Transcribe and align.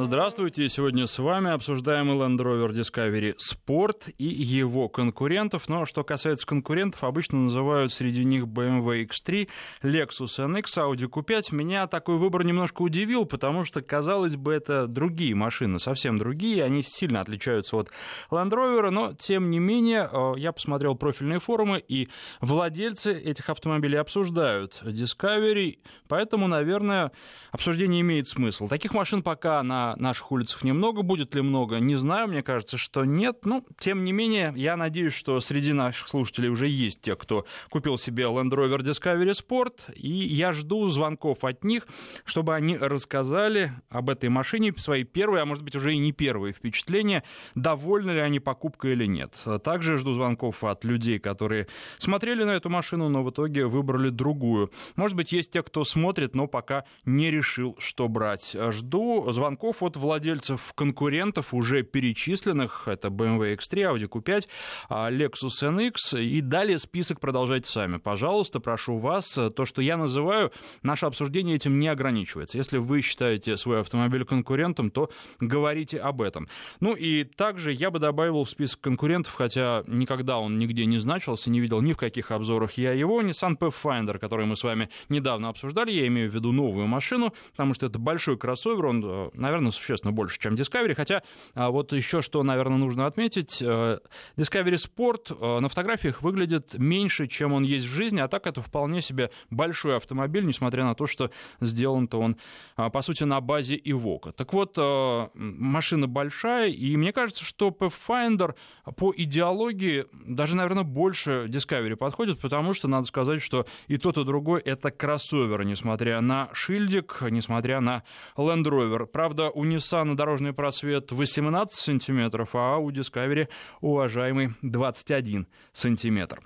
Здравствуйте, 0.00 0.68
сегодня 0.68 1.08
с 1.08 1.18
вами 1.18 1.50
обсуждаем 1.50 2.12
Land 2.12 2.36
Rover 2.36 2.70
Discovery 2.70 3.34
Sport 3.36 4.12
и 4.16 4.24
его 4.24 4.88
конкурентов. 4.88 5.68
Но 5.68 5.86
что 5.86 6.04
касается 6.04 6.46
конкурентов, 6.46 7.02
обычно 7.02 7.38
называют 7.38 7.92
среди 7.92 8.24
них 8.24 8.44
BMW 8.44 9.08
X3, 9.08 9.48
Lexus 9.82 10.38
NX, 10.38 10.64
Audi 10.76 11.08
Q5. 11.08 11.52
Меня 11.52 11.88
такой 11.88 12.16
выбор 12.16 12.44
немножко 12.44 12.82
удивил, 12.82 13.26
потому 13.26 13.64
что, 13.64 13.82
казалось 13.82 14.36
бы, 14.36 14.54
это 14.54 14.86
другие 14.86 15.34
машины, 15.34 15.80
совсем 15.80 16.16
другие, 16.16 16.62
они 16.62 16.84
сильно 16.84 17.20
отличаются 17.20 17.76
от 17.76 17.90
Land 18.30 18.50
Rover, 18.50 18.90
но, 18.90 19.14
тем 19.14 19.50
не 19.50 19.58
менее, 19.58 20.08
э, 20.12 20.34
я 20.36 20.52
посмотрел 20.52 20.94
профильные 20.94 21.40
форумы, 21.40 21.82
и 21.86 22.08
владельцы 22.40 23.18
этих 23.18 23.50
автомобилей 23.50 23.96
обсуждают 23.96 24.80
Discovery, 24.84 25.80
поэтому, 26.06 26.46
наверное, 26.46 27.10
обсуждение 27.50 28.02
имеет 28.02 28.28
смысл. 28.28 28.68
Таких 28.68 28.94
машин 28.94 29.24
пока 29.24 29.60
на 29.64 29.87
наших 29.96 30.32
улицах 30.32 30.64
немного. 30.64 31.02
Будет 31.02 31.34
ли 31.34 31.42
много, 31.42 31.76
не 31.78 31.96
знаю. 31.96 32.28
Мне 32.28 32.42
кажется, 32.42 32.78
что 32.78 33.04
нет. 33.04 33.44
Ну, 33.44 33.64
тем 33.78 34.04
не 34.04 34.12
менее, 34.12 34.52
я 34.56 34.76
надеюсь, 34.76 35.12
что 35.12 35.40
среди 35.40 35.72
наших 35.72 36.08
слушателей 36.08 36.48
уже 36.48 36.68
есть 36.68 37.00
те, 37.00 37.16
кто 37.16 37.46
купил 37.70 37.98
себе 37.98 38.24
Land 38.24 38.50
Rover 38.50 38.78
Discovery 38.78 39.32
Sport. 39.32 39.92
И 39.94 40.08
я 40.08 40.52
жду 40.52 40.86
звонков 40.88 41.44
от 41.44 41.64
них, 41.64 41.86
чтобы 42.24 42.54
они 42.54 42.76
рассказали 42.76 43.72
об 43.88 44.10
этой 44.10 44.28
машине 44.28 44.72
свои 44.76 45.04
первые, 45.04 45.42
а 45.42 45.46
может 45.46 45.64
быть 45.64 45.76
уже 45.76 45.94
и 45.94 45.98
не 45.98 46.12
первые 46.12 46.52
впечатления, 46.52 47.22
довольны 47.54 48.12
ли 48.12 48.20
они 48.20 48.40
покупкой 48.40 48.92
или 48.92 49.06
нет. 49.06 49.34
Также 49.64 49.98
жду 49.98 50.14
звонков 50.14 50.64
от 50.64 50.84
людей, 50.84 51.18
которые 51.18 51.68
смотрели 51.98 52.44
на 52.44 52.52
эту 52.52 52.68
машину, 52.70 53.08
но 53.08 53.22
в 53.22 53.30
итоге 53.30 53.66
выбрали 53.66 54.10
другую. 54.10 54.70
Может 54.96 55.16
быть, 55.16 55.32
есть 55.32 55.50
те, 55.50 55.62
кто 55.62 55.84
смотрит, 55.84 56.34
но 56.34 56.46
пока 56.46 56.84
не 57.04 57.30
решил, 57.30 57.76
что 57.78 58.08
брать. 58.08 58.56
Жду 58.70 59.30
звонков 59.30 59.77
от 59.82 59.96
владельцев 59.96 60.72
конкурентов, 60.74 61.54
уже 61.54 61.82
перечисленных. 61.82 62.86
Это 62.86 63.08
BMW 63.08 63.56
X3, 63.56 63.94
Audi 63.94 64.08
Q5, 64.08 64.48
а, 64.88 65.10
Lexus 65.10 65.62
NX. 65.62 66.22
И 66.22 66.40
далее 66.40 66.78
список 66.78 67.20
продолжайте 67.20 67.70
сами. 67.70 67.98
Пожалуйста, 67.98 68.60
прошу 68.60 68.98
вас. 68.98 69.38
То, 69.56 69.64
что 69.64 69.82
я 69.82 69.96
называю, 69.96 70.52
наше 70.82 71.06
обсуждение 71.06 71.56
этим 71.56 71.78
не 71.78 71.88
ограничивается. 71.88 72.58
Если 72.58 72.78
вы 72.78 73.00
считаете 73.00 73.56
свой 73.56 73.80
автомобиль 73.80 74.24
конкурентом, 74.24 74.90
то 74.90 75.10
говорите 75.40 75.98
об 75.98 76.22
этом. 76.22 76.48
Ну 76.80 76.94
и 76.94 77.24
также 77.24 77.72
я 77.72 77.90
бы 77.90 77.98
добавил 77.98 78.44
в 78.44 78.50
список 78.50 78.80
конкурентов, 78.80 79.34
хотя 79.34 79.82
никогда 79.86 80.38
он 80.38 80.58
нигде 80.58 80.86
не 80.86 80.98
значился, 80.98 81.50
не 81.50 81.60
видел 81.60 81.80
ни 81.80 81.92
в 81.92 81.96
каких 81.96 82.30
обзорах 82.30 82.72
я 82.72 82.92
его, 82.92 83.22
Nissan 83.22 83.58
Pathfinder, 83.58 84.18
который 84.18 84.46
мы 84.46 84.56
с 84.56 84.62
вами 84.62 84.88
недавно 85.08 85.48
обсуждали. 85.48 85.90
Я 85.90 86.06
имею 86.06 86.30
в 86.30 86.34
виду 86.34 86.52
новую 86.52 86.86
машину, 86.86 87.34
потому 87.52 87.74
что 87.74 87.86
это 87.86 87.98
большой 87.98 88.38
кроссовер, 88.38 88.86
он, 88.86 89.04
э, 89.04 89.30
наверное, 89.34 89.57
наверное, 89.58 89.72
существенно 89.72 90.12
больше, 90.12 90.38
чем 90.38 90.54
Discovery. 90.54 90.94
Хотя 90.94 91.22
а, 91.54 91.70
вот 91.70 91.92
еще 91.92 92.22
что, 92.22 92.42
наверное, 92.42 92.78
нужно 92.78 93.06
отметить. 93.06 93.58
Э, 93.60 93.98
Discovery 94.36 94.76
Sport 94.76 95.36
э, 95.38 95.60
на 95.60 95.68
фотографиях 95.68 96.22
выглядит 96.22 96.78
меньше, 96.78 97.26
чем 97.26 97.52
он 97.52 97.64
есть 97.64 97.86
в 97.86 97.90
жизни, 97.90 98.20
а 98.20 98.28
так 98.28 98.46
это 98.46 98.60
вполне 98.60 99.02
себе 99.02 99.30
большой 99.50 99.96
автомобиль, 99.96 100.44
несмотря 100.44 100.84
на 100.84 100.94
то, 100.94 101.06
что 101.06 101.30
сделан-то 101.60 102.20
он, 102.20 102.36
а, 102.76 102.90
по 102.90 103.02
сути, 103.02 103.24
на 103.24 103.40
базе 103.40 103.76
Evoque. 103.76 104.32
Так 104.32 104.52
вот, 104.52 104.74
э, 104.76 105.28
машина 105.34 106.06
большая, 106.06 106.68
и 106.68 106.96
мне 106.96 107.12
кажется, 107.12 107.44
что 107.44 107.68
Pathfinder 107.68 108.54
по 108.96 109.12
идеологии 109.16 110.06
даже, 110.12 110.56
наверное, 110.56 110.84
больше 110.84 111.46
Discovery 111.48 111.96
подходит, 111.96 112.40
потому 112.40 112.74
что 112.74 112.88
надо 112.88 113.06
сказать, 113.06 113.42
что 113.42 113.66
и 113.88 113.96
тот, 113.96 114.18
и 114.18 114.24
другой— 114.24 114.60
это 114.64 114.90
кроссовер, 114.90 115.64
несмотря 115.64 116.20
на 116.20 116.48
шильдик, 116.52 117.18
несмотря 117.30 117.80
на 117.80 118.02
Land 118.36 118.64
Rover. 118.64 119.06
Правда, 119.06 119.47
у 119.50 119.64
Nissan 119.64 120.14
дорожный 120.14 120.52
просвет 120.52 121.12
18 121.12 121.76
сантиметров, 121.76 122.50
а 122.54 122.78
у 122.78 122.90
Discovery, 122.90 123.48
уважаемый, 123.80 124.54
21 124.62 125.46
сантиметр. 125.72 126.40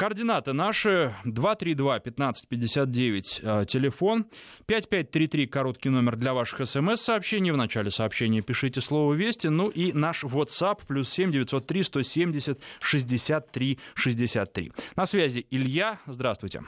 Координаты 0.00 0.54
наши 0.54 1.12
232-1559, 1.26 3.40
э, 3.42 3.66
телефон, 3.66 4.24
5533, 4.64 5.46
короткий 5.46 5.90
номер 5.90 6.16
для 6.16 6.32
ваших 6.32 6.66
смс-сообщений. 6.66 7.50
В 7.50 7.58
начале 7.58 7.90
сообщения 7.90 8.40
пишите 8.40 8.80
слово 8.80 9.12
«Вести». 9.12 9.48
Ну 9.48 9.68
и 9.68 9.92
наш 9.92 10.24
WhatsApp, 10.24 10.86
плюс 10.86 11.10
7 11.10 11.32
903 11.32 11.82
170 11.82 12.58
63 12.80 13.78
63. 13.92 14.72
На 14.96 15.04
связи 15.04 15.46
Илья, 15.50 15.98
здравствуйте. 16.06 16.62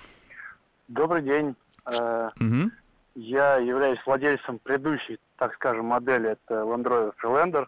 Добрый 0.89 1.23
день. 1.23 1.55
Угу. 1.87 2.71
Я 3.15 3.57
являюсь 3.57 3.99
владельцем 4.07 4.59
предыдущей, 4.59 5.19
так 5.37 5.55
скажем, 5.55 5.87
модели, 5.87 6.31
это 6.31 6.55
Land 6.55 6.85
Rover 6.85 7.13
Freelander. 7.23 7.67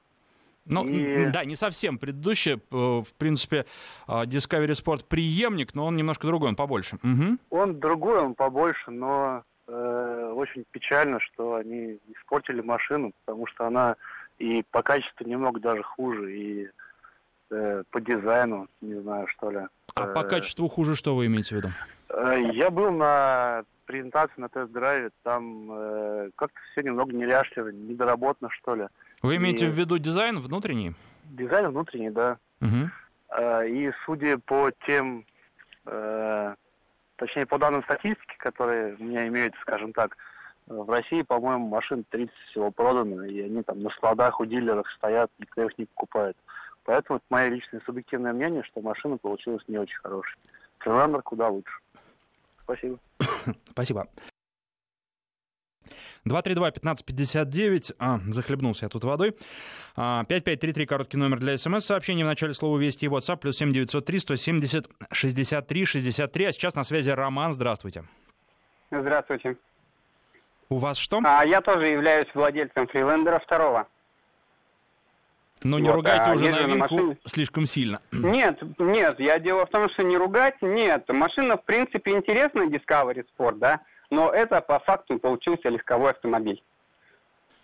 Ну, 0.66 0.87
и... 0.88 1.27
да, 1.31 1.44
не 1.44 1.56
совсем 1.56 1.99
предыдущая. 1.99 2.56
Э, 2.56 2.60
в 2.71 3.12
принципе, 3.19 3.66
а, 4.06 4.25
Discovery 4.25 4.72
Sport 4.72 5.05
преемник, 5.06 5.75
но 5.75 5.84
он 5.87 5.97
немножко 5.97 6.27
другой, 6.27 6.49
он 6.49 6.56
побольше. 6.56 6.97
Угу. 7.03 7.38
Он 7.50 7.78
другой, 7.81 8.21
он 8.21 8.34
побольше, 8.34 8.91
но 8.91 9.43
э, 9.66 10.32
очень 10.34 10.65
печально, 10.71 11.21
что 11.21 11.56
они 11.56 11.99
испортили 12.16 12.62
машину, 12.62 13.12
потому 13.25 13.47
что 13.47 13.66
она 13.66 13.97
и 14.38 14.65
по 14.71 14.82
качеству 14.82 15.26
немного 15.26 15.61
даже 15.61 15.82
хуже, 15.82 16.34
и 16.34 16.71
э, 17.50 17.82
по 17.91 18.00
дизайну, 18.00 18.69
не 18.81 19.00
знаю, 19.00 19.28
что 19.28 19.50
ли. 19.50 19.61
А 19.94 20.06
э, 20.06 20.15
по 20.15 20.22
качеству 20.22 20.69
хуже 20.69 20.97
что 20.97 21.15
вы 21.15 21.26
имеете 21.26 21.55
в 21.55 21.59
виду? 21.59 21.69
Э, 22.09 22.41
я 22.53 22.71
был 22.71 22.91
на 22.91 23.65
презентации 23.84 24.41
на 24.41 24.49
тест-драйве, 24.49 25.11
там 25.22 25.71
э, 25.71 26.31
как-то 26.37 26.59
все 26.72 26.83
немного 26.83 27.12
неряшливо, 27.12 27.69
недоработано, 27.69 28.50
что 28.50 28.75
ли. 28.75 28.89
Вы 29.22 29.37
имеете 29.37 29.67
и... 29.67 29.69
в 29.69 29.72
виду 29.72 29.99
дизайн 29.99 30.41
внутренний? 30.41 30.95
Дизайн 31.25 31.69
внутренний, 31.69 32.11
да. 32.11 32.39
Угу. 32.61 32.91
Э, 33.37 33.69
и 33.69 33.93
судя 34.05 34.39
по 34.39 34.71
тем, 34.87 35.25
э, 35.87 36.55
точнее, 37.17 37.47
по 37.47 37.59
данным 37.59 37.83
статистики, 37.84 38.37
которые 38.39 38.97
у 38.99 39.05
меня 39.05 39.27
имеются, 39.28 39.61
скажем 39.62 39.93
так, 39.93 40.17
в 40.67 40.91
России, 40.91 41.23
по-моему, 41.23 41.69
машин 41.69 42.05
30 42.09 42.34
всего 42.50 42.71
продано, 42.71 43.25
и 43.25 43.41
они 43.41 43.62
там 43.62 43.83
на 43.83 43.91
складах 43.91 44.41
у 44.41 44.47
дилеров 44.47 44.91
стоят, 44.97 45.31
никто 45.39 45.65
их 45.65 45.77
не 45.77 45.84
покупает. 45.84 46.37
Поэтому 46.84 47.19
это 47.19 47.27
мое 47.31 47.49
личное 47.49 47.83
субъективное 47.84 48.33
мнение, 48.33 48.62
что 48.62 48.81
машина 48.81 49.17
получилась 49.19 49.62
не 49.69 49.78
очень 49.78 49.99
хорошей. 50.03 50.37
Фриландер 50.78 51.23
куда 51.23 51.49
лучше. 51.49 51.78
Спасибо. 52.65 52.99
Спасибо. 53.71 54.09
232-1559. 56.27 57.95
А, 57.99 58.19
захлебнулся 58.31 58.87
я 58.87 58.89
тут 58.89 59.05
водой. 59.05 59.33
5533, 59.97 60.85
а, 60.85 60.87
короткий 60.87 61.17
номер 61.17 61.39
для 61.39 61.59
смс-сообщений. 61.59 62.25
В 62.25 62.27
начале 62.27 62.55
слова 62.55 62.79
«Вести» 62.79 63.05
и 63.05 63.09
WhatsApp. 63.09 63.37
Плюс 63.37 63.59
7903 63.59 64.19
170 64.21 64.89
63 65.13 65.85
63. 65.85 66.45
А 66.47 66.53
сейчас 66.53 66.75
на 66.75 66.85
связи 66.85 67.11
Роман. 67.11 67.53
Здравствуйте. 67.53 68.05
Здравствуйте. 68.91 69.57
У 70.71 70.79
вас 70.79 70.97
что? 70.97 71.21
А, 71.25 71.45
я 71.45 71.61
тоже 71.61 71.89
являюсь 71.89 72.27
владельцем 72.35 72.87
фрилендера 72.87 73.39
второго. 73.39 73.87
Но 75.63 75.79
не 75.79 75.89
вот, 75.89 75.97
ругайте 75.97 76.31
а 76.31 76.35
уже 76.35 76.51
новинку 76.51 76.95
машине... 76.95 77.17
слишком 77.25 77.67
сильно. 77.67 78.01
Нет, 78.13 78.61
нет, 78.79 79.19
я 79.19 79.39
дело 79.39 79.67
в 79.67 79.71
том, 79.71 79.89
что 79.91 80.03
не 80.03 80.17
ругать, 80.17 80.61
нет. 80.61 81.09
Машина, 81.09 81.57
в 81.57 81.65
принципе, 81.65 82.13
интересная, 82.13 82.67
Discovery 82.67 83.25
Sport, 83.39 83.59
да, 83.59 83.81
но 84.11 84.31
это 84.31 84.61
по 84.61 84.79
факту 84.81 85.19
получился 85.19 85.69
легковой 85.69 86.11
автомобиль. 86.11 86.63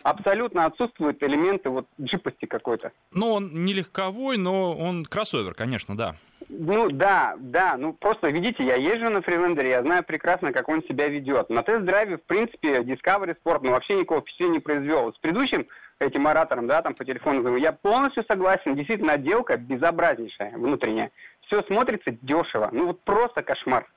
Абсолютно 0.03 0.65
отсутствуют 0.65 1.21
элементы 1.21 1.69
вот 1.69 1.85
джипости 1.99 2.45
какой-то. 2.45 2.91
Ну, 3.11 3.33
он 3.33 3.65
не 3.65 3.73
легковой, 3.73 4.37
но 4.37 4.75
он 4.75 5.05
кроссовер, 5.05 5.53
конечно, 5.53 5.95
да. 5.95 6.15
Ну, 6.49 6.89
да, 6.89 7.35
да, 7.39 7.77
ну 7.77 7.93
просто, 7.93 8.29
видите, 8.29 8.65
я 8.65 8.75
езжу 8.75 9.09
на 9.09 9.21
фрилендере, 9.21 9.69
я 9.69 9.81
знаю 9.83 10.03
прекрасно, 10.03 10.51
как 10.51 10.67
он 10.69 10.83
себя 10.83 11.07
ведет. 11.07 11.49
На 11.49 11.63
тест-драйве, 11.63 12.17
в 12.17 12.23
принципе, 12.23 12.79
Discovery 12.79 13.37
Sport, 13.43 13.59
ну, 13.63 13.71
вообще 13.71 13.95
никакого 13.95 14.21
впечатления 14.21 14.53
не 14.53 14.59
произвел. 14.59 15.13
С 15.13 15.17
предыдущим 15.19 15.67
этим 16.01 16.27
оратором, 16.27 16.67
да, 16.67 16.81
там 16.81 16.95
по 16.95 17.05
телефону, 17.05 17.55
я 17.55 17.71
полностью 17.71 18.23
согласен, 18.27 18.75
действительно, 18.75 19.13
отделка 19.13 19.57
безобразнейшая, 19.57 20.57
внутренняя. 20.57 21.11
Все 21.45 21.61
смотрится 21.63 22.11
дешево, 22.21 22.69
ну 22.71 22.87
вот 22.87 23.01
просто 23.01 23.43
кошмар. 23.43 23.87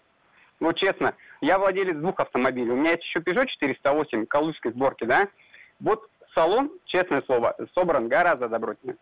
Ну, 0.60 0.72
честно, 0.72 1.14
я 1.40 1.58
владелец 1.58 1.96
двух 1.96 2.20
автомобилей. 2.20 2.70
У 2.70 2.76
меня 2.76 2.92
есть 2.92 3.02
еще 3.04 3.18
Peugeot 3.18 3.46
408 3.46 4.26
калужской 4.26 4.72
сборки, 4.72 5.04
да. 5.04 5.28
Вот 5.80 6.08
салон, 6.34 6.70
честное 6.86 7.22
слово, 7.22 7.56
собран 7.74 8.08
гораздо 8.08 8.48
добротнее. 8.48 8.96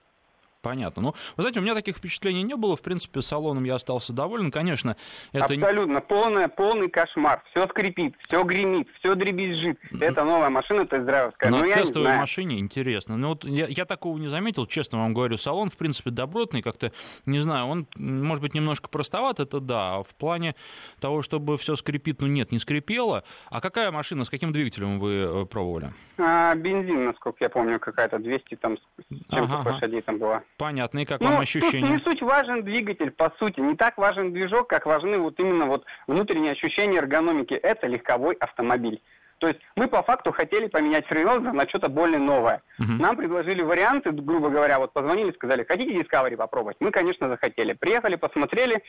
Понятно. 0.62 1.02
Ну, 1.02 1.14
вы 1.36 1.42
знаете, 1.42 1.58
у 1.58 1.62
меня 1.62 1.74
таких 1.74 1.96
впечатлений 1.96 2.44
не 2.44 2.54
было. 2.54 2.76
В 2.76 2.82
принципе, 2.82 3.20
салоном 3.20 3.64
я 3.64 3.74
остался 3.74 4.12
доволен. 4.12 4.52
Конечно, 4.52 4.96
это... 5.32 5.54
Абсолютно. 5.54 6.00
Полная, 6.00 6.46
полный 6.46 6.88
кошмар. 6.88 7.42
Все 7.50 7.66
скрипит, 7.66 8.14
все 8.20 8.44
гремит, 8.44 8.88
все 9.00 9.16
дребезжит. 9.16 9.78
Это 10.00 10.22
новая 10.22 10.50
машина 10.50 10.86
тест-драйверская. 10.86 11.50
На 11.50 11.58
ну, 11.58 11.72
тестовой 11.72 12.16
машине 12.16 12.60
интересно. 12.60 13.16
Ну, 13.16 13.30
вот 13.30 13.44
я, 13.44 13.66
я 13.66 13.84
такого 13.84 14.16
не 14.18 14.28
заметил, 14.28 14.66
честно 14.66 14.98
вам 14.98 15.14
говорю. 15.14 15.36
Салон, 15.36 15.68
в 15.68 15.76
принципе, 15.76 16.10
добротный. 16.10 16.62
Как-то, 16.62 16.92
не 17.26 17.40
знаю, 17.40 17.66
он, 17.66 17.88
может 17.96 18.42
быть, 18.42 18.54
немножко 18.54 18.88
простоват, 18.88 19.40
это 19.40 19.58
да. 19.58 19.96
А 19.96 20.02
в 20.04 20.14
плане 20.14 20.54
того, 21.00 21.22
чтобы 21.22 21.58
все 21.58 21.74
скрипит, 21.74 22.20
ну, 22.20 22.28
нет, 22.28 22.52
не 22.52 22.60
скрипело. 22.60 23.24
А 23.50 23.60
какая 23.60 23.90
машина, 23.90 24.24
с 24.24 24.30
каким 24.30 24.52
двигателем 24.52 25.00
вы 25.00 25.42
э, 25.42 25.46
пробовали? 25.46 25.92
А, 26.18 26.54
бензин, 26.54 27.06
насколько 27.06 27.38
я 27.40 27.50
помню, 27.50 27.80
какая-то 27.80 28.18
200 28.18 28.54
там 28.56 28.76
с 28.76 28.80
чем-то 29.08 29.58
ага, 29.58 29.70
лошадей 29.70 30.02
там 30.02 30.18
была. 30.18 30.42
Понятно. 30.62 31.00
И 31.00 31.04
как 31.04 31.20
ну, 31.20 31.30
вам 31.30 31.40
ощущения? 31.40 31.80
Тут 31.80 31.90
не 31.90 31.98
суть 31.98 32.22
важен 32.22 32.62
двигатель, 32.62 33.10
по 33.10 33.32
сути. 33.40 33.58
Не 33.58 33.74
так 33.74 33.98
важен 33.98 34.32
движок, 34.32 34.68
как 34.68 34.86
важны 34.86 35.18
вот 35.18 35.40
именно 35.40 35.66
вот 35.66 35.84
внутренние 36.06 36.52
ощущения 36.52 36.98
эргономики. 36.98 37.54
Это 37.54 37.88
легковой 37.88 38.36
автомобиль. 38.36 39.02
То 39.38 39.48
есть 39.48 39.58
мы 39.74 39.88
по 39.88 40.04
факту 40.04 40.30
хотели 40.30 40.68
поменять 40.68 41.04
фрилендер 41.06 41.52
на 41.52 41.68
что-то 41.68 41.88
более 41.88 42.20
новое. 42.20 42.62
Uh-huh. 42.78 42.96
Нам 43.00 43.16
предложили 43.16 43.60
варианты, 43.60 44.12
грубо 44.12 44.50
говоря, 44.50 44.78
вот 44.78 44.92
позвонили, 44.92 45.32
сказали, 45.32 45.64
хотите 45.64 46.00
Discovery 46.00 46.36
попробовать? 46.36 46.76
Мы, 46.78 46.92
конечно, 46.92 47.28
захотели. 47.28 47.72
Приехали, 47.72 48.14
посмотрели, 48.14 48.84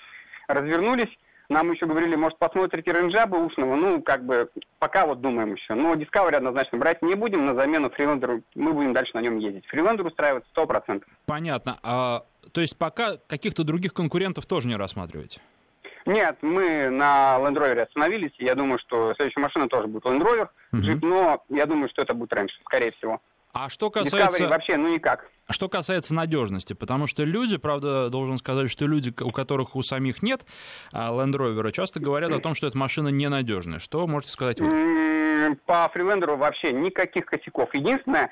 развернулись, 0.48 1.10
нам 1.50 1.72
еще 1.72 1.86
говорили, 1.86 2.16
может, 2.16 2.38
посмотрите 2.38 2.92
ренджа 2.92 3.25
ушного. 3.25 3.75
Ну, 3.75 4.01
как 4.01 4.25
бы, 4.25 4.50
пока 4.80 5.06
вот 5.06 5.22
думаем 5.22 5.54
еще. 5.54 5.74
Но 5.74 5.94
Discovery 5.95 6.36
однозначно 6.36 6.78
брать 6.78 7.01
не 7.01 7.16
будем. 7.16 7.45
На 7.45 7.54
замену 7.54 7.90
фрилендеру 7.90 8.42
мы 8.56 8.74
будем 8.74 8.94
дальше 8.94 9.12
на 9.13 9.22
нем 9.22 9.38
ездить. 9.38 9.66
Фрилендер 9.68 10.06
устраивает 10.06 10.45
100%. 10.56 11.04
Понятно. 11.25 11.80
А, 11.84 12.24
то 12.51 12.62
есть 12.62 12.78
пока 12.78 13.18
каких-то 13.28 13.63
других 13.63 13.94
конкурентов 13.94 14.45
тоже 14.45 14.68
не 14.68 14.75
рассматриваете? 14.75 15.42
Нет, 16.06 16.38
мы 16.42 16.90
на 16.90 17.38
Land 17.40 17.56
Rover 17.56 17.80
остановились. 17.80 18.34
Я 18.38 18.56
думаю, 18.56 18.80
что 18.80 19.13
следующая 19.16 19.39
машина 19.39 19.69
тоже 19.69 19.88
будет 19.88 20.04
Land 20.04 20.22
Rover, 20.22 20.50
uh-huh. 20.74 21.00
но 21.01 21.44
я 21.50 21.66
думаю, 21.66 21.89
что 21.89 22.01
это 22.01 22.13
будет 22.13 22.34
раньше, 22.34 22.56
скорее 22.66 22.92
всего. 22.92 23.22
А 23.54 23.70
что 23.70 23.92
касается... 23.92 24.44
Discovery 24.44 24.50
вообще, 24.50 24.78
ну 24.78 24.94
никак. 24.94 25.30
Что 25.50 25.70
касается 25.70 26.16
надежности, 26.16 26.74
потому 26.74 27.06
что 27.06 27.24
люди, 27.24 27.58
правда, 27.58 28.10
должен 28.10 28.38
сказать, 28.38 28.72
что 28.72 28.88
люди, 28.88 29.14
у 29.22 29.32
которых 29.32 29.76
у 29.76 29.84
самих 29.84 30.24
нет 30.24 30.42
а, 30.92 31.12
Land 31.12 31.34
Rover, 31.34 31.72
часто 31.72 32.00
говорят 32.00 32.32
о 32.32 32.40
том, 32.40 32.56
что 32.56 32.66
эта 32.66 32.78
машина 32.78 33.10
ненадежная. 33.10 33.80
Что 33.80 34.08
можете 34.08 34.32
сказать 34.32 34.60
вы? 34.60 35.58
По 35.66 35.88
фрилендеру 35.90 36.38
вообще 36.38 36.72
никаких 36.72 37.26
косяков. 37.26 37.74
Единственное, 37.76 38.32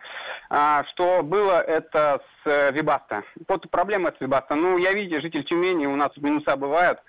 а, 0.50 0.86
что 0.92 1.22
было, 1.22 1.62
это 1.62 2.22
с 2.44 2.72
Вибаста. 2.72 3.24
Вот 3.48 3.70
проблема 3.70 4.14
с 4.18 4.22
Вибаста. 4.22 4.56
Ну, 4.56 4.78
я, 4.78 4.94
видите, 4.94 5.22
житель 5.22 5.44
Тюмени, 5.44 5.86
у 5.86 5.96
нас 5.96 6.12
минуса 6.18 6.56
бывают. 6.56 7.00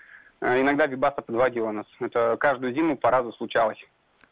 А, 0.41 0.61
иногда 0.61 0.87
Вибаста 0.87 1.23
подводила 1.23 1.71
нас. 1.71 1.87
Это 2.01 2.37
каждую 2.39 2.75
зиму 2.75 2.99
по 2.99 3.11
разу 3.11 3.33
случалось. 3.33 3.79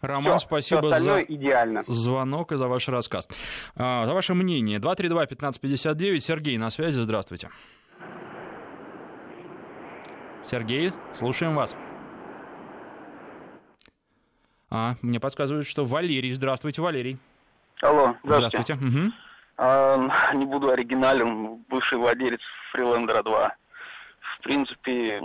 Роман, 0.01 0.39
все, 0.39 0.47
спасибо 0.47 0.93
все 0.93 1.01
за 1.01 1.21
идеально. 1.21 1.85
звонок 1.87 2.53
и 2.53 2.57
за 2.57 2.69
ваш 2.69 2.89
рассказ. 2.89 3.29
А, 3.77 4.07
за 4.07 4.15
ваше 4.15 4.35
мнение. 4.35 4.79
232-1559. 4.79 6.21
Сергей 6.21 6.57
на 6.57 6.71
связи. 6.71 7.01
Здравствуйте. 7.01 7.51
Сергей, 10.43 10.93
слушаем 11.13 11.55
вас. 11.55 11.77
А, 14.71 14.95
мне 15.03 15.21
подсказывают, 15.21 15.67
что 15.67 15.85
Валерий. 15.85 16.33
Здравствуйте, 16.33 16.81
Валерий. 16.81 17.19
Алло, 17.83 18.15
здравствуйте. 18.25 18.75
здравствуйте. 18.75 19.03
Угу. 19.07 19.13
А, 19.59 20.33
не 20.35 20.47
буду 20.47 20.71
оригинален, 20.71 21.57
бывший 21.69 21.99
владелец 21.99 22.41
Фрилендера 22.73 23.23
2. 23.23 23.55
В 24.21 24.43
принципе, 24.43 25.23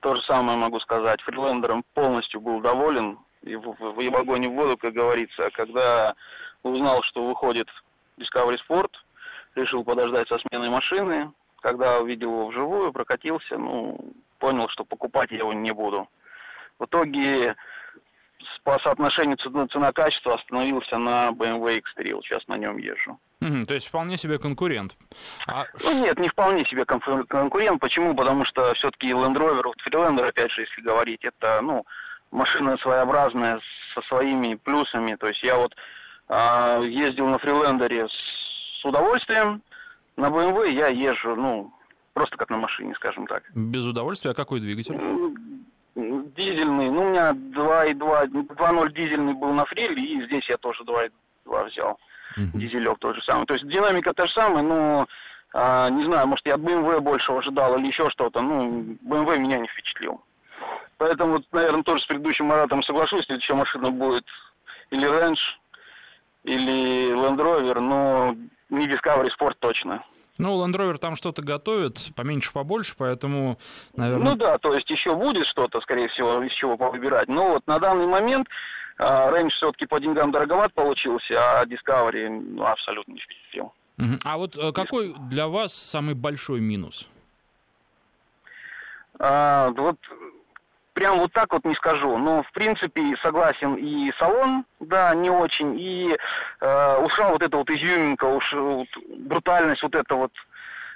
то 0.00 0.14
же 0.14 0.22
самое 0.22 0.56
могу 0.56 0.80
сказать. 0.80 1.20
Фрилендером 1.22 1.84
полностью 1.92 2.40
был 2.40 2.60
доволен 2.60 3.18
и 3.46 3.56
в, 3.56 3.76
в, 3.78 3.94
в 3.94 4.16
огонь 4.16 4.44
и 4.44 4.48
в 4.48 4.52
воду, 4.52 4.76
как 4.76 4.92
говорится. 4.92 5.50
Когда 5.52 6.14
узнал, 6.62 7.02
что 7.02 7.26
выходит 7.26 7.68
Discovery 8.18 8.58
Sport, 8.68 8.90
решил 9.54 9.84
подождать 9.84 10.28
со 10.28 10.38
сменой 10.38 10.68
машины. 10.68 11.32
Когда 11.60 11.98
увидел 11.98 12.30
его 12.30 12.46
вживую, 12.48 12.92
прокатился, 12.92 13.56
ну, 13.56 13.98
понял, 14.38 14.68
что 14.68 14.84
покупать 14.84 15.30
я 15.30 15.38
его 15.38 15.52
не 15.52 15.72
буду. 15.72 16.08
В 16.78 16.84
итоге 16.84 17.56
по 18.62 18.78
соотношению 18.80 19.36
цена-качество 19.36 20.34
остановился 20.34 20.98
на 20.98 21.30
BMW 21.30 21.82
X3, 21.82 22.14
вот 22.14 22.24
сейчас 22.24 22.46
на 22.48 22.56
нем 22.56 22.76
езжу. 22.76 23.18
Mm-hmm, 23.40 23.66
то 23.66 23.74
есть 23.74 23.86
вполне 23.86 24.16
себе 24.16 24.38
конкурент. 24.38 24.96
А... 25.46 25.64
Ну 25.82 26.02
нет, 26.02 26.18
не 26.18 26.28
вполне 26.28 26.64
себе 26.64 26.84
конкурент. 26.84 27.80
Почему? 27.80 28.14
Потому 28.14 28.44
что 28.44 28.72
все-таки 28.74 29.10
Land 29.10 29.36
Rover, 29.36 29.72
Freelander, 29.86 30.28
опять 30.28 30.50
же, 30.52 30.62
если 30.62 30.80
говорить, 30.80 31.24
это, 31.24 31.60
ну, 31.62 31.84
машина 32.30 32.76
своеобразная, 32.78 33.60
со 33.94 34.02
своими 34.02 34.54
плюсами. 34.54 35.16
То 35.16 35.28
есть 35.28 35.42
я 35.42 35.56
вот 35.56 35.74
э, 36.28 36.82
ездил 36.86 37.26
на 37.26 37.38
фрилендере 37.38 38.08
с 38.08 38.84
удовольствием, 38.84 39.62
на 40.16 40.26
BMW 40.26 40.70
я 40.70 40.88
езжу, 40.88 41.34
ну, 41.34 41.72
просто 42.12 42.36
как 42.36 42.50
на 42.50 42.56
машине, 42.56 42.94
скажем 42.94 43.26
так. 43.26 43.42
Без 43.54 43.84
удовольствия? 43.84 44.30
А 44.30 44.34
какой 44.34 44.60
двигатель? 44.60 44.94
Дизельный. 45.94 46.90
Ну, 46.90 47.06
у 47.06 47.10
меня 47.10 47.32
2.2, 47.32 48.26
2.0 48.28 48.92
дизельный 48.92 49.34
был 49.34 49.52
на 49.52 49.64
фриле, 49.64 50.02
и 50.02 50.24
здесь 50.26 50.48
я 50.48 50.56
тоже 50.58 50.82
2.2 50.84 51.68
взял. 51.68 51.98
Uh-huh. 52.36 52.50
Дизелек 52.54 52.98
тот 52.98 53.16
же 53.16 53.22
самый. 53.22 53.46
То 53.46 53.54
есть 53.54 53.66
динамика 53.66 54.12
та 54.12 54.26
же 54.26 54.32
самая, 54.32 54.62
но 54.62 55.06
а, 55.54 55.88
не 55.88 56.04
знаю, 56.04 56.26
может, 56.26 56.44
я 56.46 56.54
от 56.54 56.60
BMW 56.60 57.00
больше 57.00 57.32
ожидал 57.32 57.78
или 57.78 57.86
еще 57.86 58.10
что-то. 58.10 58.42
Ну, 58.42 58.98
BMW 59.02 59.38
меня 59.38 59.58
не 59.58 59.68
впечатлил. 59.68 60.22
Поэтому, 60.98 61.34
вот, 61.34 61.44
наверное, 61.52 61.82
тоже 61.82 62.02
с 62.02 62.06
предыдущим 62.06 62.46
Маратом 62.46 62.82
соглашусь, 62.82 63.26
следующая 63.26 63.54
машина 63.54 63.90
будет 63.90 64.24
или 64.90 65.08
Range, 65.08 65.38
или 66.44 67.12
Land 67.12 67.38
Rover, 67.38 67.80
но 67.80 68.36
не 68.70 68.86
Discovery 68.86 69.28
Sport 69.38 69.56
точно. 69.58 70.02
Ну, 70.38 70.62
Land 70.62 70.74
Rover 70.74 70.98
там 70.98 71.16
что-то 71.16 71.42
готовит, 71.42 72.14
поменьше, 72.14 72.52
побольше, 72.52 72.94
поэтому, 72.96 73.58
наверное... 73.94 74.30
Ну 74.30 74.36
да, 74.36 74.58
то 74.58 74.74
есть 74.74 74.88
еще 74.90 75.14
будет 75.14 75.46
что-то, 75.46 75.80
скорее 75.80 76.08
всего, 76.08 76.42
из 76.42 76.52
чего 76.52 76.76
повыбирать. 76.76 77.28
Но 77.28 77.50
вот 77.52 77.66
на 77.66 77.78
данный 77.78 78.06
момент 78.06 78.48
а, 78.98 79.30
Range 79.30 79.50
все-таки 79.50 79.86
по 79.86 79.98
деньгам 79.98 80.30
дороговат 80.32 80.72
получился, 80.74 81.60
а 81.60 81.64
Discovery 81.64 82.28
ну, 82.28 82.64
абсолютно 82.64 83.12
не 83.12 83.20
впечатлил. 83.20 83.72
А 84.24 84.36
вот 84.36 84.56
э, 84.56 84.72
какой 84.72 85.14
для 85.30 85.48
вас 85.48 85.72
самый 85.72 86.14
большой 86.14 86.60
минус? 86.60 87.08
А, 89.18 89.70
вот 89.70 89.96
прям 90.96 91.18
вот 91.18 91.30
так 91.32 91.52
вот 91.52 91.64
не 91.66 91.74
скажу. 91.74 92.16
Но, 92.16 92.42
в 92.42 92.50
принципе, 92.52 93.14
согласен 93.22 93.74
и 93.74 94.10
салон, 94.18 94.64
да, 94.80 95.14
не 95.14 95.28
очень, 95.28 95.78
и 95.78 96.16
э, 96.60 96.96
ушла 97.04 97.28
вот 97.28 97.42
эта 97.42 97.54
вот 97.58 97.68
изюминка, 97.68 98.24
уж 98.24 98.50
вот, 98.54 98.88
брутальность 99.18 99.82
вот 99.82 99.94
эта 99.94 100.14
вот 100.14 100.32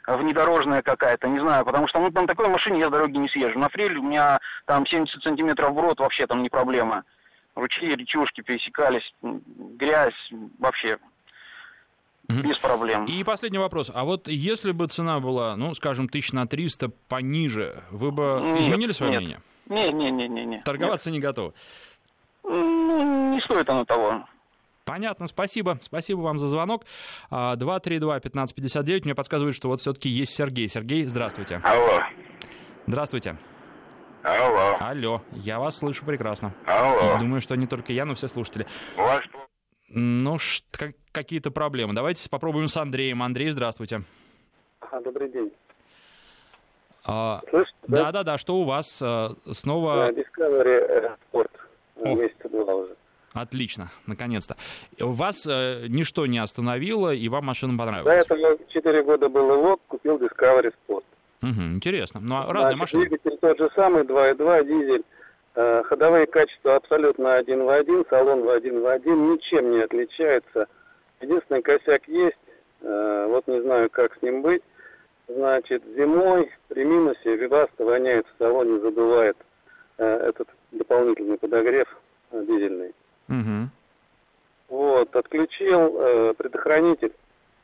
внедорожная 0.06 0.80
какая-то, 0.80 1.28
не 1.28 1.38
знаю, 1.38 1.66
потому 1.66 1.86
что 1.86 2.00
ну, 2.00 2.10
на 2.10 2.26
такой 2.26 2.48
машине 2.48 2.80
я 2.80 2.88
с 2.88 2.90
дороги 2.90 3.18
не 3.18 3.28
съезжу. 3.28 3.58
На 3.58 3.68
фреле 3.68 3.98
у 3.98 4.02
меня 4.02 4.40
там 4.64 4.86
70 4.86 5.22
сантиметров 5.22 5.74
в 5.74 5.78
рот, 5.78 6.00
вообще 6.00 6.26
там 6.26 6.42
не 6.42 6.48
проблема. 6.48 7.04
Ручьи, 7.54 7.94
речушки 7.94 8.40
пересекались, 8.40 9.12
грязь, 9.22 10.14
вообще 10.58 10.96
без 12.26 12.56
проблем. 12.56 13.04
И 13.04 13.22
последний 13.22 13.58
вопрос. 13.58 13.90
А 13.92 14.04
вот 14.04 14.28
если 14.28 14.70
бы 14.72 14.86
цена 14.86 15.20
была, 15.20 15.56
ну, 15.56 15.74
скажем, 15.74 16.08
тысяч 16.08 16.32
на 16.32 16.46
300 16.46 16.88
пониже, 17.08 17.82
вы 17.90 18.12
бы 18.12 18.40
нет, 18.40 18.60
изменили 18.62 18.92
свое 18.92 19.12
нет. 19.12 19.20
мнение? 19.20 19.40
Не-не-не-не. 19.70 20.62
Торговаться 20.62 21.10
Нет. 21.10 21.14
не 21.14 21.20
готовы? 21.20 21.54
Ну, 22.44 23.34
не 23.34 23.40
стоит 23.40 23.68
оно 23.70 23.84
того. 23.84 24.26
Понятно, 24.84 25.26
спасибо. 25.28 25.78
Спасибо 25.82 26.20
вам 26.20 26.38
за 26.38 26.48
звонок. 26.48 26.84
232-1559. 27.30 29.04
Мне 29.04 29.14
подсказывают, 29.14 29.54
что 29.54 29.68
вот 29.68 29.80
все-таки 29.80 30.08
есть 30.08 30.34
Сергей. 30.34 30.68
Сергей, 30.68 31.04
здравствуйте. 31.04 31.60
Алло. 31.62 32.00
Здравствуйте. 32.86 33.36
Алло. 34.22 34.76
Алло. 34.80 35.22
Я 35.32 35.60
вас 35.60 35.78
слышу 35.78 36.04
прекрасно. 36.04 36.52
Алло. 36.66 37.18
Думаю, 37.18 37.40
что 37.40 37.54
не 37.54 37.66
только 37.66 37.92
я, 37.92 38.04
но 38.04 38.14
все 38.14 38.26
слушатели. 38.28 38.66
У 38.96 39.00
вас... 39.00 39.22
Ну, 39.90 40.38
какие-то 41.12 41.50
проблемы. 41.50 41.94
Давайте 41.94 42.28
попробуем 42.28 42.68
с 42.68 42.76
Андреем. 42.76 43.22
Андрей, 43.22 43.50
здравствуйте. 43.50 44.02
А, 44.80 45.00
добрый 45.00 45.30
день. 45.30 45.52
А, 47.04 47.40
Слышите, 47.50 47.76
да? 47.88 48.04
да, 48.04 48.12
да, 48.12 48.22
да. 48.22 48.38
Что 48.38 48.56
у 48.56 48.64
вас 48.64 49.00
а, 49.02 49.34
снова? 49.52 50.12
Да, 50.12 50.20
Discovery 50.20 51.16
Sport. 51.32 51.50
О. 51.96 52.14
Месяца 52.14 52.48
два 52.48 52.74
уже. 52.74 52.96
Отлично, 53.32 53.90
наконец-то. 54.06 54.56
Вас 54.98 55.46
э, 55.46 55.86
ничто 55.88 56.26
не 56.26 56.38
остановило, 56.38 57.14
и 57.14 57.28
вам 57.28 57.44
машина 57.44 57.78
понравилась? 57.78 58.26
До 58.26 58.34
этого 58.34 58.58
4 58.68 59.02
года 59.04 59.28
был 59.28 59.54
ИЛОК, 59.54 59.80
купил 59.86 60.18
Discovery 60.18 60.72
Sport. 60.88 61.04
Угу, 61.42 61.62
интересно. 61.74 62.20
Ну, 62.20 62.36
а 62.36 62.52
разные 62.52 62.76
машины? 62.76 63.06
Двигатель 63.06 63.38
тот 63.40 63.58
же 63.58 63.70
самый, 63.76 64.02
2.2, 64.02 64.64
дизель. 64.64 65.04
Э, 65.54 65.82
ходовые 65.84 66.26
качества 66.26 66.76
абсолютно 66.76 67.34
один 67.34 67.64
в 67.64 67.68
один, 67.68 68.04
салон 68.10 68.42
в 68.42 68.48
один 68.48 68.82
в 68.82 68.86
один, 68.86 69.32
ничем 69.32 69.70
не 69.70 69.80
отличается. 69.80 70.66
Единственный 71.20 71.62
косяк 71.62 72.06
есть, 72.08 72.36
э, 72.80 73.26
вот 73.28 73.46
не 73.46 73.60
знаю, 73.62 73.90
как 73.90 74.16
с 74.16 74.22
ним 74.22 74.42
быть. 74.42 74.62
Значит, 75.36 75.82
зимой 75.96 76.50
при 76.68 76.84
минусе 76.84 77.36
Виваста 77.36 77.84
воняет 77.84 78.26
в 78.26 78.38
салоне, 78.38 78.80
задувает 78.80 79.36
э, 79.98 80.04
этот 80.04 80.48
дополнительный 80.72 81.38
подогрев 81.38 81.86
э, 82.32 82.44
дизельный. 82.44 82.92
Угу. 83.28 83.68
Вот, 84.68 85.14
отключил 85.14 85.96
э, 86.00 86.34
предохранитель. 86.34 87.12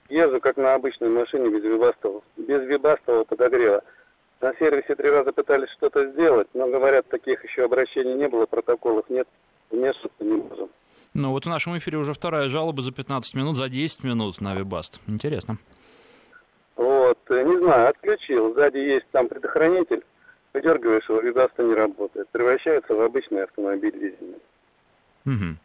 Езжу 0.09 0.41
как 0.41 0.57
на 0.57 0.75
обычной 0.75 1.09
машине 1.09 1.51
без 1.51 1.65
вибастового, 1.65 2.23
без 2.37 2.63
вибастового 2.63 3.25
подогрева. 3.25 3.83
На 4.41 4.55
сервисе 4.55 4.95
три 4.95 5.11
раза 5.11 5.33
пытались 5.33 5.71
что-то 5.71 6.07
сделать, 6.13 6.47
но, 6.55 6.69
говорят, 6.69 7.09
таких 7.09 7.43
еще 7.43 7.65
обращений 7.65 8.15
не 8.15 8.29
было, 8.29 8.47
протоколов 8.47 9.11
нет, 9.11 9.27
вмешиваться 9.71 10.23
не 10.23 10.37
можем. 10.37 10.69
Ну 11.15 11.31
вот 11.31 11.47
в 11.47 11.49
нашем 11.49 11.77
эфире 11.79 11.99
уже 11.99 12.13
вторая 12.13 12.49
жалоба 12.49 12.83
за 12.83 12.93
15 12.93 13.35
минут, 13.35 13.57
за 13.57 13.69
10 13.69 14.05
минут 14.05 14.41
на 14.41 14.55
Вибаст. 14.55 15.01
Интересно. 15.09 15.59
Вот, 16.77 17.19
э, 17.31 17.43
не 17.43 17.57
знаю, 17.59 17.89
отключил. 17.89 18.55
Сзади 18.55 18.79
есть 18.79 19.07
там 19.11 19.29
предохранитель. 19.29 20.05
Выдергиваешь 20.53 21.09
его, 21.09 21.21
Вибаста 21.21 21.63
не 21.63 21.75
работает. 21.75 22.29
Превращается 22.31 22.95
в 22.95 23.01
обычный 23.01 23.45
автомобиль 23.45 23.93
дизельный. 23.93 24.41
Угу. 25.27 25.59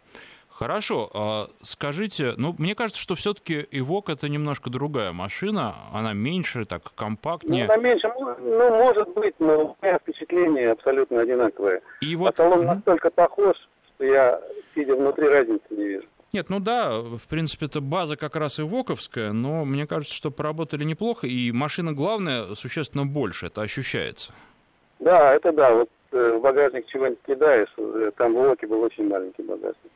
Хорошо, 0.49 1.09
а 1.13 1.47
скажите, 1.63 2.33
ну, 2.37 2.53
мне 2.59 2.75
кажется, 2.75 3.01
что 3.01 3.15
все-таки 3.15 3.65
Ивок 3.71 4.09
это 4.09 4.29
немножко 4.29 4.69
другая 4.69 5.11
машина, 5.11 5.73
она 5.91 6.13
меньше, 6.13 6.65
так 6.65 6.93
компактнее. 6.93 7.65
Ну, 7.65 7.73
она 7.73 7.81
меньше, 7.81 8.11
ну, 8.17 8.69
может 8.69 9.09
быть, 9.15 9.33
но 9.39 9.75
у 9.81 9.85
меня 9.85 9.97
впечатление 9.97 10.71
абсолютно 10.71 11.21
одинаковое. 11.21 11.81
И 12.01 12.15
вот... 12.15 12.33
А 12.39 12.43
салон 12.43 12.65
настолько 12.65 13.09
похож, 13.09 13.55
что 13.95 14.05
я, 14.05 14.39
сидя 14.75 14.95
внутри, 14.95 15.29
разницы 15.29 15.63
не 15.71 15.83
вижу. 15.83 16.07
Нет, 16.33 16.49
ну 16.49 16.59
да, 16.59 16.99
в 16.99 17.27
принципе, 17.27 17.65
это 17.65 17.81
база 17.81 18.15
как 18.15 18.35
раз 18.35 18.59
и 18.59 18.63
воковская, 18.63 19.33
но 19.33 19.65
мне 19.65 19.85
кажется, 19.85 20.15
что 20.15 20.31
поработали 20.31 20.83
неплохо, 20.85 21.27
и 21.27 21.51
машина, 21.51 21.91
главное, 21.93 22.55
существенно 22.55 23.05
больше, 23.05 23.47
это 23.47 23.61
ощущается. 23.61 24.31
Да, 24.99 25.33
это 25.33 25.51
да, 25.51 25.73
вот 25.73 25.89
э, 26.11 26.37
в 26.37 26.41
багажник 26.41 26.87
чего-нибудь 26.87 27.19
кидаешь, 27.25 27.69
там 28.15 28.33
в 28.33 28.37
Воке 28.37 28.67
был 28.67 28.81
очень 28.81 29.07
маленький 29.07 29.43
багажник. 29.43 29.91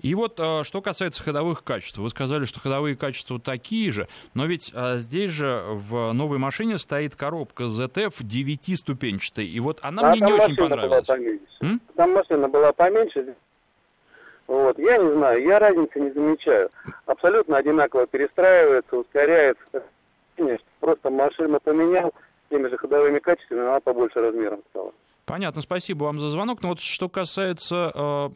И 0.00 0.14
вот 0.14 0.38
а, 0.40 0.64
что 0.64 0.80
касается 0.80 1.22
ходовых 1.22 1.62
качеств. 1.62 1.98
Вы 1.98 2.08
сказали, 2.08 2.44
что 2.44 2.58
ходовые 2.58 2.96
качества 2.96 3.38
такие 3.38 3.90
же, 3.90 4.08
но 4.34 4.46
ведь 4.46 4.72
а, 4.74 4.96
здесь 4.98 5.30
же 5.30 5.62
в 5.68 6.12
новой 6.12 6.38
машине 6.38 6.78
стоит 6.78 7.16
коробка 7.16 7.64
ZF 7.64 8.14
9-ступенчатая, 8.22 9.44
и 9.44 9.60
вот 9.60 9.78
она 9.82 10.10
а 10.10 10.10
мне 10.10 10.20
не 10.20 10.32
очень 10.32 10.56
понравилась. 10.56 11.06
Там 11.96 12.12
машина 12.12 12.48
была 12.48 12.72
поменьше, 12.72 13.34
вот, 14.50 14.78
я 14.80 14.98
не 14.98 15.12
знаю, 15.12 15.42
я 15.44 15.60
разницы 15.60 16.00
не 16.00 16.10
замечаю. 16.10 16.70
Абсолютно 17.06 17.56
одинаково 17.56 18.08
перестраивается, 18.08 18.96
ускоряется. 18.96 19.84
Просто 20.80 21.10
машину 21.10 21.60
поменял, 21.60 22.12
теми 22.48 22.68
же 22.68 22.76
ходовыми 22.76 23.20
качествами, 23.20 23.60
она 23.60 23.78
побольше 23.78 24.20
размером 24.20 24.60
стала. 24.70 24.92
Понятно, 25.24 25.62
спасибо 25.62 26.04
вам 26.04 26.18
за 26.18 26.30
звонок. 26.30 26.62
Но 26.62 26.70
вот 26.70 26.80
что 26.80 27.08
касается 27.08 27.92
э, 27.94 28.30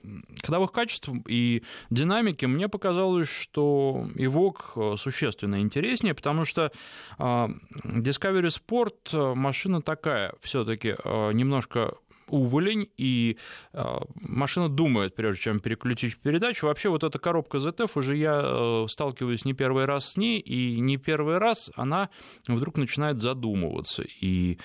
ходовых 0.45 0.71
качеств 0.71 1.09
и 1.27 1.65
динамики, 1.91 2.45
мне 2.45 2.69
показалось, 2.69 3.29
что 3.29 4.07
Evoque 4.15 4.63
э, 4.77 4.97
существенно 4.97 5.61
интереснее, 5.61 6.15
потому 6.15 6.45
что 6.45 6.71
э, 7.19 7.23
Discovery 7.23 8.51
Sport 8.51 8.95
э, 9.13 9.35
машина 9.35 9.83
такая, 9.83 10.35
все-таки 10.41 10.95
э, 11.03 11.33
немножко 11.33 11.95
уволень, 12.29 12.91
и 12.97 13.39
э, 13.73 13.85
машина 14.21 14.69
думает, 14.69 15.15
прежде 15.15 15.43
чем 15.43 15.61
переключить 15.61 16.17
передачу. 16.19 16.67
Вообще 16.67 16.89
вот 16.89 17.05
эта 17.05 17.19
коробка 17.19 17.59
ZF, 17.59 17.91
уже 17.95 18.17
я 18.17 18.41
э, 18.43 18.87
сталкиваюсь 18.89 19.45
не 19.45 19.53
первый 19.53 19.85
раз 19.85 20.13
с 20.13 20.17
ней, 20.17 20.39
и 20.41 20.81
не 20.81 20.97
первый 20.97 21.39
раз 21.39 21.71
она 21.77 22.11
вдруг 22.49 22.77
начинает 22.77 23.21
задумываться. 23.21 24.05
И 24.21 24.59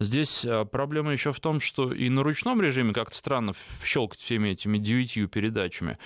Здесь 0.00 0.44
а, 0.44 0.64
проблема 0.64 1.12
еще 1.12 1.32
в 1.32 1.40
том, 1.40 1.60
что 1.60 1.92
и 1.92 2.08
на 2.08 2.22
ручном 2.22 2.60
режиме 2.62 2.92
как-то 2.94 3.16
странно 3.16 3.54
щелкать 3.84 4.20
всеми 4.20 4.50
этими 4.50 4.78
девятью 4.78 5.28
передачами. 5.28 5.98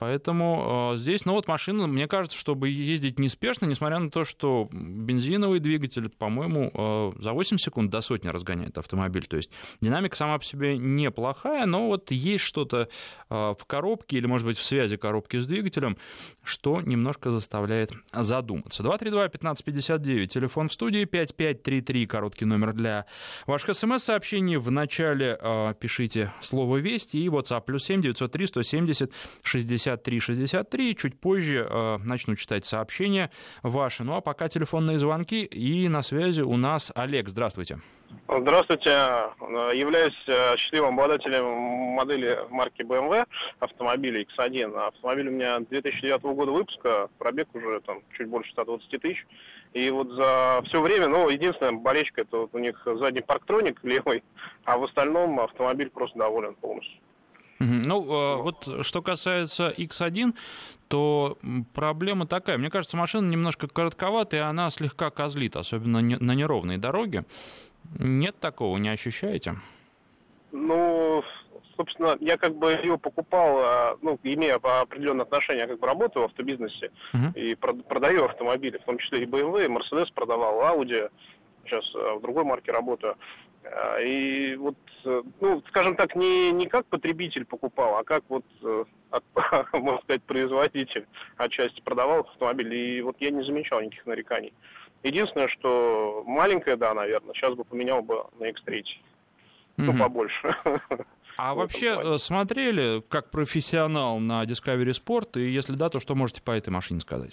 Поэтому 0.00 0.94
э, 0.94 0.96
здесь, 0.96 1.26
ну 1.26 1.34
вот 1.34 1.46
машина, 1.46 1.86
мне 1.86 2.08
кажется, 2.08 2.38
чтобы 2.38 2.70
ездить 2.70 3.18
неспешно, 3.18 3.66
несмотря 3.66 3.98
на 3.98 4.10
то, 4.10 4.24
что 4.24 4.66
бензиновый 4.72 5.60
двигатель, 5.60 6.08
по-моему, 6.08 6.70
э, 6.72 7.20
за 7.20 7.34
8 7.34 7.58
секунд 7.58 7.90
до 7.90 8.00
сотни 8.00 8.28
разгоняет 8.28 8.78
автомобиль. 8.78 9.26
То 9.26 9.36
есть 9.36 9.50
динамика 9.82 10.16
сама 10.16 10.38
по 10.38 10.44
себе 10.44 10.78
неплохая, 10.78 11.66
но 11.66 11.88
вот 11.88 12.10
есть 12.12 12.44
что-то 12.44 12.88
э, 13.28 13.54
в 13.58 13.62
коробке 13.66 14.16
или, 14.16 14.26
может 14.26 14.46
быть, 14.46 14.56
в 14.56 14.64
связи 14.64 14.96
коробки 14.96 15.36
с 15.36 15.46
двигателем, 15.46 15.98
что 16.42 16.80
немножко 16.80 17.30
заставляет 17.30 17.92
задуматься. 18.10 18.82
232-1559, 18.82 20.28
телефон 20.28 20.70
в 20.70 20.72
студии, 20.72 21.04
5533, 21.04 22.06
короткий 22.06 22.46
номер 22.46 22.72
для 22.72 23.04
ваших 23.46 23.76
смс-сообщений. 23.76 24.56
В 24.56 24.70
начале 24.70 25.38
э, 25.38 25.74
пишите 25.78 26.32
слово 26.40 26.78
«Вести» 26.78 27.18
и 27.18 27.28
WhatsApp 27.28 27.64
плюс 27.66 27.84
7 27.84 28.00
903 28.00 28.46
170 28.46 29.12
60 29.42 29.89
6363. 29.96 30.96
Чуть 30.96 31.20
позже 31.20 31.66
э, 31.68 31.98
начну 32.04 32.36
читать 32.36 32.64
сообщения 32.64 33.30
ваши. 33.62 34.04
Ну 34.04 34.14
а 34.14 34.20
пока 34.20 34.48
телефонные 34.48 34.98
звонки. 34.98 35.44
И 35.44 35.88
на 35.88 36.02
связи 36.02 36.42
у 36.42 36.56
нас 36.56 36.92
Олег. 36.94 37.28
Здравствуйте. 37.28 37.80
Здравствуйте. 38.28 38.90
Являюсь 39.74 40.16
э, 40.26 40.56
счастливым 40.56 40.94
обладателем 40.94 41.44
модели 41.44 42.38
марки 42.50 42.82
BMW 42.82 43.26
автомобиля 43.60 44.22
X1. 44.22 44.76
Автомобиль 44.86 45.28
у 45.28 45.32
меня 45.32 45.60
2009 45.60 46.22
года 46.22 46.52
выпуска, 46.52 47.08
пробег 47.18 47.48
уже 47.54 47.80
там 47.80 48.00
чуть 48.16 48.28
больше 48.28 48.50
120 48.52 49.00
тысяч. 49.00 49.26
И 49.72 49.88
вот 49.90 50.10
за 50.10 50.62
все 50.66 50.80
время, 50.80 51.06
ну, 51.06 51.28
единственная 51.28 51.72
болечка, 51.72 52.22
это 52.22 52.38
вот 52.38 52.50
у 52.54 52.58
них 52.58 52.80
задний 52.84 53.20
парктроник 53.20 53.78
левый, 53.84 54.24
а 54.64 54.78
в 54.78 54.84
остальном 54.84 55.38
автомобиль 55.38 55.90
просто 55.90 56.18
доволен 56.18 56.54
полностью. 56.54 56.98
Ну, 57.60 58.04
э, 58.04 58.42
вот 58.42 58.86
что 58.86 59.02
касается 59.02 59.68
X1, 59.76 60.34
то 60.88 61.38
проблема 61.74 62.26
такая. 62.26 62.58
Мне 62.58 62.70
кажется, 62.70 62.96
машина 62.96 63.28
немножко 63.28 63.68
коротковатая, 63.68 64.40
и 64.40 64.44
она 64.44 64.70
слегка 64.70 65.10
козлит, 65.10 65.56
особенно 65.56 66.00
на 66.00 66.34
неровной 66.34 66.78
дороге. 66.78 67.24
Нет 67.98 68.38
такого, 68.40 68.78
не 68.78 68.88
ощущаете? 68.88 69.56
Ну, 70.52 71.22
собственно, 71.76 72.16
я 72.20 72.36
как 72.36 72.56
бы 72.56 72.72
ее 72.72 72.98
покупал, 72.98 73.58
а, 73.58 73.98
ну, 74.02 74.18
имея 74.22 74.56
определенное 74.56 75.24
отношение, 75.24 75.62
я 75.62 75.68
как 75.68 75.80
бы 75.80 75.86
работаю 75.86 76.24
в 76.24 76.26
автобизнесе 76.26 76.90
uh-huh. 77.12 77.34
и 77.34 77.54
продаю 77.54 78.24
автомобили, 78.24 78.78
в 78.78 78.84
том 78.84 78.98
числе 78.98 79.22
и 79.22 79.26
BMW, 79.26 79.66
и 79.66 79.68
Mercedes 79.68 80.08
продавал, 80.14 80.60
Audi, 80.60 81.10
сейчас 81.64 81.84
э, 81.94 82.14
в 82.16 82.22
другой 82.22 82.44
марке 82.44 82.72
работаю. 82.72 83.16
А, 83.64 84.00
и 84.00 84.56
вот, 84.56 84.76
э, 85.04 85.22
ну, 85.40 85.62
скажем 85.68 85.96
так, 85.96 86.16
не, 86.16 86.50
не 86.52 86.66
как 86.66 86.86
потребитель 86.86 87.44
покупал, 87.44 87.96
а 87.96 88.04
как 88.04 88.24
вот, 88.28 88.44
э, 88.62 88.84
от, 89.10 89.24
можно 89.72 90.00
сказать, 90.02 90.22
производитель 90.22 91.06
отчасти 91.36 91.80
продавал 91.80 92.20
автомобиль. 92.20 92.74
И 92.74 93.02
вот 93.02 93.16
я 93.20 93.30
не 93.30 93.44
замечал 93.44 93.80
никаких 93.80 94.06
нареканий. 94.06 94.52
Единственное, 95.02 95.48
что 95.48 96.24
маленькая, 96.26 96.76
да, 96.76 96.94
наверное, 96.94 97.34
сейчас 97.34 97.54
бы 97.54 97.64
поменял 97.64 98.02
бы 98.02 98.24
на 98.38 98.50
X3. 98.50 98.82
Ну, 99.76 99.98
побольше. 99.98 100.56
А 101.42 101.54
вообще 101.54 102.18
смотрели 102.18 103.02
как 103.08 103.30
профессионал 103.30 104.18
на 104.18 104.44
Discovery 104.44 104.90
Sport? 104.90 105.40
И 105.40 105.50
если 105.50 105.72
да, 105.72 105.88
то 105.88 105.98
что 105.98 106.14
можете 106.14 106.42
по 106.42 106.50
этой 106.50 106.68
машине 106.68 107.00
сказать? 107.00 107.32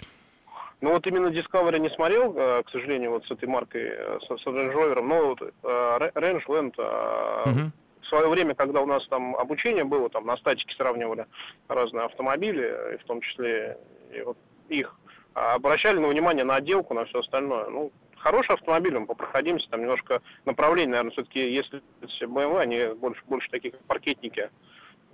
Ну 0.79 0.91
вот 0.91 1.07
именно 1.07 1.27
Discovery 1.27 1.79
не 1.79 1.89
смотрел, 1.89 2.33
э, 2.37 2.63
к 2.63 2.69
сожалению, 2.69 3.11
вот 3.11 3.25
с 3.25 3.31
этой 3.31 3.47
маркой, 3.49 3.81
э, 3.83 4.19
с, 4.21 4.27
с 4.27 4.45
Range 4.45 4.73
Rover, 4.73 5.01
но 5.01 5.27
вот, 5.27 5.41
э, 5.41 5.47
Range 5.63 6.45
Land 6.45 6.75
угу. 6.77 7.71
в 8.01 8.05
свое 8.07 8.27
время, 8.29 8.53
когда 8.53 8.81
у 8.81 8.85
нас 8.85 9.05
там 9.07 9.35
обучение 9.35 9.83
было, 9.83 10.09
там 10.09 10.27
на 10.27 10.37
статике 10.37 10.75
сравнивали 10.75 11.25
разные 11.67 12.05
автомобили, 12.05 12.93
и 12.93 12.97
в 12.97 13.03
том 13.05 13.21
числе 13.21 13.77
и 14.13 14.21
вот 14.21 14.37
их, 14.69 14.95
обращали 15.33 15.97
на 15.97 16.07
внимание 16.07 16.43
на 16.43 16.55
отделку, 16.55 16.93
на 16.93 17.05
все 17.05 17.19
остальное. 17.19 17.67
Ну, 17.69 17.91
хороший 18.17 18.53
автомобиль, 18.53 18.97
мы 18.97 19.07
попроходимся, 19.07 19.69
там 19.69 19.81
немножко 19.81 20.21
направление, 20.45 20.91
наверное, 20.91 21.11
все-таки, 21.11 21.51
если 21.51 21.81
BMW, 22.21 22.59
они 22.59 22.93
больше, 22.95 23.21
больше 23.25 23.49
такие, 23.49 23.71
как 23.71 23.83
паркетники, 23.85 24.51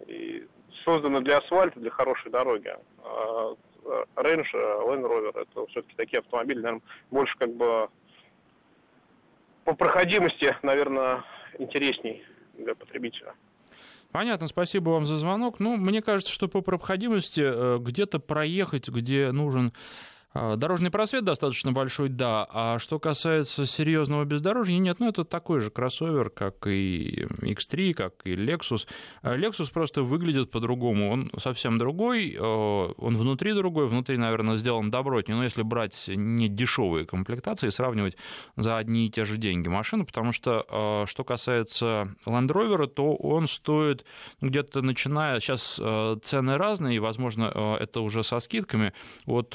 и 0.07 0.45
созданы 0.83 1.21
для 1.21 1.37
асфальта, 1.37 1.79
для 1.79 1.91
хорошей 1.91 2.31
дороги. 2.31 2.75
А 3.85 4.21
Range, 4.21 4.45
Land 4.53 5.03
Rover, 5.03 5.41
это 5.41 5.65
все-таки 5.67 5.95
такие 5.95 6.19
автомобили, 6.19 6.59
наверное, 6.59 6.81
больше 7.11 7.37
как 7.37 7.53
бы 7.53 7.89
по 9.65 9.75
проходимости, 9.75 10.55
наверное, 10.61 11.23
интересней 11.57 12.23
для 12.57 12.75
потребителя. 12.75 13.33
Понятно, 14.11 14.47
спасибо 14.47 14.91
вам 14.91 15.05
за 15.05 15.17
звонок. 15.17 15.59
Ну, 15.59 15.75
мне 15.75 16.01
кажется, 16.01 16.31
что 16.31 16.47
по 16.47 16.61
проходимости 16.61 17.41
э, 17.43 17.77
где-то 17.79 18.19
проехать, 18.19 18.87
где 18.89 19.31
нужен 19.31 19.73
дорожный 20.33 20.89
просвет 20.89 21.23
достаточно 21.23 21.71
большой, 21.71 22.09
да. 22.09 22.47
А 22.49 22.79
что 22.79 22.99
касается 22.99 23.65
серьезного 23.65 24.25
бездорожья, 24.25 24.77
нет, 24.77 24.99
ну 24.99 25.09
это 25.09 25.23
такой 25.23 25.59
же 25.59 25.69
кроссовер, 25.69 26.29
как 26.31 26.65
и 26.65 27.27
X3, 27.41 27.93
как 27.93 28.13
и 28.25 28.33
Lexus. 28.33 28.87
А 29.21 29.37
Lexus 29.37 29.71
просто 29.71 30.01
выглядит 30.01 30.49
по-другому. 30.49 31.11
Он 31.11 31.31
совсем 31.37 31.77
другой, 31.77 32.35
а, 32.39 32.93
он 32.97 33.17
внутри 33.17 33.53
другой, 33.53 33.87
внутри, 33.87 34.17
наверное, 34.17 34.57
сделан 34.57 34.89
добротнее. 34.89 35.37
Но 35.37 35.43
если 35.43 35.61
брать 35.61 36.05
не 36.07 36.49
дешевые 36.49 37.05
комплектации, 37.05 37.69
сравнивать 37.69 38.17
за 38.55 38.77
одни 38.77 39.07
и 39.07 39.11
те 39.11 39.25
же 39.25 39.37
деньги 39.37 39.67
машину, 39.67 40.05
потому 40.05 40.31
что 40.31 41.05
что 41.07 41.23
касается 41.23 42.15
Land 42.25 42.47
Rover, 42.47 42.87
то 42.87 43.15
он 43.15 43.47
стоит 43.47 44.05
где-то 44.41 44.81
начиная, 44.81 45.39
сейчас 45.39 45.75
цены 46.23 46.57
разные, 46.57 46.95
и, 46.95 46.99
возможно, 46.99 47.77
это 47.79 48.01
уже 48.01 48.23
со 48.23 48.39
скидками, 48.39 48.93
от 49.25 49.49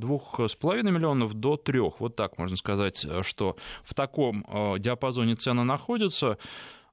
двух 0.00 0.23
2,5 0.38 0.82
миллионов 0.90 1.34
до 1.34 1.56
3. 1.56 1.80
Вот 1.98 2.16
так 2.16 2.38
можно 2.38 2.56
сказать, 2.56 3.06
что 3.22 3.56
в 3.84 3.94
таком 3.94 4.44
э, 4.48 4.78
диапазоне 4.78 5.36
цены 5.36 5.64
находятся. 5.64 6.38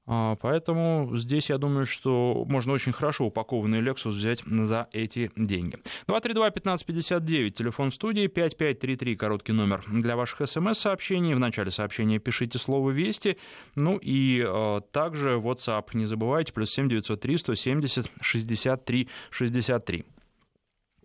А, 0.04 0.36
поэтому 0.36 1.10
здесь, 1.16 1.50
я 1.50 1.58
думаю, 1.58 1.86
что 1.86 2.44
можно 2.48 2.72
очень 2.72 2.92
хорошо 2.92 3.26
упакованный 3.26 3.80
Lexus 3.80 4.10
взять 4.10 4.42
за 4.44 4.88
эти 4.92 5.30
деньги. 5.36 5.78
232-1559, 6.08 7.50
телефон 7.50 7.92
студии, 7.92 8.26
5533, 8.26 9.16
короткий 9.16 9.52
номер 9.52 9.84
для 9.88 10.16
ваших 10.16 10.48
смс-сообщений. 10.48 11.34
В 11.34 11.38
начале 11.38 11.70
сообщения 11.70 12.18
пишите 12.18 12.58
слово 12.58 12.90
«Вести». 12.90 13.38
Ну 13.76 13.98
и 13.98 14.44
э, 14.46 14.80
также 14.90 15.36
WhatsApp, 15.36 15.84
не 15.94 16.06
забывайте, 16.06 16.52
плюс 16.52 16.70
7903 16.70 17.38
170 17.38 18.10
63 18.20 19.08
63. 19.30 20.04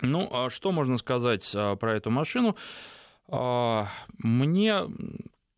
Ну, 0.02 0.30
а 0.32 0.50
что 0.50 0.72
можно 0.72 0.98
сказать 0.98 1.52
а, 1.56 1.76
про 1.76 1.96
эту 1.96 2.12
машину? 2.12 2.56
А, 3.30 3.88
мне 4.20 4.84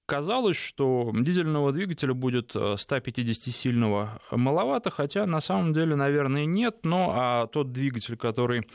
казалось, 0.05 0.57
что 0.57 1.11
дизельного 1.13 1.71
двигателя 1.71 2.13
будет 2.13 2.55
150-сильного 2.55 4.21
э, 4.31 4.35
маловато, 4.37 4.89
хотя 4.89 5.25
на 5.27 5.39
самом 5.39 5.71
деле, 5.71 5.95
наверное, 5.95 6.45
нет. 6.45 6.77
Но 6.83 7.13
а 7.15 7.47
тот 7.47 7.71
двигатель, 7.71 8.17
который 8.17 8.67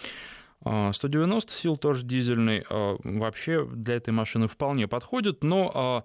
190 0.62 1.52
сил, 1.52 1.76
тоже 1.76 2.06
дизельный, 2.06 2.64
вообще 2.71 3.66
для 3.66 3.97
этой 3.97 4.12
машины 4.12 4.47
вполне 4.47 4.88
подходит, 4.88 5.42
но 5.42 6.04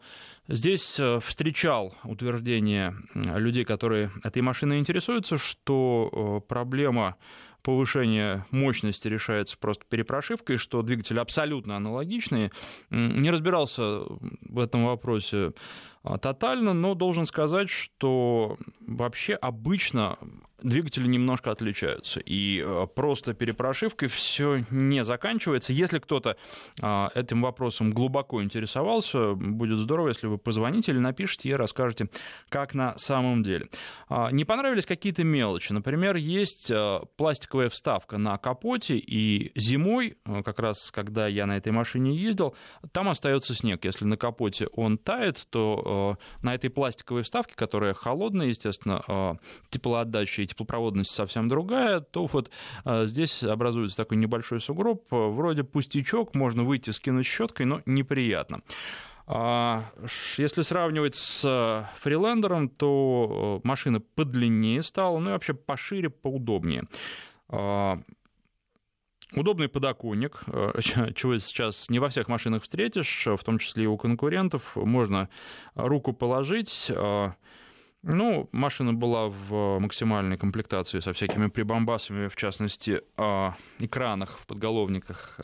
здесь 0.50 1.00
э, 1.00 1.20
встречал 1.24 1.94
утверждение 2.04 2.96
людей, 3.13 3.63
которые 3.63 4.12
этой 4.24 4.42
машиной 4.42 4.80
интересуются, 4.80 5.38
что 5.38 6.42
э, 6.44 6.48
проблема 6.48 7.16
повышение 7.62 8.46
мощности 8.51 9.08
решается 9.08 9.58
просто 9.58 9.86
перепрошивкой, 9.88 10.58
что 10.58 10.82
двигатели 10.82 11.20
абсолютно 11.20 11.75
аналогичные. 11.75 12.51
Не 12.89 13.32
разбирался 13.32 14.01
в 14.42 14.60
этом 14.60 14.86
вопросе 14.86 15.54
тотально, 16.22 16.74
но 16.74 16.96
должен 16.96 17.25
сказать, 17.25 17.70
что 17.70 18.58
вообще 18.79 19.34
обычно 19.36 20.18
двигатели 20.63 21.08
немножко 21.08 21.51
отличаются. 21.51 22.20
И 22.20 22.63
э, 22.65 22.88
просто 22.94 23.34
перепрошивкой 23.34 24.08
все 24.10 24.65
не 24.70 25.03
заканчивается. 25.03 25.74
Если 25.74 26.00
кто-то 26.00 26.38
а, 26.82 27.10
этим 27.15 27.41
вопросом 27.41 27.91
глубоко 27.91 28.44
интересовался, 28.44 29.34
будет 29.34 29.79
здорово, 29.79 30.10
если 30.10 30.27
вы 30.27 30.38
позвоните 30.38 30.91
или 30.91 31.00
напишите 31.00 31.50
и 31.50 31.53
расскажете, 31.53 32.10
как 32.50 32.74
на 32.74 32.98
самом 32.98 33.44
деле. 33.44 33.68
А, 34.08 34.32
не 34.32 34.46
понравились 34.46 34.86
какие-то 34.86 35.24
мелочи. 35.24 35.72
Например, 35.72 36.15
есть 36.15 36.72
пластиковая 37.15 37.70
вставка 37.70 38.18
на 38.18 38.38
капоте, 38.38 38.98
и 38.98 39.51
зимой, 39.56 40.18
как 40.44 40.60
раз 40.60 40.91
когда 40.91 41.27
я 41.27 41.46
на 41.46 41.58
этой 41.58 41.72
машине 41.72 42.15
ездил, 42.15 42.56
там 42.91 43.10
остается 43.10 43.56
снег. 43.56 43.86
Если 43.86 44.06
на 44.06 44.18
капоте 44.18 44.68
он 44.68 44.98
тает, 44.98 45.46
то 45.50 45.82
на 46.41 46.55
этой 46.55 46.69
пластиковой 46.69 47.24
вставке, 47.24 47.53
которая 47.55 47.93
холодная, 47.93 48.48
естественно, 48.48 49.38
теплоотдача 49.69 50.46
теплопроводность 50.46 51.12
совсем 51.12 51.48
другая, 51.48 52.00
то 52.00 52.25
вот 52.25 52.50
а, 52.84 53.05
здесь 53.05 53.43
образуется 53.43 53.98
такой 53.98 54.17
небольшой 54.17 54.60
сугроб, 54.60 55.05
вроде 55.10 55.63
пустячок, 55.63 56.36
можно 56.36 56.63
выйти, 56.63 56.91
скинуть 56.91 57.25
щеткой, 57.25 57.65
но 57.65 57.81
неприятно. 57.86 58.62
А, 59.27 59.84
если 60.38 60.63
сравнивать 60.63 61.15
с 61.15 61.88
фрилендером, 62.00 62.69
то 62.69 63.62
машина 63.63 64.00
подлиннее 64.00 64.81
стала, 64.81 65.19
ну 65.19 65.29
и 65.29 65.34
вообще 65.34 65.53
пошире, 65.53 66.10
поудобнее. 66.10 66.86
Удобный 69.34 69.70
подоконник, 69.70 70.42
чего 71.16 71.38
сейчас 71.38 71.90
не 71.90 72.00
во 72.00 72.10
всех 72.10 72.28
машинах 72.28 72.64
встретишь, 72.64 73.28
в 73.28 73.44
том 73.44 73.60
числе 73.60 73.84
и 73.84 73.88
у 73.88 73.96
конкурентов. 73.96 74.76
Можно 74.76 75.30
руку 75.76 76.14
положить, 76.14 76.92
ну, 78.02 78.50
машина 78.52 78.94
была 78.94 79.28
в 79.28 79.80
максимальной 79.80 80.38
комплектации 80.38 81.00
со 81.00 81.14
всякими 81.14 81.48
прибамбасами, 81.48 82.28
в 82.28 82.36
частности, 82.36 83.02
экранах 83.78 84.40
в 84.40 84.48
подголовниках 84.48 85.40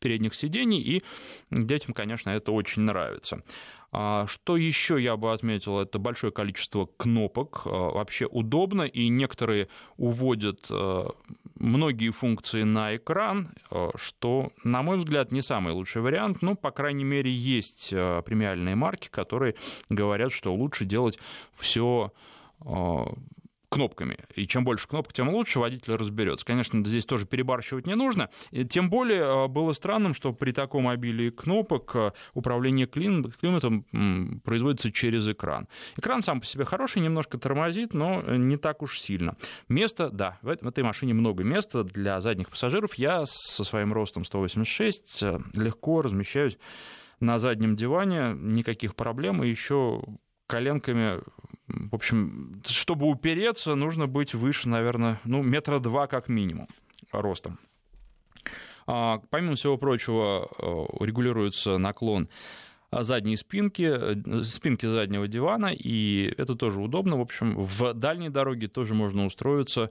передних 0.00 0.34
сидений, 0.34 0.80
и 0.80 1.04
детям, 1.50 1.94
конечно, 1.94 2.30
это 2.30 2.50
очень 2.50 2.82
нравится. 2.82 3.42
А 3.92 4.26
что 4.28 4.56
еще 4.56 5.02
я 5.02 5.16
бы 5.16 5.32
отметил, 5.32 5.80
это 5.80 5.98
большое 5.98 6.32
количество 6.32 6.88
кнопок. 6.96 7.62
А, 7.64 7.90
вообще 7.90 8.26
удобно, 8.26 8.82
и 8.82 9.08
некоторые 9.08 9.68
уводят 9.96 10.66
а, 10.70 11.10
многие 11.58 12.10
функции 12.10 12.62
на 12.62 12.96
экран, 12.96 13.50
что, 13.96 14.50
на 14.64 14.82
мой 14.82 14.96
взгляд, 14.98 15.32
не 15.32 15.42
самый 15.42 15.72
лучший 15.72 16.02
вариант. 16.02 16.40
Но, 16.40 16.54
по 16.54 16.70
крайней 16.70 17.04
мере, 17.04 17.30
есть 17.30 17.90
премиальные 17.90 18.76
марки, 18.76 19.08
которые 19.08 19.56
говорят, 19.88 20.32
что 20.32 20.54
лучше 20.54 20.84
делать 20.84 21.18
все 21.52 22.12
кнопками. 23.70 24.18
И 24.34 24.46
чем 24.46 24.64
больше 24.64 24.88
кнопок, 24.88 25.12
тем 25.12 25.30
лучше 25.30 25.60
водитель 25.60 25.94
разберется. 25.94 26.44
Конечно, 26.44 26.84
здесь 26.84 27.06
тоже 27.06 27.24
перебарщивать 27.24 27.86
не 27.86 27.94
нужно. 27.94 28.28
Тем 28.68 28.90
более 28.90 29.22
а, 29.22 29.48
было 29.48 29.72
странным, 29.72 30.12
что 30.12 30.32
при 30.32 30.50
таком 30.50 30.88
обилии 30.88 31.30
кнопок 31.30 31.94
а, 31.94 32.12
управление 32.34 32.86
климатом 32.86 33.84
производится 34.44 34.92
через 34.92 35.26
экран. 35.28 35.68
Экран 35.96 36.22
сам 36.22 36.40
по 36.40 36.46
себе 36.46 36.64
хороший, 36.64 37.00
немножко 37.00 37.38
тормозит, 37.38 37.94
но 37.94 38.22
не 38.22 38.56
так 38.56 38.82
уж 38.82 38.98
сильно. 38.98 39.36
Места, 39.68 40.10
да, 40.10 40.38
в 40.42 40.48
этой 40.48 40.82
машине 40.82 41.14
много 41.14 41.44
места 41.44 41.84
для 41.84 42.20
задних 42.20 42.50
пассажиров. 42.50 42.94
Я 42.94 43.24
со 43.24 43.62
своим 43.62 43.92
ростом 43.92 44.24
186 44.24 45.22
а, 45.22 45.40
легко 45.54 46.02
размещаюсь 46.02 46.58
на 47.20 47.38
заднем 47.38 47.76
диване, 47.76 48.34
никаких 48.34 48.96
проблем, 48.96 49.44
и 49.44 49.48
еще 49.48 50.02
коленками 50.50 51.20
в 51.90 51.94
общем, 51.94 52.60
чтобы 52.66 53.06
упереться, 53.06 53.74
нужно 53.74 54.06
быть 54.06 54.34
выше, 54.34 54.68
наверное, 54.68 55.20
ну, 55.24 55.42
метра 55.42 55.78
два 55.78 56.06
как 56.06 56.28
минимум 56.28 56.68
ростом. 57.12 57.58
А, 58.86 59.20
помимо 59.30 59.54
всего 59.54 59.76
прочего, 59.76 60.48
э, 60.58 61.04
регулируется 61.04 61.78
наклон 61.78 62.28
задней 62.90 63.36
спинки, 63.36 63.82
э, 63.82 64.42
спинки 64.42 64.86
заднего 64.86 65.28
дивана, 65.28 65.72
и 65.72 66.34
это 66.36 66.56
тоже 66.56 66.80
удобно. 66.80 67.18
В 67.18 67.20
общем, 67.20 67.54
в 67.56 67.94
дальней 67.94 68.30
дороге 68.30 68.66
тоже 68.66 68.94
можно 68.94 69.26
устроиться 69.26 69.90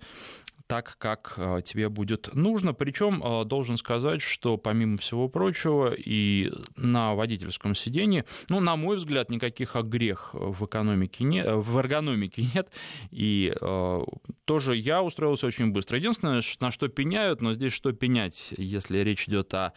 так, 0.69 0.97
как 0.99 1.34
э, 1.38 1.62
тебе 1.65 1.89
будет 1.89 2.36
нужно. 2.36 2.75
Причем 2.75 3.23
э, 3.23 3.43
должен 3.43 3.75
сказать, 3.75 4.21
что 4.21 4.55
помимо 4.55 4.97
всего 4.97 5.27
прочего 5.27 5.91
и 5.97 6.51
на 6.75 7.15
водительском 7.15 7.73
сидении, 7.73 8.23
ну, 8.49 8.60
на 8.60 8.75
мой 8.75 8.97
взгляд, 8.97 9.32
никаких 9.32 9.75
огрех 9.75 10.29
в 10.34 10.63
экономике 10.63 11.23
нет, 11.23 11.47
в 11.49 11.75
эргономике 11.75 12.45
нет. 12.53 12.69
И 13.10 13.51
э, 13.60 13.99
тоже 14.45 14.75
я 14.75 15.01
устроился 15.01 15.47
очень 15.47 15.71
быстро. 15.71 15.97
Единственное, 15.97 16.43
на 16.60 16.69
что 16.69 16.88
пеняют, 16.88 17.41
но 17.41 17.55
здесь 17.55 17.73
что 17.73 17.91
пенять, 17.91 18.49
если 18.55 18.99
речь 18.99 19.27
идет 19.27 19.51
о 19.55 19.73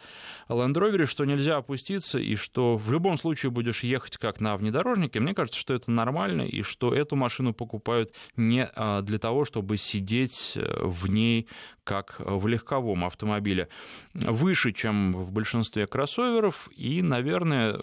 Land 0.47 0.75
Rover, 0.75 1.07
что 1.07 1.25
нельзя 1.25 1.57
опуститься 1.57 2.19
и 2.19 2.35
что 2.35 2.77
в 2.77 2.91
любом 2.91 3.17
случае 3.17 3.49
будешь 3.49 3.83
ехать 3.83 4.17
как 4.17 4.39
на 4.39 4.55
внедорожнике. 4.57 5.19
Мне 5.19 5.33
кажется, 5.33 5.59
что 5.59 5.73
это 5.73 5.89
нормально 5.89 6.43
и 6.43 6.61
что 6.61 6.93
эту 6.93 7.15
машину 7.15 7.51
покупают 7.51 8.13
не 8.35 8.69
для 9.01 9.17
того, 9.17 9.43
чтобы 9.43 9.77
сидеть 9.77 10.55
в 10.83 11.07
ней, 11.07 11.47
как 11.83 12.15
в 12.19 12.47
легковом 12.47 13.05
автомобиле, 13.05 13.69
выше, 14.13 14.73
чем 14.73 15.13
в 15.15 15.31
большинстве 15.31 15.87
кроссоверов, 15.87 16.69
и, 16.75 17.01
наверное, 17.01 17.79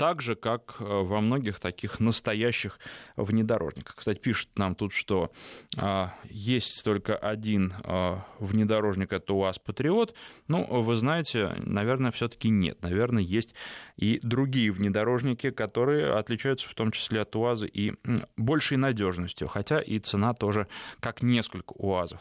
так 0.00 0.22
же, 0.22 0.34
как 0.34 0.76
во 0.78 1.20
многих 1.20 1.60
таких 1.60 2.00
настоящих 2.00 2.78
внедорожниках. 3.16 3.96
Кстати, 3.96 4.18
пишут 4.18 4.48
нам 4.56 4.74
тут, 4.74 4.94
что 4.94 5.30
а, 5.76 6.14
есть 6.24 6.82
только 6.84 7.14
один 7.14 7.74
а, 7.84 8.24
внедорожник, 8.38 9.12
это 9.12 9.34
УАЗ 9.34 9.58
Патриот. 9.58 10.14
Ну, 10.48 10.64
вы 10.64 10.96
знаете, 10.96 11.54
наверное, 11.58 12.12
все-таки 12.12 12.48
нет. 12.48 12.80
Наверное, 12.80 13.22
есть 13.22 13.54
и 13.98 14.20
другие 14.22 14.72
внедорожники, 14.72 15.50
которые 15.50 16.14
отличаются 16.14 16.66
в 16.66 16.74
том 16.74 16.92
числе 16.92 17.20
от 17.20 17.36
УАЗа 17.36 17.66
и 17.66 17.92
большей 18.38 18.78
надежностью, 18.78 19.48
хотя 19.48 19.82
и 19.82 19.98
цена 19.98 20.32
тоже 20.32 20.66
как 21.00 21.20
несколько 21.20 21.74
УАЗов. 21.74 22.20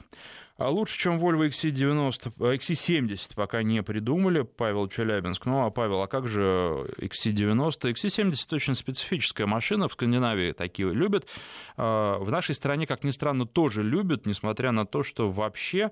А 0.59 0.69
лучше, 0.69 0.99
чем 0.99 1.17
Volvo 1.17 1.47
XC90, 1.47 2.33
XC70 2.35 3.33
пока 3.33 3.63
не 3.63 3.81
придумали, 3.81 4.41
Павел 4.41 4.89
Челябинск. 4.89 5.45
Ну, 5.45 5.65
а 5.65 5.69
Павел, 5.69 6.01
а 6.01 6.07
как 6.07 6.27
же 6.27 6.85
XC90? 6.97 7.93
XC70 7.93 8.55
очень 8.55 8.75
специфическая 8.75 9.47
машина, 9.47 9.87
в 9.87 9.93
Скандинавии 9.93 10.51
такие 10.51 10.93
любят. 10.93 11.29
А, 11.77 12.17
в 12.19 12.29
нашей 12.29 12.55
стране, 12.55 12.85
как 12.85 13.05
ни 13.05 13.11
странно, 13.11 13.47
тоже 13.47 13.83
любят, 13.83 14.25
несмотря 14.25 14.73
на 14.73 14.85
то, 14.85 15.01
что 15.01 15.29
вообще 15.31 15.91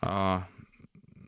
а, 0.00 0.46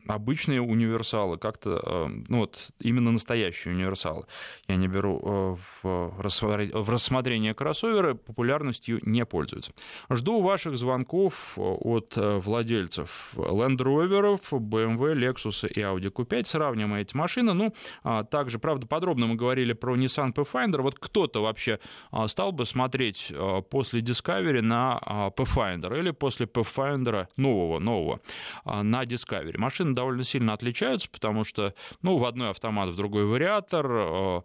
обычные 0.07 0.61
универсалы, 0.61 1.37
как-то, 1.37 1.81
э, 1.83 2.07
ну 2.27 2.39
вот, 2.39 2.69
именно 2.79 3.11
настоящие 3.11 3.73
универсалы. 3.73 4.25
Я 4.67 4.75
не 4.75 4.87
беру 4.87 5.21
э, 5.23 5.55
в 5.83 6.81
рассмотрение 6.81 7.53
кроссоверы, 7.53 8.15
популярностью 8.15 8.99
не 9.03 9.25
пользуются. 9.25 9.73
Жду 10.09 10.41
ваших 10.41 10.77
звонков 10.77 11.53
э, 11.57 11.61
от 11.61 12.13
владельцев 12.15 13.33
Land 13.35 13.77
Rover, 13.77 14.39
BMW, 14.51 15.13
Lexus 15.15 15.67
и 15.67 15.81
Audi 15.81 16.11
Q5. 16.11 16.45
Сравним 16.45 16.93
эти 16.93 17.15
машины. 17.15 17.53
Ну, 17.53 17.73
а 18.03 18.23
также, 18.23 18.59
правда, 18.59 18.87
подробно 18.87 19.27
мы 19.27 19.35
говорили 19.35 19.73
про 19.73 19.95
Nissan 19.95 20.33
Pathfinder. 20.33 20.81
Вот 20.81 20.99
кто-то 20.99 21.41
вообще 21.41 21.79
стал 22.27 22.51
бы 22.51 22.65
смотреть 22.65 23.31
после 23.69 24.01
Discovery 24.01 24.61
на 24.61 24.99
Pathfinder 25.35 25.97
или 25.97 26.11
после 26.11 26.45
Pathfinder 26.45 27.27
нового, 27.37 27.79
нового 27.79 28.19
на 28.65 29.03
Discovery. 29.03 29.57
Машина 29.57 29.90
довольно 29.95 30.23
сильно 30.23 30.53
отличаются, 30.53 31.09
потому 31.09 31.43
что, 31.43 31.73
ну, 32.01 32.17
в 32.17 32.25
одной 32.25 32.49
автомат, 32.49 32.89
в 32.89 32.95
другой 32.95 33.25
вариатор, 33.25 33.85
э, 33.89 34.41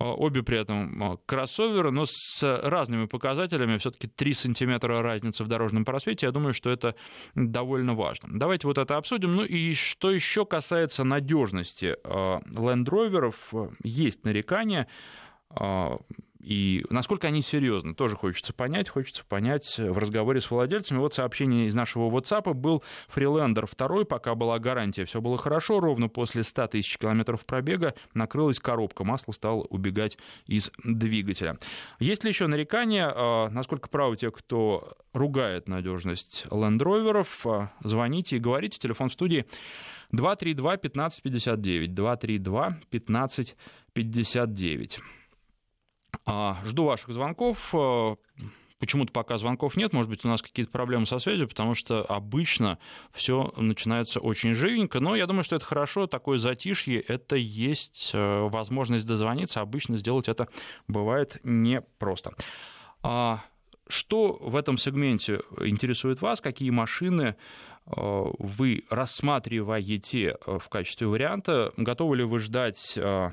э, 0.00 0.04
обе 0.04 0.42
при 0.42 0.58
этом 0.58 1.02
э, 1.02 1.16
кроссоверы, 1.26 1.90
но 1.90 2.04
с 2.06 2.42
разными 2.42 3.06
показателями, 3.06 3.78
все-таки 3.78 4.08
3 4.08 4.34
сантиметра 4.34 5.02
разницы 5.02 5.44
в 5.44 5.48
дорожном 5.48 5.84
просвете, 5.84 6.26
я 6.26 6.32
думаю, 6.32 6.54
что 6.54 6.70
это 6.70 6.94
довольно 7.34 7.94
важно. 7.94 8.28
Давайте 8.32 8.66
вот 8.66 8.78
это 8.78 8.96
обсудим. 8.96 9.36
Ну 9.36 9.44
и 9.44 9.74
что 9.74 10.10
еще 10.10 10.44
касается 10.44 11.04
надежности 11.04 11.96
Land 12.04 12.84
Rover, 12.86 13.74
есть 13.82 14.24
нарекания, 14.24 14.88
и 16.42 16.84
насколько 16.90 17.28
они 17.28 17.40
серьезны, 17.40 17.94
тоже 17.94 18.16
хочется 18.16 18.52
понять. 18.52 18.88
Хочется 18.88 19.24
понять 19.24 19.78
в 19.78 19.96
разговоре 19.96 20.40
с 20.40 20.50
владельцами. 20.50 20.98
Вот 20.98 21.14
сообщение 21.14 21.68
из 21.68 21.74
нашего 21.74 22.10
WhatsApp 22.10 22.52
был 22.54 22.82
Фрилендер 23.08 23.66
второй, 23.66 24.04
пока 24.04 24.34
была 24.34 24.58
гарантия, 24.58 25.04
все 25.04 25.20
было 25.20 25.38
хорошо. 25.38 25.78
Ровно 25.78 26.08
после 26.08 26.42
100 26.42 26.66
тысяч 26.66 26.98
километров 26.98 27.46
пробега 27.46 27.94
накрылась 28.12 28.58
коробка, 28.58 29.04
масло 29.04 29.30
стало 29.30 29.60
убегать 29.62 30.18
из 30.46 30.72
двигателя. 30.82 31.58
Есть 32.00 32.24
ли 32.24 32.30
еще 32.30 32.48
нарекания? 32.48 33.12
А, 33.14 33.48
насколько 33.48 33.88
правы 33.88 34.16
те, 34.16 34.32
кто 34.32 34.96
ругает 35.12 35.68
надежность 35.68 36.46
лендроверов? 36.50 37.46
А, 37.46 37.70
звоните 37.84 38.36
и 38.36 38.40
говорите. 38.40 38.80
Телефон 38.80 39.10
в 39.10 39.12
студии 39.12 39.46
232 40.10 40.72
1559. 40.72 41.94
232 41.94 42.66
1559. 42.66 45.00
А, 46.24 46.58
жду 46.64 46.84
ваших 46.84 47.12
звонков. 47.12 47.70
А, 47.72 48.16
почему-то 48.82 49.12
пока 49.12 49.38
звонков 49.38 49.76
нет, 49.76 49.92
может 49.92 50.10
быть, 50.10 50.24
у 50.24 50.28
нас 50.28 50.42
какие-то 50.42 50.72
проблемы 50.72 51.06
со 51.06 51.20
связью, 51.20 51.46
потому 51.46 51.76
что 51.76 52.02
обычно 52.02 52.78
все 53.12 53.52
начинается 53.56 54.18
очень 54.18 54.54
живенько, 54.54 54.98
но 54.98 55.14
я 55.14 55.26
думаю, 55.26 55.44
что 55.44 55.54
это 55.54 55.64
хорошо, 55.64 56.08
такое 56.08 56.38
затишье, 56.38 57.00
это 57.00 57.36
есть 57.36 58.10
э, 58.12 58.48
возможность 58.48 59.06
дозвониться, 59.06 59.60
обычно 59.60 59.98
сделать 59.98 60.28
это 60.28 60.48
бывает 60.88 61.38
непросто. 61.44 62.34
А, 63.04 63.44
что 63.86 64.38
в 64.40 64.56
этом 64.56 64.78
сегменте 64.78 65.42
интересует 65.60 66.20
вас, 66.20 66.40
какие 66.40 66.70
машины 66.70 67.36
э, 67.86 67.92
вы 67.96 68.82
рассматриваете 68.90 70.38
в 70.44 70.68
качестве 70.68 71.06
варианта, 71.06 71.72
готовы 71.76 72.16
ли 72.16 72.24
вы 72.24 72.40
ждать 72.40 72.94
э, 72.96 73.30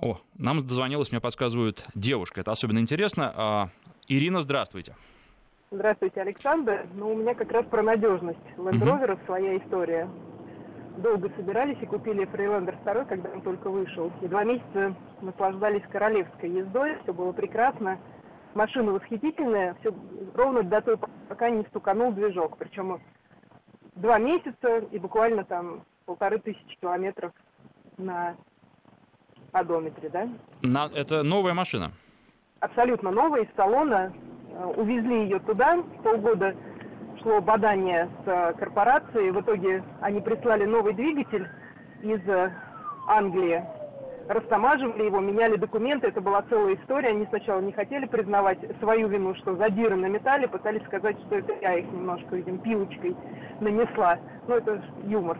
о, 0.00 0.18
нам 0.38 0.66
дозвонилась, 0.66 1.10
мне 1.10 1.20
подсказывают, 1.20 1.84
девушка. 1.94 2.40
Это 2.40 2.52
особенно 2.52 2.78
интересно. 2.78 3.32
А, 3.36 3.68
Ирина, 4.08 4.40
здравствуйте. 4.40 4.94
Здравствуйте, 5.70 6.22
Александр. 6.22 6.86
Ну, 6.94 7.12
у 7.12 7.16
меня 7.16 7.34
как 7.34 7.52
раз 7.52 7.66
про 7.66 7.82
надежность 7.82 8.38
Land 8.56 8.80
Rover 8.80 9.12
угу. 9.12 9.20
своя 9.26 9.58
история. 9.58 10.08
Долго 10.96 11.30
собирались 11.36 11.78
и 11.80 11.86
купили 11.86 12.24
Freelander 12.26 12.76
2, 12.82 13.04
когда 13.04 13.30
он 13.30 13.42
только 13.42 13.70
вышел. 13.70 14.10
И 14.22 14.26
два 14.26 14.42
месяца 14.42 14.96
наслаждались 15.20 15.82
королевской 15.90 16.50
ездой, 16.50 16.98
все 17.02 17.14
было 17.14 17.32
прекрасно. 17.32 17.98
Машина 18.54 18.92
восхитительная, 18.92 19.76
все 19.80 19.94
ровно 20.34 20.64
до 20.64 20.80
той, 20.80 20.98
пока 21.28 21.50
не 21.50 21.62
стуканул 21.66 22.12
движок. 22.12 22.56
Причем 22.56 23.00
два 23.94 24.18
месяца 24.18 24.78
и 24.90 24.98
буквально 24.98 25.44
там 25.44 25.84
полторы 26.04 26.38
тысячи 26.40 26.76
километров 26.80 27.32
на 27.96 28.36
одометре, 29.52 30.08
да? 30.08 30.28
На, 30.62 30.88
это 30.94 31.22
новая 31.22 31.54
машина? 31.54 31.92
Абсолютно 32.60 33.10
новая, 33.10 33.42
из 33.42 33.48
салона. 33.56 34.12
Э, 34.52 34.72
увезли 34.76 35.24
ее 35.24 35.38
туда, 35.40 35.82
полгода 36.02 36.54
шло 37.22 37.40
бадание 37.40 38.08
с 38.24 38.28
э, 38.28 38.52
корпорацией. 38.58 39.30
В 39.30 39.40
итоге 39.40 39.82
они 40.00 40.20
прислали 40.20 40.64
новый 40.64 40.94
двигатель 40.94 41.48
из 42.02 42.20
э, 42.28 42.52
Англии. 43.06 43.64
Растамаживали 44.28 45.04
его, 45.04 45.18
меняли 45.18 45.56
документы, 45.56 46.06
это 46.06 46.20
была 46.20 46.42
целая 46.42 46.76
история. 46.76 47.08
Они 47.08 47.26
сначала 47.26 47.60
не 47.60 47.72
хотели 47.72 48.06
признавать 48.06 48.58
свою 48.78 49.08
вину, 49.08 49.34
что 49.34 49.56
задиры 49.56 49.96
на 49.96 50.06
металле, 50.06 50.46
пытались 50.46 50.84
сказать, 50.84 51.16
что 51.26 51.36
это 51.36 51.52
я 51.60 51.78
их 51.78 51.86
немножко, 51.86 52.36
видим, 52.36 52.58
пилочкой 52.58 53.16
нанесла. 53.60 54.18
Ну, 54.46 54.54
это 54.54 54.82
юмор 55.04 55.36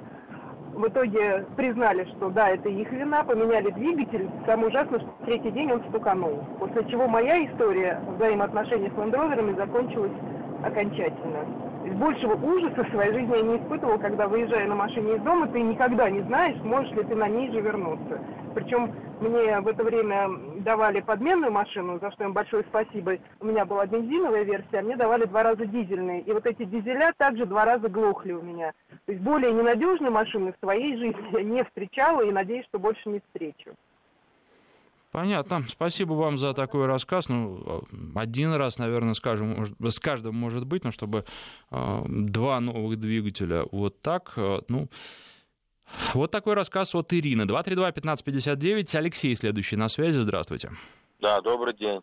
в 0.74 0.86
итоге 0.86 1.44
признали, 1.56 2.04
что 2.16 2.30
да, 2.30 2.48
это 2.48 2.68
их 2.68 2.90
вина, 2.92 3.22
поменяли 3.24 3.70
двигатель. 3.70 4.28
Самое 4.46 4.68
ужасное, 4.68 5.00
что 5.00 5.10
третий 5.24 5.50
день 5.50 5.72
он 5.72 5.82
стуканул. 5.88 6.44
После 6.58 6.84
чего 6.90 7.06
моя 7.06 7.44
история 7.44 8.00
взаимоотношений 8.16 8.90
с 8.94 8.98
лендроверами 8.98 9.54
закончилась 9.56 10.12
окончательно. 10.64 11.69
Большего 11.80 12.34
ужаса 12.34 12.84
в 12.84 12.90
своей 12.90 13.12
жизни 13.12 13.36
я 13.36 13.42
не 13.42 13.56
испытывал, 13.56 13.98
когда 13.98 14.28
выезжая 14.28 14.66
на 14.68 14.74
машине 14.74 15.16
из 15.16 15.22
дома, 15.22 15.46
ты 15.48 15.60
никогда 15.60 16.10
не 16.10 16.20
знаешь, 16.22 16.60
сможешь 16.60 16.92
ли 16.92 17.04
ты 17.04 17.14
на 17.14 17.26
ней 17.26 17.50
же 17.50 17.60
вернуться. 17.60 18.20
Причем 18.54 18.92
мне 19.20 19.58
в 19.60 19.66
это 19.66 19.82
время 19.82 20.28
давали 20.58 21.00
подменную 21.00 21.50
машину, 21.50 21.98
за 21.98 22.10
что 22.12 22.24
им 22.24 22.34
большое 22.34 22.64
спасибо. 22.68 23.16
У 23.40 23.46
меня 23.46 23.64
была 23.64 23.86
бензиновая 23.86 24.42
версия, 24.42 24.80
а 24.80 24.82
мне 24.82 24.96
давали 24.96 25.24
два 25.24 25.42
раза 25.42 25.64
дизельные. 25.64 26.20
И 26.20 26.32
вот 26.32 26.44
эти 26.44 26.64
дизеля 26.64 27.14
также 27.16 27.46
два 27.46 27.64
раза 27.64 27.88
глохли 27.88 28.32
у 28.32 28.42
меня. 28.42 28.72
То 29.06 29.12
есть 29.12 29.24
более 29.24 29.52
ненадежной 29.52 30.10
машины 30.10 30.52
в 30.52 30.62
своей 30.62 30.98
жизни 30.98 31.32
я 31.32 31.42
не 31.42 31.64
встречала 31.64 32.20
и 32.22 32.30
надеюсь, 32.30 32.66
что 32.66 32.78
больше 32.78 33.08
не 33.08 33.20
встречу. 33.20 33.74
Понятно. 35.10 35.64
Спасибо 35.68 36.12
вам 36.12 36.38
за 36.38 36.54
такой 36.54 36.86
рассказ. 36.86 37.28
Ну, 37.28 37.82
один 38.14 38.52
раз, 38.54 38.78
наверное, 38.78 39.14
скажем, 39.14 39.56
может, 39.56 39.76
с 39.80 39.98
каждым 39.98 40.36
может 40.36 40.64
быть, 40.66 40.84
но 40.84 40.92
чтобы 40.92 41.24
э, 41.70 42.02
два 42.06 42.60
новых 42.60 42.98
двигателя 42.98 43.64
вот 43.72 44.00
так, 44.02 44.34
э, 44.36 44.60
ну, 44.68 44.88
вот 46.14 46.30
такой 46.30 46.54
рассказ 46.54 46.94
от 46.94 47.12
Ирины. 47.12 47.42
232-1559. 47.42 48.96
Алексей, 48.96 49.34
следующий 49.34 49.76
на 49.76 49.88
связи. 49.88 50.20
Здравствуйте. 50.20 50.70
Да, 51.18 51.40
добрый 51.40 51.74
день. 51.74 52.00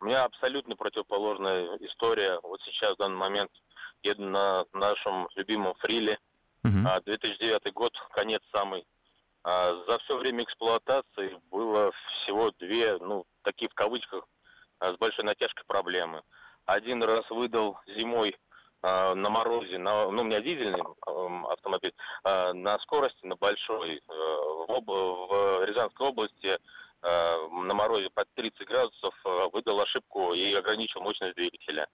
У 0.00 0.06
меня 0.06 0.24
абсолютно 0.24 0.76
противоположная 0.76 1.76
история. 1.80 2.38
Вот 2.42 2.60
сейчас, 2.62 2.94
в 2.94 2.98
данный 2.98 3.16
момент, 3.16 3.50
еду 4.02 4.24
на 4.24 4.64
нашем 4.72 5.28
любимом 5.36 5.74
фриле. 5.80 6.18
Угу. 6.64 6.72
2009 7.04 7.72
год, 7.74 7.92
конец 8.12 8.40
самый. 8.54 8.84
А, 9.48 9.80
за 9.86 9.98
все 10.00 10.16
время 10.16 10.42
эксплуатации 10.42 11.40
было 11.52 11.92
всего 11.92 12.50
две, 12.58 12.98
ну, 12.98 13.24
такие 13.42 13.68
в 13.68 13.74
кавычках, 13.74 14.26
а, 14.80 14.92
с 14.92 14.96
большой 14.96 15.24
натяжкой 15.24 15.64
проблемы. 15.68 16.22
Один 16.64 17.00
раз 17.04 17.30
выдал 17.30 17.78
зимой 17.86 18.36
а, 18.82 19.14
на 19.14 19.30
морозе, 19.30 19.78
на, 19.78 20.10
ну, 20.10 20.22
у 20.22 20.24
меня 20.24 20.40
дизельный 20.40 20.82
автомобиль, 21.48 21.94
на 22.24 22.76
скорости, 22.80 23.24
на 23.24 23.36
большой, 23.36 23.98
э, 23.98 24.00
в, 24.08 24.72
об, 24.72 24.88
в 24.88 25.64
Рязанской 25.64 26.08
области 26.08 26.58
на 27.02 27.74
морозе 27.74 28.10
под 28.10 28.26
30 28.34 28.66
градусов 28.66 29.14
выдал 29.52 29.80
ошибку 29.80 30.32
и 30.32 30.52
ограничил 30.54 31.02
мощность 31.02 31.36
двигателя. 31.36 31.86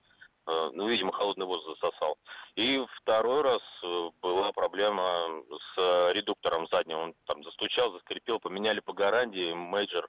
Э, 0.46 0.70
ну, 0.72 0.88
видимо, 0.88 1.12
холодный 1.12 1.46
воздух 1.46 1.76
засосал. 1.80 2.16
И 2.56 2.84
второй 3.00 3.42
раз 3.42 3.62
э, 3.84 4.10
была 4.20 4.52
проблема 4.52 5.42
с 5.74 6.12
редуктором 6.12 6.66
задним. 6.70 6.98
Он 6.98 7.14
там 7.26 7.44
застучал, 7.44 7.92
заскрипел, 7.92 8.40
поменяли 8.40 8.80
по 8.80 8.92
гарантии, 8.92 9.52
Major. 9.52 10.08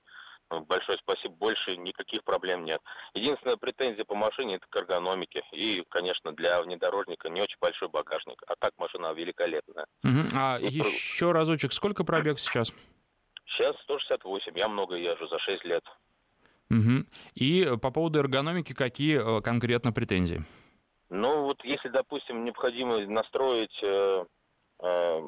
Э, 0.49 0.59
большое 0.61 0.97
спасибо, 0.97 1.35
больше 1.35 1.77
никаких 1.77 2.23
проблем 2.23 2.65
нет. 2.65 2.81
Единственная 3.13 3.57
претензия 3.57 4.05
по 4.05 4.15
машине 4.15 4.55
это 4.55 4.65
к 4.69 4.75
эргономике. 4.75 5.43
И, 5.51 5.83
конечно, 5.89 6.33
для 6.33 6.61
внедорожника 6.61 7.29
не 7.29 7.41
очень 7.41 7.57
большой 7.59 7.89
багажник. 7.89 8.41
А 8.47 8.55
так 8.57 8.71
машина 8.77 9.13
великолепная. 9.13 9.85
Угу. 10.03 10.29
А 10.33 10.57
и 10.59 10.67
еще 10.67 11.27
про... 11.27 11.39
разочек, 11.39 11.73
сколько 11.73 12.03
пробег 12.03 12.39
сейчас? 12.39 12.73
Сейчас 13.45 13.75
168. 13.83 14.57
Я 14.57 14.67
много 14.67 14.95
езжу 14.95 15.27
за 15.27 15.37
6 15.37 15.63
лет. 15.65 15.83
Угу. 16.73 17.05
И 17.35 17.77
по 17.81 17.91
поводу 17.91 18.19
эргономики 18.19 18.73
какие 18.73 19.19
э, 19.19 19.41
конкретно 19.41 19.91
претензии? 19.91 20.43
Ну, 21.09 21.43
вот 21.43 21.63
если, 21.63 21.89
допустим, 21.89 22.43
необходимо 22.43 22.99
настроить 23.05 23.77
э, 23.83 24.25
э, 24.79 25.21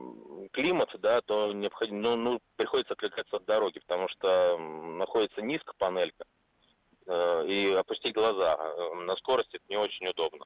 климат, 0.51 0.89
да, 0.99 1.21
то 1.21 1.53
необходимо, 1.53 1.99
ну, 1.99 2.15
ну, 2.15 2.39
приходится 2.55 2.93
отвлекаться 2.93 3.36
от 3.36 3.45
дороги, 3.45 3.79
потому 3.79 4.08
что 4.10 4.58
находится 4.58 5.41
низко 5.43 5.73
панелька, 5.77 6.25
э, 7.05 7.45
и 7.47 7.71
опустить 7.73 8.15
глаза 8.15 8.58
э, 8.58 8.95
на 9.03 9.15
скорости 9.17 9.58
это 9.58 9.65
не 9.69 9.77
очень 9.77 10.08
удобно. 10.08 10.45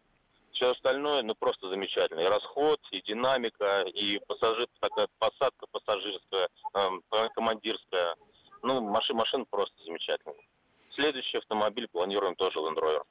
Все 0.51 0.71
остальное, 0.71 1.23
ну, 1.23 1.33
просто 1.35 1.69
замечательно. 1.69 2.19
И 2.19 2.27
расход, 2.27 2.81
и 2.91 3.01
динамика, 3.03 3.83
и 3.83 4.19
пассажир, 4.27 4.67
такая 4.81 5.07
посадка 5.19 5.67
пассажирская, 5.71 6.49
э, 6.73 7.29
командирская. 7.35 8.15
Ну, 8.63 8.81
машин, 8.81 9.15
машина 9.15 9.45
просто 9.49 9.81
замечательная. 9.85 10.35
Следующий 10.99 11.37
автомобиль 11.37 11.87
планируем 11.87 12.35
тоже 12.35 12.59
Land 12.59 12.75
Rover. 12.75 13.03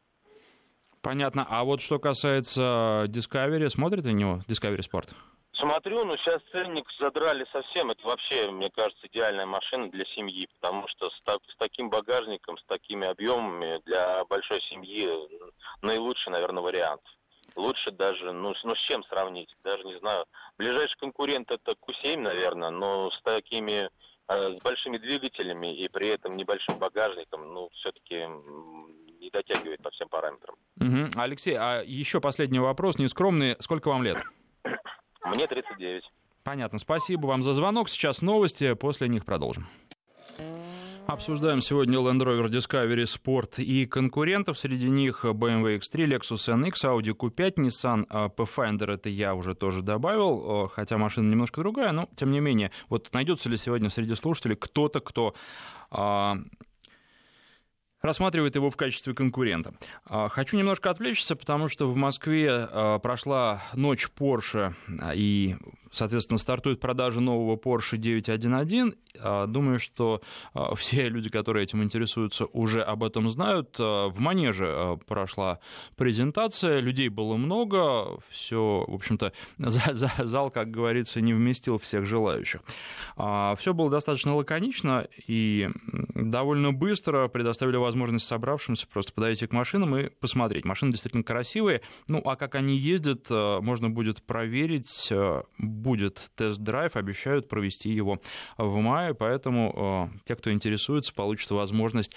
Понятно. 1.01 1.47
А 1.49 1.65
вот 1.65 1.81
что 1.81 1.99
касается 1.99 3.07
Discovery, 3.09 3.67
смотрите 3.71 4.09
на 4.09 4.13
него, 4.13 4.41
Discovery 4.47 4.81
Sport? 4.81 5.15
Смотрю, 5.55 6.05
но 6.05 6.19
сейчас 6.19 6.43
ценник 6.53 6.85
задрали 7.01 7.47
совсем. 7.51 7.91
Это 7.91 8.07
вообще, 8.07 8.51
мне 8.51 8.69
кажется, 8.69 9.07
идеальная 9.07 9.47
машина 9.47 9.91
для 9.91 10.05
семьи, 10.05 10.47
потому 10.61 10.87
что 10.89 11.09
с, 11.09 11.21
так, 11.25 11.39
с 11.49 11.57
таким 11.57 11.89
багажником, 11.89 12.59
с 12.59 12.65
такими 12.65 13.07
объемами 13.09 13.81
для 13.87 14.23
большой 14.27 14.61
семьи 14.63 15.09
наилучший, 15.81 16.31
наверное, 16.31 16.63
вариант. 16.63 17.01
Лучше 17.57 17.91
даже, 17.91 18.33
ну, 18.33 18.53
ну 18.65 18.75
с 18.75 18.81
чем 18.81 19.03
сравнить? 19.05 19.49
Даже 19.65 19.83
не 19.85 19.99
знаю. 19.99 20.27
Ближайший 20.59 20.99
конкурент 20.99 21.51
это 21.51 21.73
Q7, 21.73 22.19
наверное, 22.19 22.71
но 22.71 23.11
с 23.11 23.23
такими 23.23 23.89
с 24.29 24.63
большими 24.63 24.99
двигателями 24.99 25.75
и 25.75 25.89
при 25.89 26.09
этом 26.09 26.37
небольшим 26.37 26.79
багажником, 26.79 27.53
ну, 27.53 27.71
все-таки 27.75 28.27
не 29.21 29.31
дотягивает 29.31 29.83
по 29.83 29.91
всем 29.91 30.09
параметрам. 30.09 30.55
Угу. 30.81 31.21
Алексей, 31.21 31.57
а 31.59 31.83
еще 31.85 32.21
последний 32.21 32.59
вопрос, 32.59 32.99
нескромный. 32.99 33.57
Сколько 33.61 33.89
вам 33.89 34.03
лет? 34.03 34.19
Мне 35.25 35.47
39. 35.47 36.05
Понятно. 36.45 36.79
Спасибо 36.79 37.27
вам 37.27 37.43
за 37.43 37.55
звонок. 37.55 37.89
Сейчас 37.89 38.23
новости, 38.23 38.75
после 38.75 39.09
них 39.09 39.25
продолжим. 39.25 39.67
Обсуждаем 41.09 41.63
сегодня 41.63 41.97
Land 42.01 42.21
Rover 42.21 42.51
Discovery 42.51 43.05
Sport 43.05 43.63
и 43.63 43.87
конкурентов. 43.87 44.59
Среди 44.59 44.91
них 44.91 45.25
BMW 45.25 45.79
X3, 45.79 46.07
Lexus 46.07 46.55
NX, 46.55 46.73
Audi 46.85 47.17
Q5, 47.17 47.55
Nissan 47.55 48.07
Pathfinder. 48.37 48.93
Это 48.93 49.09
я 49.09 49.35
уже 49.35 49.55
тоже 49.55 49.81
добавил, 49.81 50.69
хотя 50.69 50.99
машина 50.99 51.31
немножко 51.31 51.63
другая, 51.63 51.93
но 51.93 52.11
тем 52.15 52.31
не 52.31 52.41
менее. 52.41 52.73
Вот 52.91 53.09
найдется 53.15 53.49
ли 53.49 53.57
сегодня 53.57 53.89
среди 53.89 54.15
слушателей 54.17 54.57
кто-то, 54.57 55.01
кто 55.01 55.35
а, 55.91 56.37
рассматривает 58.03 58.57
его 58.57 58.69
в 58.69 58.77
качестве 58.77 59.15
конкурента. 59.15 59.73
А, 60.05 60.29
хочу 60.29 60.59
немножко 60.59 60.91
отвлечься, 60.91 61.37
потому 61.37 61.69
что 61.69 61.91
в 61.91 61.97
Москве 61.97 62.51
а, 62.51 62.99
прошла 62.99 63.63
ночь 63.73 64.09
Porsche, 64.15 64.75
и 65.15 65.57
соответственно, 65.93 66.39
стартует 66.39 66.81
продажа 66.81 67.21
нового 67.21 67.57
Porsche 67.57 67.97
911. 67.97 68.95
А, 69.21 69.47
думаю, 69.47 69.79
что 69.79 70.23
а, 70.55 70.75
все 70.75 71.09
люди, 71.09 71.31
которые 71.31 71.65
этим 71.65 71.83
интересуются, 71.83 72.47
уже 72.47 72.83
об 72.83 73.03
этом 73.05 73.29
знают. 73.29 73.77
А, 73.79 74.09
в 74.09 74.19
Манеже 74.21 74.99
прошла 75.07 75.61
презентация, 75.97 76.81
людей 76.81 77.09
было 77.09 77.37
много, 77.37 78.19
все, 78.31 78.85
в 78.87 78.95
общем-то, 78.95 79.33
зал, 79.59 80.51
как 80.51 80.71
говорится, 80.71 81.21
не 81.21 81.35
вместил 81.35 81.79
всех 81.79 82.07
желающих. 82.07 82.61
Все 83.17 83.75
было 83.75 83.91
достаточно 83.91 84.35
лаконично 84.35 85.07
и 85.27 85.69
довольно 86.15 86.73
быстро 86.73 87.29
предоставили 87.29 87.77
возможность 87.77 88.27
собравшимся 88.27 88.87
просто 88.87 89.13
подойти 89.13 89.47
к 89.47 89.53
машинам 89.53 89.97
и 89.97 90.09
посмотреть. 90.09 90.65
Машины 90.65 90.93
действительно 90.93 91.23
красивые, 91.23 91.83
ну 92.09 92.23
а 92.25 92.37
как 92.37 92.55
они 92.55 92.77
ездят, 92.77 93.29
можно 93.31 93.91
будет 93.91 94.23
проверить 94.23 95.13
будет 95.79 96.31
тест-драйв, 96.37 96.97
обещают 96.97 97.49
провести 97.49 97.91
его 97.91 98.21
в 98.57 98.77
мае, 98.79 99.15
поэтому 99.15 100.11
э, 100.13 100.19
те, 100.25 100.37
кто 100.37 100.53
интересуется, 100.53 101.15
получат 101.15 101.51
возможность 101.51 102.13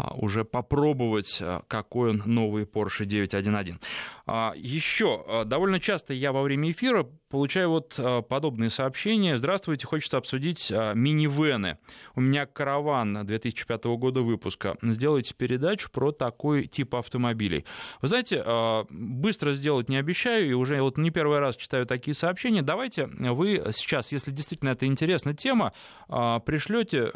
а, 0.00 0.14
уже 0.14 0.44
попробовать, 0.44 1.38
а, 1.40 1.62
какой 1.66 2.10
он 2.10 2.22
новый 2.24 2.62
Porsche 2.62 3.04
911. 3.04 3.74
А, 4.30 4.52
Еще 4.56 5.44
довольно 5.46 5.80
часто 5.80 6.12
я 6.12 6.32
во 6.32 6.42
время 6.42 6.70
эфира 6.70 7.06
получаю 7.30 7.70
вот 7.70 7.98
подобные 8.28 8.68
сообщения. 8.68 9.38
Здравствуйте, 9.38 9.86
хочется 9.86 10.18
обсудить 10.18 10.70
минивены. 10.70 11.78
У 12.14 12.20
меня 12.20 12.44
караван 12.44 13.26
2005 13.26 13.84
года 13.96 14.20
выпуска. 14.20 14.76
Сделайте 14.82 15.34
передачу 15.34 15.90
про 15.90 16.12
такой 16.12 16.66
тип 16.66 16.94
автомобилей. 16.94 17.64
Вы 18.02 18.08
знаете, 18.08 18.44
быстро 18.90 19.54
сделать 19.54 19.88
не 19.88 19.96
обещаю, 19.96 20.50
и 20.50 20.52
уже 20.52 20.80
вот 20.82 20.98
не 20.98 21.10
первый 21.10 21.38
раз 21.38 21.56
читаю 21.56 21.86
такие 21.86 22.14
сообщения. 22.14 22.62
Давайте 22.62 23.06
вы 23.06 23.62
сейчас, 23.72 24.12
если 24.12 24.30
действительно 24.30 24.70
это 24.70 24.86
интересная 24.86 25.34
тема, 25.34 25.72
пришлете 26.06 27.12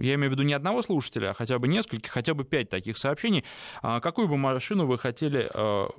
я 0.00 0.14
имею 0.14 0.30
в 0.30 0.32
виду 0.32 0.42
не 0.42 0.54
одного 0.54 0.82
слушателя, 0.82 1.30
а 1.30 1.34
хотя 1.34 1.58
бы 1.58 1.68
нескольких, 1.68 2.10
хотя 2.10 2.34
бы 2.34 2.44
пять 2.44 2.70
таких 2.70 2.98
сообщений, 2.98 3.44
а 3.82 4.00
какую 4.00 4.28
бы 4.28 4.36
машину 4.36 4.86
вы 4.86 4.98
хотели 4.98 5.48
а, 5.52 5.90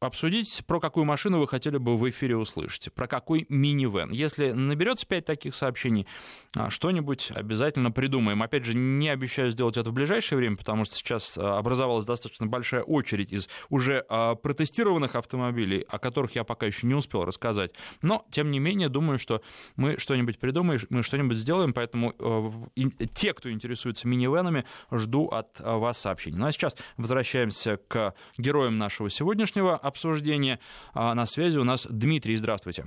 обсудить, 0.00 0.62
про 0.66 0.78
какую 0.78 1.04
машину 1.04 1.38
вы 1.38 1.48
хотели 1.48 1.78
бы 1.78 1.96
в 1.96 2.08
эфире 2.10 2.36
услышать, 2.36 2.92
про 2.92 3.06
какой 3.06 3.46
минивэн. 3.48 4.10
Если 4.10 4.52
наберется 4.52 5.06
5 5.06 5.24
таких 5.24 5.54
сообщений, 5.54 6.06
а, 6.54 6.68
что-нибудь 6.68 7.30
обязательно 7.34 7.90
придумаем. 7.90 8.42
Опять 8.42 8.66
же, 8.66 8.74
не 8.74 9.08
обещаю 9.08 9.50
сделать 9.50 9.76
это 9.76 9.88
в 9.88 9.94
ближайшее 9.94 10.38
время, 10.38 10.56
потому 10.56 10.84
что 10.84 10.94
сейчас 10.94 11.38
а, 11.38 11.58
образовалась 11.58 12.04
достаточно 12.04 12.46
большая 12.46 12.82
очередь 12.82 13.32
из 13.32 13.48
уже 13.70 14.04
а, 14.08 14.34
протестированных 14.34 15.16
автомобилей, 15.16 15.86
о 15.88 15.98
которых 15.98 16.34
я 16.34 16.44
пока 16.44 16.66
еще 16.66 16.86
не 16.86 16.94
успел 16.94 17.24
рассказать. 17.24 17.72
Но, 18.02 18.26
тем 18.30 18.50
не 18.50 18.58
менее, 18.58 18.90
думаю, 18.90 19.18
что 19.18 19.40
мы 19.76 19.98
что-нибудь 19.98 20.38
придумаем, 20.38 20.80
мы 20.90 21.02
что-нибудь 21.02 21.38
сделаем, 21.38 21.72
поэтому 21.72 22.70
те, 23.14 23.32
кто 23.32 23.50
интересуется 23.50 24.06
минивэнами, 24.06 24.64
жду 24.90 25.28
от 25.28 25.58
вас 25.60 25.98
сообщений. 25.98 26.38
Ну 26.38 26.46
а 26.46 26.52
сейчас 26.52 26.76
возвращаемся 26.96 27.78
к 27.88 28.14
героям 28.36 28.76
нашего 28.76 29.08
сегодняшнего 29.08 29.76
обсуждения. 29.86 30.58
А 30.94 31.14
на 31.14 31.26
связи 31.26 31.58
у 31.58 31.64
нас 31.64 31.86
Дмитрий. 31.86 32.36
Здравствуйте. 32.36 32.84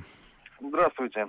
Здравствуйте. 0.61 1.27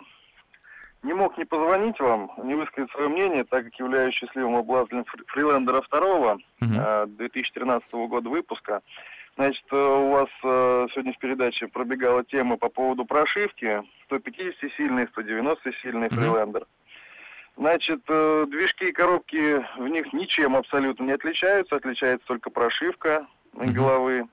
Не 1.03 1.15
мог 1.15 1.39
не 1.39 1.45
позвонить 1.45 1.99
вам, 1.99 2.31
не 2.45 2.55
высказать 2.55 2.91
свое 2.91 3.09
мнение, 3.09 3.45
так 3.45 3.65
как 3.65 3.75
являюсь 3.77 4.15
счастливым 4.15 4.57
обладателем 4.57 5.07
фрилендера 5.29 5.81
второго 5.81 6.39
uh 6.61 7.07
2013 7.07 7.91
года 7.93 8.29
выпуска. 8.29 8.83
Значит, 9.37 9.65
э, 9.71 9.77
у 9.77 10.11
вас 10.11 10.29
э, 10.45 10.89
сегодня 10.93 11.15
в 11.15 11.19
передаче 11.19 11.69
пробегала 11.69 12.23
тема 12.25 12.59
по 12.59 12.69
поводу 12.69 13.07
прошивки 13.07 13.83
150-сильный, 14.11 15.07
190-сильный 15.07 16.09
uh 16.09 16.15
фрилендер. 16.15 16.67
Значит, 17.57 18.03
э, 18.09 18.47
движки 18.51 18.91
и 18.91 18.93
коробки 18.93 19.65
в 19.79 19.89
них 19.89 20.13
ничем 20.13 20.55
абсолютно 20.55 21.05
не 21.05 21.13
отличаются, 21.13 21.77
отличается 21.77 22.27
только 22.27 22.51
прошивка 22.51 23.27
uh 23.55 23.71
головы. 23.71 24.29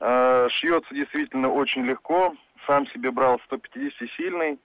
Э, 0.00 0.48
шьется 0.50 0.94
действительно 0.94 1.52
очень 1.52 1.84
легко. 1.84 2.34
Сам 2.66 2.86
себе 2.88 3.10
брал 3.10 3.40
150-сильный. 3.50 4.58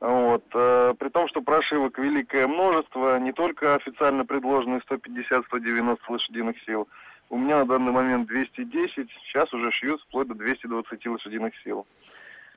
Вот. 0.00 0.44
Э, 0.54 0.94
при 0.98 1.08
том, 1.08 1.28
что 1.28 1.42
прошивок 1.42 1.98
великое 1.98 2.46
множество, 2.46 3.18
не 3.18 3.32
только 3.32 3.74
официально 3.74 4.24
предложенные 4.24 4.80
150-190 4.80 5.98
лошадиных 6.08 6.56
сил. 6.64 6.88
У 7.30 7.36
меня 7.36 7.58
на 7.58 7.66
данный 7.66 7.92
момент 7.92 8.26
210, 8.28 9.10
сейчас 9.26 9.52
уже 9.52 9.70
шьют 9.70 10.00
вплоть 10.02 10.28
до 10.28 10.34
220 10.34 11.06
лошадиных 11.06 11.52
сил. 11.62 11.86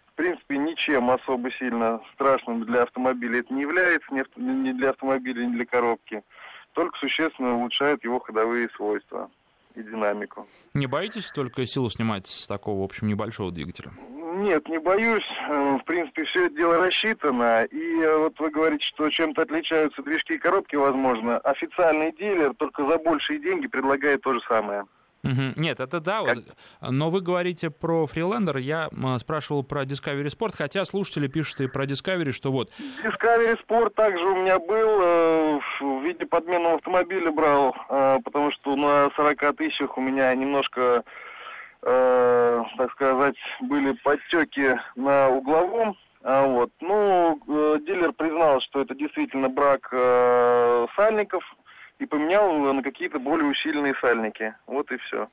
В 0.08 0.14
принципе, 0.14 0.58
ничем 0.58 1.10
особо 1.10 1.52
сильно 1.52 2.00
страшным 2.14 2.64
для 2.64 2.84
автомобиля 2.84 3.40
это 3.40 3.54
не 3.54 3.62
является, 3.62 4.14
ни 4.14 4.72
для 4.72 4.92
автомобиля, 4.92 5.46
ни 5.46 5.56
для 5.56 5.66
коробки. 5.66 6.24
Только 6.74 6.98
существенно 7.00 7.56
улучшает 7.56 8.04
его 8.04 8.20
ходовые 8.20 8.70
свойства 8.70 9.30
и 9.76 9.84
динамику. 9.84 10.48
Не 10.74 10.88
боитесь 10.88 11.32
только 11.32 11.66
силу 11.66 11.90
снимать 11.90 12.28
с 12.28 12.48
такого, 12.48 12.82
в 12.82 12.84
общем, 12.84 13.08
небольшого 13.08 13.52
двигателя? 13.52 13.92
Нет, 14.34 14.68
не 14.70 14.80
боюсь. 14.80 15.26
Э, 15.50 15.78
в 15.78 15.84
принципе, 15.84 16.24
все 16.24 16.46
это 16.46 16.56
дело 16.56 16.78
рассчитано. 16.78 17.66
И 17.66 18.00
э, 18.02 18.18
вот 18.18 18.40
вы 18.40 18.50
говорите, 18.50 18.86
что 18.86 19.10
чем-то 19.10 19.42
отличаются 19.42 20.02
движки 20.02 20.34
и 20.34 20.38
коробки, 20.38 20.76
возможно. 20.76 21.38
Официальный 21.40 22.14
дилер 22.14 22.54
только 22.56 22.88
за 22.88 22.98
большие 22.98 23.40
деньги 23.40 23.68
предлагает 23.68 24.22
то 24.22 24.34
же 24.34 24.40
самое. 24.48 24.86
Угу. 25.24 25.54
Нет, 25.58 25.80
это 25.80 26.00
да, 26.00 26.24
как... 26.24 26.38
но 26.82 27.12
вы 27.12 27.22
говорите 27.22 27.70
про 27.70 28.08
фрилендер, 28.08 28.58
я 28.58 28.90
спрашивал 29.20 29.64
про 29.64 29.84
Discovery 29.84 30.28
Sport, 30.28 30.54
хотя 30.58 30.84
слушатели 30.84 31.28
пишут 31.28 31.62
и 31.62 31.68
про 31.68 31.86
Discovery, 31.86 32.32
что 32.32 32.52
вот... 32.52 32.72
Discovery 33.04 33.58
Sport 33.68 33.92
также 33.92 34.24
у 34.26 34.36
меня 34.36 34.58
был, 34.58 35.02
э, 35.02 35.60
в 35.80 36.04
виде 36.04 36.26
подменного 36.26 36.76
автомобиля 36.76 37.32
брал, 37.32 37.76
э, 37.90 38.18
потому 38.24 38.52
что 38.52 38.76
на 38.76 39.12
40 39.16 39.56
тысячах 39.58 39.96
у 39.98 40.02
меня 40.02 40.34
немножко, 40.34 41.04
э, 41.84 42.64
так 42.78 42.92
сказать, 42.94 43.38
были 43.62 43.92
подтеки 44.04 44.80
на 44.96 45.30
угловом, 45.30 45.98
а 46.24 46.46
вот. 46.48 46.72
Ну, 46.82 47.40
дилер 47.86 48.14
признал, 48.14 48.62
что 48.62 48.82
это 48.82 48.94
действительно 48.94 49.50
брак 49.50 49.90
сальников, 50.96 51.44
и 52.02 52.06
поменял 52.08 52.74
на 52.74 52.82
какие-то 52.82 53.20
более 53.20 53.48
усиленные 53.48 53.94
сальники. 54.02 54.56
Вот 54.66 54.92
и 54.92 54.98
все. 54.98 55.30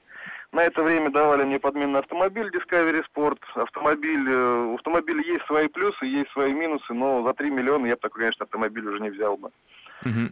На 0.53 0.65
это 0.65 0.83
время 0.83 1.11
давали 1.11 1.45
мне 1.45 1.59
подменный 1.59 2.01
автомобиль 2.01 2.51
Discovery 2.55 3.03
Sport. 3.15 3.39
Автомобиль, 3.55 4.29
э, 4.29 4.65
у 4.65 4.75
автомобиля 4.75 5.23
есть 5.23 5.47
свои 5.47 5.69
плюсы, 5.69 6.05
есть 6.05 6.31
свои 6.33 6.53
минусы, 6.53 6.93
но 6.93 7.23
за 7.23 7.33
3 7.35 7.51
миллиона 7.51 7.87
я 7.87 7.95
бы 7.95 8.01
такой, 8.01 8.21
конечно, 8.21 8.45
автомобиль 8.45 8.87
уже 8.87 9.01
не 9.01 9.11
взял 9.11 9.37
бы. 9.37 9.51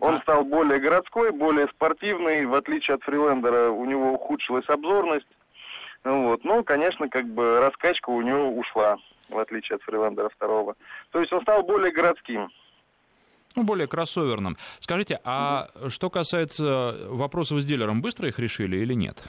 Он 0.00 0.20
стал 0.20 0.44
более 0.44 0.78
городской, 0.78 1.32
более 1.32 1.68
спортивный, 1.68 2.46
в 2.46 2.54
отличие 2.54 2.94
от 2.94 3.02
Фрилендера 3.02 3.70
у 3.70 3.84
него 3.84 4.12
ухудшилась 4.12 4.68
обзорность. 4.68 5.26
Вот. 6.04 6.44
Ну, 6.44 6.62
конечно, 6.62 7.08
как 7.08 7.26
бы 7.26 7.58
раскачка 7.60 8.10
у 8.10 8.22
него 8.22 8.50
ушла, 8.50 8.98
в 9.28 9.38
отличие 9.38 9.76
от 9.76 9.82
Фрилендера 9.82 10.28
второго. 10.28 10.76
То 11.10 11.20
есть 11.20 11.32
он 11.32 11.42
стал 11.42 11.62
более 11.62 11.90
городским. 11.90 12.48
Ну, 13.56 13.62
более 13.62 13.86
кроссоверным. 13.86 14.56
Скажите, 14.80 15.18
а 15.24 15.68
mm 15.74 15.90
что 15.90 16.10
касается 16.10 16.96
вопросов 17.08 17.60
с 17.60 17.64
дилером, 17.64 18.02
быстро 18.02 18.28
их 18.28 18.38
решили 18.38 18.76
или 18.76 18.92
нет? 18.94 19.22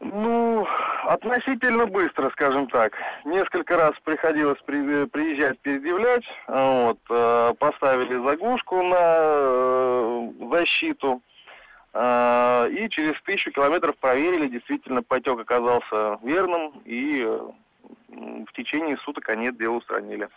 Ну, 0.00 0.66
относительно 1.06 1.86
быстро, 1.86 2.30
скажем 2.30 2.68
так. 2.68 2.92
Несколько 3.24 3.76
раз 3.76 3.92
приходилось 4.04 4.58
при, 4.66 5.06
приезжать, 5.06 5.58
предъявлять. 5.60 6.24
Вот, 6.46 6.98
э, 7.10 7.54
поставили 7.58 8.22
заглушку 8.22 8.82
на 8.82 8.96
э, 9.00 10.30
защиту. 10.50 11.22
Э, 11.94 12.68
и 12.70 12.88
через 12.90 13.20
тысячу 13.22 13.50
километров 13.50 13.96
проверили, 13.96 14.48
действительно 14.48 15.02
потек 15.02 15.40
оказался 15.40 16.18
верным. 16.22 16.80
И 16.84 17.24
э, 17.26 17.40
в 18.08 18.52
течение 18.52 18.98
суток 18.98 19.28
они 19.30 19.46
это 19.46 19.58
дело 19.58 19.76
устранили. 19.76 20.28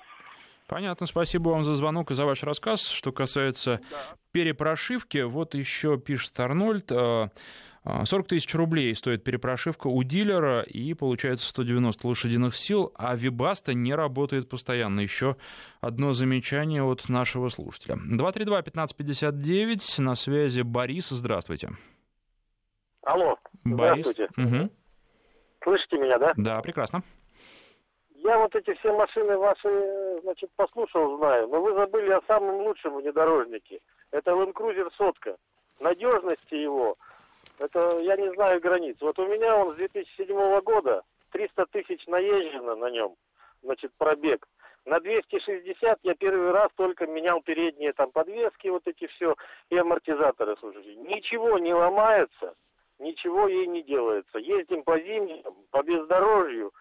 Понятно, 0.72 1.06
спасибо 1.06 1.50
вам 1.50 1.66
за 1.66 1.76
звонок 1.76 2.12
и 2.12 2.14
за 2.14 2.26
ваш 2.26 2.44
рассказ. 2.44 2.88
Что 2.88 3.12
касается 3.12 3.82
да. 3.92 3.98
перепрошивки, 4.32 5.18
вот 5.18 5.54
еще 5.54 6.00
пишет 6.00 6.40
Арнольд. 6.40 6.90
Э, 6.94 7.28
40 7.84 7.84
а, 7.84 8.30
тысяч 8.30 8.56
рублей 8.56 8.96
стоит 8.96 9.22
перепрошивка 9.22 9.88
у 9.88 10.02
дилера, 10.04 10.62
и 10.62 10.94
получается 10.94 11.50
190 11.50 12.08
лошадиных 12.08 12.56
сил, 12.56 12.94
а 12.98 13.18
Вибаста 13.18 13.74
не 13.74 13.94
работает 13.94 14.48
постоянно. 14.48 15.02
Еще 15.02 15.36
одно 15.82 16.14
замечание 16.14 16.84
от 16.84 17.10
нашего 17.10 17.50
слушателя. 17.50 17.96
232-1559, 17.96 20.02
на 20.02 20.16
связи 20.16 20.62
Борис, 20.62 21.10
здравствуйте. 21.10 21.72
Алло, 23.04 23.36
Борис. 23.66 24.08
здравствуйте. 24.08 24.32
Угу. 24.38 24.70
Слышите 25.66 25.98
меня, 25.98 26.18
да? 26.18 26.32
Да, 26.38 26.62
прекрасно. 26.62 27.04
Я 28.24 28.38
вот 28.38 28.56
эти 28.56 28.74
все 28.76 28.94
машины 28.94 29.36
ваши, 29.36 30.20
значит, 30.22 30.52
послушал, 30.56 31.18
знаю, 31.18 31.48
но 31.48 31.60
вы 31.60 31.74
забыли 31.74 32.12
о 32.12 32.22
самом 32.28 32.62
лучшем 32.62 32.98
внедорожнике. 32.98 33.80
Это 34.12 34.32
Land 34.32 34.54
Cruiser 34.54 34.92
сотка. 34.96 35.38
Надежности 35.80 36.54
его– 36.54 36.98
это 37.58 37.98
я 38.00 38.16
не 38.18 38.32
знаю 38.34 38.62
границ. 38.62 38.98
Вот 39.02 39.18
у 39.18 39.28
меня 39.28 39.56
он 39.58 39.74
с 39.74 39.76
2007 39.78 40.60
года, 40.62 41.02
300 41.32 41.66
тысяч 41.68 42.06
наезжено 42.06 42.76
на 42.76 42.92
нем, 42.92 43.16
значит, 43.64 43.92
пробег. 43.98 44.48
На 44.86 45.00
260 45.00 46.00
я 46.04 46.14
первый 46.14 46.52
раз 46.52 46.70
только 46.76 47.08
менял 47.08 47.42
передние 47.42 47.94
там 47.94 48.12
подвески, 48.12 48.68
вот 48.68 48.84
эти 48.86 49.08
все, 49.08 49.36
и 49.70 49.78
амортизаторы, 49.78 50.56
слушайте. 50.60 50.96
Ничего 50.96 51.58
не 51.58 51.74
ломается, 51.74 52.54
ничего 53.00 53.48
ей 53.48 53.66
не 53.66 53.82
делается. 53.82 54.38
Ездим 54.38 54.84
по 54.84 55.00
зимним, 55.00 55.44
по 55.72 55.82
бездорожью. 55.82 56.72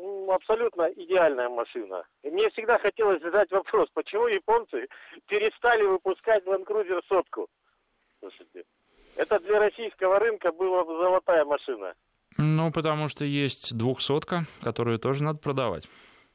Ну, 0.00 0.30
абсолютно 0.32 0.88
идеальная 0.94 1.48
машина. 1.48 2.04
И 2.22 2.30
мне 2.30 2.48
всегда 2.50 2.78
хотелось 2.78 3.20
задать 3.20 3.50
вопрос, 3.50 3.88
почему 3.92 4.28
японцы 4.28 4.86
перестали 5.26 5.84
выпускать 5.84 6.44
Land 6.44 6.64
Cruiser 6.66 7.00
сотку? 7.08 7.48
Слушайте. 8.20 8.64
Это 9.16 9.40
для 9.40 9.58
российского 9.58 10.20
рынка 10.20 10.52
была 10.52 10.84
золотая 10.84 11.44
машина. 11.44 11.94
Ну, 12.36 12.70
потому 12.70 13.08
что 13.08 13.24
есть 13.24 13.76
двухсотка, 13.76 14.44
которую 14.62 15.00
тоже 15.00 15.24
надо 15.24 15.40
продавать. 15.40 15.88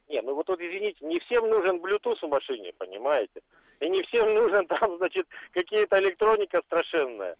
Не, 0.09 0.21
ну 0.21 0.35
вот 0.35 0.45
тут, 0.45 0.59
извините, 0.59 1.05
не 1.05 1.19
всем 1.21 1.47
нужен 1.47 1.77
Bluetooth 1.77 2.19
в 2.21 2.27
машине, 2.27 2.73
понимаете? 2.77 3.39
И 3.79 3.89
не 3.89 4.03
всем 4.03 4.33
нужен 4.33 4.67
там, 4.67 4.97
значит, 4.97 5.25
какие-то 5.53 5.99
электроника 5.99 6.61
страшенная. 6.65 7.37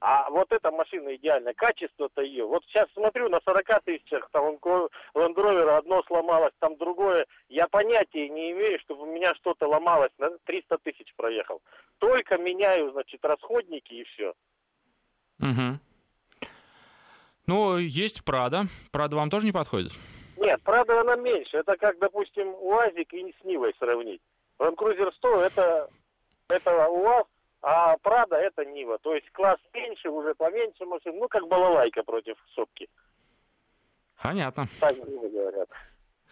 А 0.00 0.30
вот 0.30 0.50
эта 0.50 0.70
машина 0.70 1.14
идеальная, 1.16 1.52
качество-то 1.52 2.22
ее. 2.22 2.46
Вот 2.46 2.64
сейчас 2.64 2.88
смотрю, 2.94 3.28
на 3.28 3.38
40 3.44 3.84
тысячах 3.84 4.30
там 4.32 4.54
Land 4.54 5.34
Rover 5.34 5.76
одно 5.76 6.02
сломалось, 6.04 6.54
там 6.58 6.76
другое. 6.78 7.26
Я 7.50 7.68
понятия 7.68 8.30
не 8.30 8.52
имею, 8.52 8.78
чтобы 8.80 9.02
у 9.02 9.12
меня 9.12 9.34
что-то 9.34 9.68
ломалось, 9.68 10.12
на 10.16 10.30
300 10.46 10.78
тысяч 10.78 11.14
проехал. 11.16 11.60
Только 11.98 12.38
меняю, 12.38 12.92
значит, 12.92 13.22
расходники 13.22 13.92
и 13.92 14.04
все. 14.04 14.32
Угу. 15.38 15.78
Ну, 17.46 17.76
есть 17.76 18.24
Прада. 18.24 18.68
Прада 18.92 19.16
вам 19.16 19.28
тоже 19.28 19.44
не 19.44 19.52
подходит? 19.52 19.92
Нет, 20.38 20.62
Прада 20.62 21.00
она 21.00 21.16
меньше. 21.16 21.58
Это 21.58 21.76
как, 21.76 21.98
допустим, 21.98 22.54
УАЗик 22.54 23.12
и 23.12 23.34
с 23.38 23.44
Нивой 23.44 23.74
сравнить. 23.78 24.22
Land 24.58 24.76
Cruiser 24.76 25.12
100 25.12 25.42
это, 25.42 25.90
это 26.48 26.88
УАЗ, 26.88 27.26
а 27.62 27.96
Прада 27.98 28.36
это 28.36 28.64
Нива. 28.64 28.98
То 28.98 29.14
есть 29.14 29.30
класс 29.30 29.58
меньше, 29.74 30.08
уже 30.08 30.34
поменьше 30.34 30.84
машин. 30.86 31.18
Ну, 31.18 31.28
как 31.28 31.46
балалайка 31.46 32.02
против 32.02 32.36
сопки. 32.54 32.88
Понятно. 34.22 34.66
Так 34.80 34.96
говорят. 34.96 35.68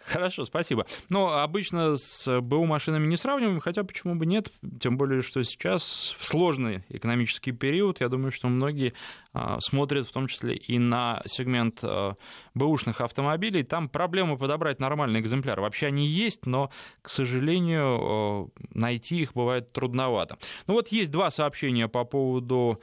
Хорошо, 0.09 0.43
спасибо. 0.45 0.87
Но 1.09 1.39
обычно 1.39 1.95
с 1.95 2.41
БУ 2.41 2.65
машинами 2.65 3.05
не 3.05 3.15
сравниваем, 3.15 3.59
хотя 3.59 3.83
почему 3.83 4.15
бы 4.15 4.25
нет, 4.25 4.51
тем 4.79 4.97
более, 4.97 5.21
что 5.21 5.43
сейчас 5.43 6.15
в 6.17 6.25
сложный 6.25 6.83
экономический 6.89 7.51
период, 7.51 8.01
я 8.01 8.09
думаю, 8.09 8.31
что 8.31 8.47
многие 8.47 8.93
а, 9.33 9.59
смотрят 9.59 10.07
в 10.07 10.11
том 10.11 10.27
числе 10.27 10.55
и 10.55 10.79
на 10.79 11.21
сегмент 11.25 11.79
а, 11.83 12.15
бэушных 12.55 13.01
автомобилей. 13.01 13.61
Там 13.63 13.87
проблемы 13.87 14.37
подобрать 14.37 14.79
нормальный 14.79 15.19
экземпляр. 15.19 15.61
Вообще 15.61 15.87
они 15.87 16.07
есть, 16.07 16.47
но, 16.47 16.71
к 17.03 17.09
сожалению, 17.09 17.99
а, 18.01 18.47
найти 18.73 19.21
их 19.21 19.33
бывает 19.33 19.71
трудновато. 19.71 20.39
Ну 20.65 20.73
вот 20.73 20.87
есть 20.87 21.11
два 21.11 21.29
сообщения 21.29 21.87
по 21.87 22.03
поводу 22.03 22.81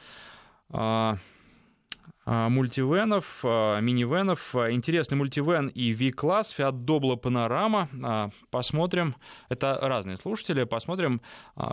мультивенов, 2.27 3.39
а, 3.45 3.81
минивенов. 3.81 4.55
Интересный 4.55 5.17
мультивен 5.17 5.69
и 5.69 5.95
V-класс, 5.95 6.55
Fiat 6.59 6.85
Doblo 6.85 7.21
Panorama. 7.21 7.89
А, 8.03 8.31
посмотрим, 8.51 9.15
это 9.49 9.79
разные 9.81 10.17
слушатели, 10.17 10.65
посмотрим, 10.65 11.21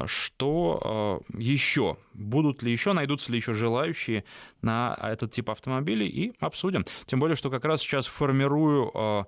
что 0.06 1.22
еще, 1.34 1.98
будут 2.13 2.63
ли 2.63 2.72
еще, 2.72 2.94
найдутся 2.94 3.32
ли 3.32 3.38
еще 3.38 3.54
желающие 3.54 4.24
на 4.62 4.98
этот 5.02 5.32
тип 5.32 5.50
автомобилей 5.50 6.08
и 6.08 6.34
обсудим. 6.39 6.86
Тем 7.06 7.20
более, 7.20 7.36
что 7.36 7.50
как 7.50 7.66
раз 7.66 7.82
сейчас 7.82 8.06
формирую 8.06 9.28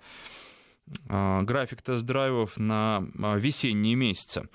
график 1.08 1.82
тест-драйвов 1.82 2.58
на 2.58 3.04
весенние 3.38 3.96
месяцы. 3.96 4.48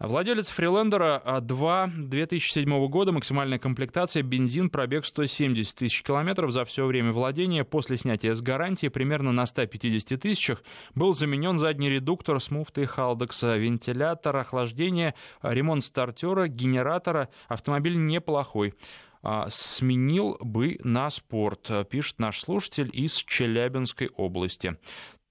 Владелец 0.00 0.50
Фрилендера 0.50 1.40
2 1.40 1.90
2007 1.96 2.86
года, 2.86 3.10
максимальная 3.10 3.58
комплектация, 3.58 4.22
бензин, 4.22 4.70
пробег 4.70 5.04
170 5.04 5.74
тысяч 5.74 6.02
километров 6.04 6.52
за 6.52 6.64
все 6.64 6.86
время 6.86 7.12
владения. 7.12 7.64
После 7.64 7.96
снятия 7.96 8.32
с 8.34 8.40
гарантии 8.40 8.86
примерно 8.86 9.32
на 9.32 9.44
150 9.44 10.20
тысячах 10.20 10.62
был 10.94 11.14
заменен 11.14 11.58
задний 11.58 11.90
редуктор 11.90 12.40
с 12.40 12.52
муфтой 12.52 12.86
Халдекса, 12.86 13.56
вентилятор, 13.56 14.36
охлаждение, 14.36 15.16
ремонт 15.42 15.82
стартера, 15.82 16.46
генератора. 16.46 17.28
Автомобиль 17.48 17.96
неплохой 17.98 18.74
а, 19.22 19.48
сменил 19.48 20.36
бы 20.40 20.78
на 20.84 21.10
спорт, 21.10 21.70
пишет 21.90 22.20
наш 22.20 22.38
слушатель 22.38 22.90
из 22.92 23.14
Челябинской 23.14 24.10
области. 24.16 24.76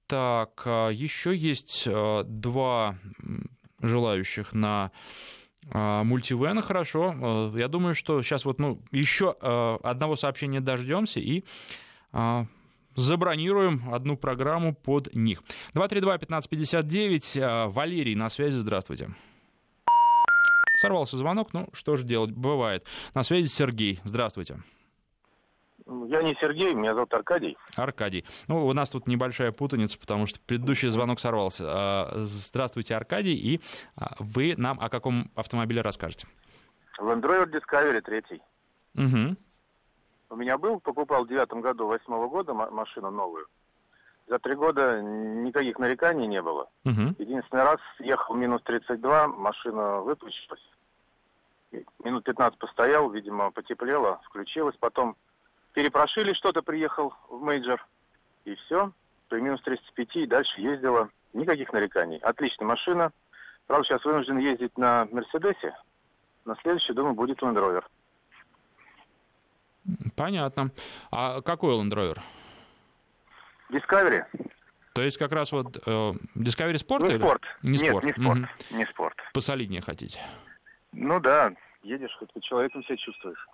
Так, 0.07 0.61
а, 0.65 0.89
еще 0.89 1.35
есть 1.35 1.85
а, 1.85 2.23
два 2.23 2.97
желающих 3.81 4.53
на 4.53 4.91
а, 5.69 6.03
мультивена, 6.05 6.61
хорошо. 6.61 7.51
Я 7.55 7.67
думаю, 7.67 7.93
что 7.93 8.21
сейчас 8.21 8.45
вот 8.45 8.59
ну, 8.59 8.81
еще 8.91 9.31
одного 9.31 10.15
сообщения 10.15 10.61
дождемся 10.61 11.19
и 11.19 11.43
забронируем 12.95 13.93
одну 13.93 14.17
программу 14.17 14.73
под 14.73 15.13
них. 15.13 15.43
232-1559, 15.75 17.67
Валерий 17.67 18.15
на 18.15 18.29
связи, 18.29 18.55
здравствуйте. 18.55 19.13
Сорвался 20.81 21.17
звонок, 21.17 21.53
ну 21.53 21.67
что 21.73 21.95
же 21.97 22.05
делать, 22.05 22.31
бывает. 22.31 22.85
На 23.13 23.23
связи 23.23 23.47
Сергей, 23.47 23.99
здравствуйте. 24.03 24.63
Я 25.87 26.21
не 26.21 26.35
Сергей, 26.35 26.73
меня 26.73 26.93
зовут 26.93 27.13
Аркадий. 27.13 27.57
Аркадий. 27.75 28.25
Ну, 28.47 28.65
у 28.65 28.73
нас 28.73 28.89
тут 28.89 29.07
небольшая 29.07 29.51
путаница, 29.51 29.97
потому 29.97 30.25
что 30.25 30.39
предыдущий 30.41 30.89
звонок 30.89 31.19
сорвался. 31.19 31.63
А, 31.65 32.11
здравствуйте, 32.15 32.95
Аркадий, 32.95 33.35
и 33.35 33.61
а, 33.95 34.15
вы 34.19 34.55
нам 34.57 34.79
о 34.81 34.89
каком 34.89 35.31
автомобиле 35.35 35.81
расскажете? 35.81 36.27
Land 36.99 37.21
Rover 37.21 37.49
Discovery 37.49 38.01
3. 38.01 38.41
Угу. 38.95 39.37
У 40.29 40.35
меня 40.35 40.57
был, 40.57 40.79
покупал 40.81 41.23
в 41.23 41.29
девятом 41.29 41.61
году, 41.61 41.87
восьмого 41.87 42.27
года 42.27 42.53
машину 42.53 43.11
новую. 43.11 43.47
За 44.27 44.39
три 44.39 44.55
года 44.55 45.01
никаких 45.01 45.79
нареканий 45.79 46.27
не 46.27 46.41
было. 46.41 46.69
Угу. 46.83 47.15
Единственный 47.17 47.63
раз 47.63 47.79
ехал 47.99 48.35
минус 48.35 48.61
32, 48.63 49.27
машина 49.29 50.01
выключилась. 50.01 50.61
минут 52.03 52.25
15 52.25 52.59
постоял, 52.59 53.09
видимо, 53.09 53.51
потеплело, 53.51 54.19
включилось, 54.25 54.75
потом 54.79 55.15
перепрошили 55.73 56.33
что-то, 56.33 56.61
приехал 56.61 57.13
в 57.29 57.41
Major, 57.41 57.85
и 58.45 58.55
все, 58.55 58.91
при 59.29 59.41
минус 59.41 59.61
35 59.61 60.15
и 60.15 60.25
дальше 60.25 60.61
ездила. 60.61 61.09
Никаких 61.33 61.71
нареканий. 61.73 62.17
Отличная 62.19 62.67
машина. 62.67 63.11
Правда, 63.67 63.85
сейчас 63.85 64.05
вынужден 64.05 64.37
ездить 64.37 64.77
на 64.77 65.05
Мерседесе. 65.11 65.75
На 66.45 66.55
следующий, 66.61 66.93
думаю, 66.93 67.13
будет 67.13 67.39
Land 67.41 67.55
Rover. 67.57 67.83
Понятно. 70.15 70.71
А 71.11 71.41
какой 71.41 71.75
Land 71.75 71.91
Rover? 71.91 72.19
Discovery. 73.69 74.23
То 74.93 75.01
есть 75.03 75.17
как 75.17 75.31
раз 75.31 75.51
вот 75.51 75.77
э, 75.85 75.89
Discovery 76.35 76.75
Sport? 76.75 77.03
Не 77.03 77.11
или? 77.13 77.17
спорт. 77.19 77.43
Не 77.61 77.77
Нет, 77.77 77.89
спорт. 77.89 78.03
не 78.05 78.11
спорт. 78.13 78.39
Угу. 78.39 78.77
Не 78.77 78.85
спорт. 78.85 79.17
Посолиднее 79.33 79.81
хотите? 79.81 80.19
Ну 80.93 81.19
да, 81.19 81.53
едешь, 81.83 82.15
хоть 82.17 82.29
человеком 82.43 82.83
себя 82.83 82.97
чувствуешь. 82.97 83.47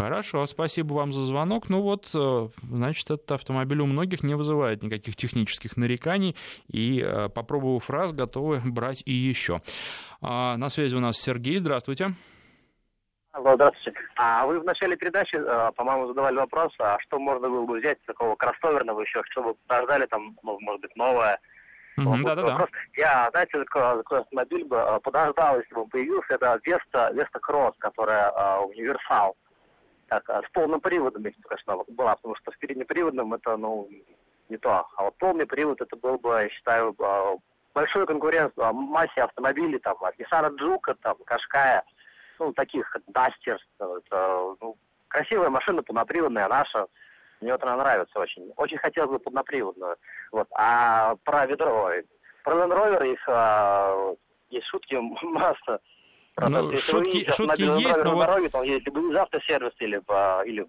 Хорошо, 0.00 0.46
спасибо 0.46 0.94
вам 0.94 1.12
за 1.12 1.24
звонок. 1.24 1.68
Ну 1.68 1.82
вот, 1.82 2.08
э, 2.14 2.48
значит, 2.62 3.10
этот 3.10 3.30
автомобиль 3.32 3.80
у 3.80 3.86
многих 3.86 4.22
не 4.22 4.34
вызывает 4.34 4.82
никаких 4.82 5.14
технических 5.14 5.76
нареканий, 5.76 6.34
и, 6.68 7.02
э, 7.04 7.28
попробовав 7.28 7.90
раз, 7.90 8.12
готовы 8.12 8.62
брать 8.64 9.02
и 9.04 9.12
еще. 9.12 9.60
А, 10.22 10.56
на 10.56 10.70
связи 10.70 10.96
у 10.96 11.00
нас 11.00 11.16
Сергей, 11.16 11.58
здравствуйте. 11.58 12.12
Алло, 13.32 13.54
здравствуйте. 13.56 13.98
А 14.16 14.46
вы 14.46 14.60
в 14.60 14.64
начале 14.64 14.96
передачи, 14.96 15.36
э, 15.36 15.72
по-моему, 15.76 16.08
задавали 16.08 16.36
вопрос, 16.36 16.72
а 16.78 16.98
что 17.00 17.18
можно 17.18 17.50
было 17.50 17.66
бы 17.66 17.78
взять 17.78 17.98
такого 18.06 18.36
кроссоверного 18.36 19.02
еще, 19.02 19.22
чтобы 19.30 19.54
подождали 19.66 20.06
там, 20.06 20.34
ну, 20.42 20.58
может 20.60 20.80
быть, 20.80 20.96
новое, 20.96 21.38
да-да-да. 21.96 22.66
Я, 22.96 23.28
знаете, 23.32 23.58
такой, 23.58 23.98
такой 23.98 24.20
автомобиль 24.20 24.64
бы 24.64 24.98
подождал, 25.02 25.58
если 25.58 25.74
бы 25.74 25.82
он 25.82 25.88
появился. 25.90 26.34
Это 26.34 26.58
Веста, 26.64 27.10
Веста 27.12 27.38
Кросс, 27.40 27.74
которая 27.78 28.30
uh, 28.30 28.64
универсал 28.64 29.36
так, 30.10 30.28
а 30.28 30.42
с 30.42 30.50
полным 30.52 30.80
приводом, 30.80 31.24
если 31.24 31.40
конечно, 31.42 31.76
была, 31.88 32.16
потому 32.16 32.34
что 32.36 32.50
с 32.50 32.56
переднеприводным 32.56 33.32
это, 33.32 33.56
ну, 33.56 33.88
не 34.48 34.56
то. 34.58 34.86
А 34.96 35.04
вот 35.04 35.16
полный 35.18 35.46
привод 35.46 35.80
это 35.80 35.96
был 35.96 36.18
бы, 36.18 36.30
я 36.30 36.48
считаю, 36.50 36.94
а, 36.98 37.36
большой 37.72 38.06
конкурент 38.06 38.52
массе 38.56 39.22
автомобилей, 39.22 39.78
там, 39.78 39.96
от 40.02 40.18
Nissan 40.18 40.56
Juke, 40.58 40.96
там, 41.00 41.16
Кашкая, 41.24 41.84
ну, 42.40 42.52
таких, 42.52 42.94
Duster, 43.08 43.58
это, 43.78 44.56
ну, 44.60 44.76
красивая 45.06 45.48
машина, 45.48 45.82
полноприводная, 45.82 46.48
наша, 46.48 46.86
мне 47.40 47.52
вот 47.52 47.62
она 47.62 47.76
нравится 47.76 48.18
очень. 48.18 48.52
Очень 48.56 48.78
хотелось 48.78 49.10
бы 49.10 49.18
полноприводную. 49.18 49.96
Вот. 50.30 50.46
А 50.52 51.14
про 51.24 51.46
ведро, 51.46 51.90
про 52.44 52.54
Land 52.54 52.76
Rover 52.76 53.12
их 53.12 53.20
а, 53.28 54.14
есть 54.50 54.66
шутки 54.66 54.94
масса. 55.22 55.80
Ну, 56.36 56.76
шутки, 56.76 57.16
видите, 57.18 57.32
шутки 57.32 57.62
есть, 57.62 58.02
но 58.02 58.14
вот... 58.14 58.26
дороге, 58.26 58.48
там 58.48 58.62
есть 58.62 58.86
либо 58.86 59.00
из 59.00 59.16
автосервиса, 59.16 59.76
или, 59.80 60.02
или 60.46 60.66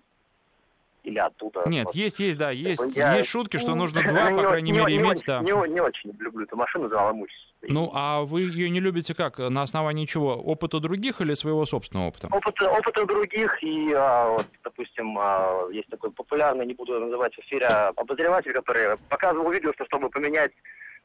или 1.03 1.17
оттуда. 1.17 1.63
Нет, 1.65 1.85
вот. 1.85 1.95
есть, 1.95 2.19
есть, 2.19 2.37
да, 2.37 2.51
есть, 2.51 2.95
я... 2.95 3.15
есть 3.15 3.29
шутки, 3.29 3.57
что 3.57 3.73
нужно 3.73 4.03
два, 4.03 4.31
по 4.35 4.49
крайней 4.49 4.71
мере, 4.71 4.85
не, 4.85 4.97
иметь, 4.97 5.23
да. 5.25 5.39
Не, 5.39 5.51
не, 5.51 5.73
не 5.73 5.81
очень 5.81 6.11
люблю 6.19 6.45
эту 6.45 6.55
машину, 6.55 6.89
за 6.89 6.97
имущество. 7.11 7.51
Ну, 7.63 7.91
а 7.93 8.21
вы 8.21 8.41
ее 8.41 8.69
не 8.69 8.79
любите 8.79 9.13
как? 9.13 9.37
На 9.37 9.61
основании 9.61 10.05
чего? 10.05 10.35
Опыта 10.35 10.79
других 10.79 11.21
или 11.21 11.33
своего 11.35 11.65
собственного 11.65 12.07
опыта? 12.07 12.27
Опыта, 12.31 12.69
опыта 12.69 13.05
других, 13.05 13.63
и, 13.63 13.93
а, 13.93 14.29
вот, 14.29 14.47
допустим, 14.63 15.17
а, 15.19 15.67
есть 15.71 15.87
такой 15.89 16.11
популярный, 16.11 16.65
не 16.65 16.73
буду 16.73 16.99
называть 16.99 17.35
в 17.35 17.39
эфире, 17.39 17.67
обозреватель, 17.67 18.53
который 18.53 18.97
показывал 19.09 19.51
видео, 19.51 19.73
что 19.73 19.85
чтобы 19.85 20.09
поменять 20.09 20.51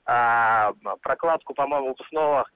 а, 0.06 0.72
прокладку, 1.02 1.52
по-моему, 1.52 1.88
выпускного 1.88 2.46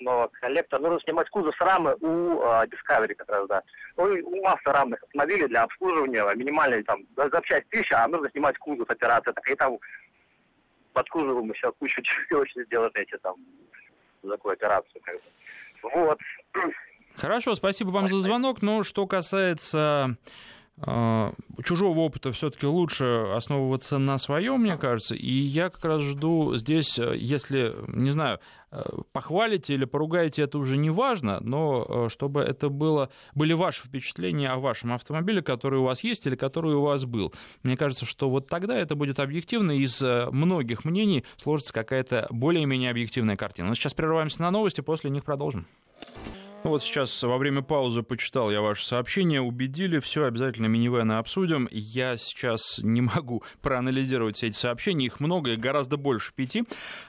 но 0.00 0.30
коллектор 0.40 0.80
нужно 0.80 1.00
снимать 1.00 1.28
кузов 1.30 1.54
с 1.54 1.60
рамы 1.60 1.94
у 2.00 2.40
э, 2.40 2.66
Discovery 2.66 3.14
как 3.14 3.28
раз, 3.28 3.46
да. 3.48 3.62
Ну, 3.96 4.04
у 4.04 4.42
массы 4.42 4.64
рамных 4.64 5.02
автомобилей 5.02 5.46
для 5.46 5.62
обслуживания, 5.62 6.24
минимальной 6.34 6.82
там 6.82 7.04
запчасть 7.16 7.68
тысяча, 7.68 8.02
а 8.02 8.08
нужно 8.08 8.30
снимать 8.30 8.58
кузов 8.58 8.88
операция, 8.90 9.32
так 9.32 9.48
и 9.48 9.54
там 9.54 9.78
под 10.92 11.08
кузовом 11.08 11.50
еще 11.50 11.72
кучу 11.72 12.02
очень 12.32 12.64
сделать 12.64 12.94
эти 12.96 13.16
там 13.18 13.36
такую 14.22 14.54
операцию. 14.54 15.00
Как 15.02 15.14
бы. 15.14 15.90
Вот. 15.94 16.18
Хорошо, 17.16 17.54
спасибо 17.54 17.90
вам 17.90 18.08
за 18.08 18.18
звонок. 18.18 18.62
Но 18.62 18.82
что 18.82 19.06
касается 19.06 20.16
чужого 20.82 21.98
опыта 21.98 22.32
все-таки 22.32 22.66
лучше 22.66 23.04
основываться 23.34 23.98
на 23.98 24.18
своем, 24.18 24.60
мне 24.60 24.76
кажется. 24.76 25.14
И 25.14 25.30
я 25.30 25.70
как 25.70 25.84
раз 25.84 26.02
жду 26.02 26.56
здесь, 26.56 26.98
если, 26.98 27.74
не 27.88 28.10
знаю, 28.10 28.40
похвалите 29.12 29.74
или 29.74 29.84
поругаете, 29.84 30.42
это 30.42 30.58
уже 30.58 30.76
не 30.76 30.90
важно, 30.90 31.38
но 31.40 31.84
э, 31.88 32.08
чтобы 32.08 32.42
это 32.42 32.68
было, 32.68 33.10
были 33.34 33.52
ваши 33.52 33.82
впечатления 33.82 34.48
о 34.48 34.58
вашем 34.58 34.92
автомобиле, 34.92 35.42
который 35.42 35.80
у 35.80 35.84
вас 35.84 36.04
есть 36.04 36.26
или 36.26 36.36
который 36.36 36.74
у 36.74 36.82
вас 36.82 37.04
был. 37.04 37.34
Мне 37.64 37.76
кажется, 37.76 38.06
что 38.06 38.30
вот 38.30 38.48
тогда 38.48 38.76
это 38.78 38.94
будет 38.94 39.18
объективно, 39.18 39.72
из 39.72 40.00
э, 40.02 40.28
многих 40.30 40.84
мнений 40.84 41.24
сложится 41.36 41.72
какая-то 41.72 42.28
более-менее 42.30 42.90
объективная 42.90 43.36
картина. 43.36 43.68
Но 43.68 43.74
сейчас 43.74 43.94
прерываемся 43.94 44.40
на 44.42 44.50
новости, 44.52 44.80
после 44.80 45.10
них 45.10 45.24
продолжим. 45.24 45.66
Ну 46.62 46.68
вот 46.70 46.82
сейчас 46.82 47.22
во 47.22 47.38
время 47.38 47.62
паузы 47.62 48.02
почитал 48.02 48.50
я 48.50 48.60
ваше 48.60 48.84
сообщение, 48.84 49.40
убедили, 49.40 49.98
все, 49.98 50.26
обязательно 50.26 50.66
минивены 50.66 51.14
обсудим. 51.14 51.66
Я 51.70 52.18
сейчас 52.18 52.78
не 52.82 53.00
могу 53.00 53.42
проанализировать 53.62 54.36
все 54.36 54.48
эти 54.48 54.56
сообщения, 54.56 55.06
их 55.06 55.20
много, 55.20 55.52
их 55.52 55.58
гораздо 55.58 55.96
больше 55.96 56.34
пяти. 56.34 56.64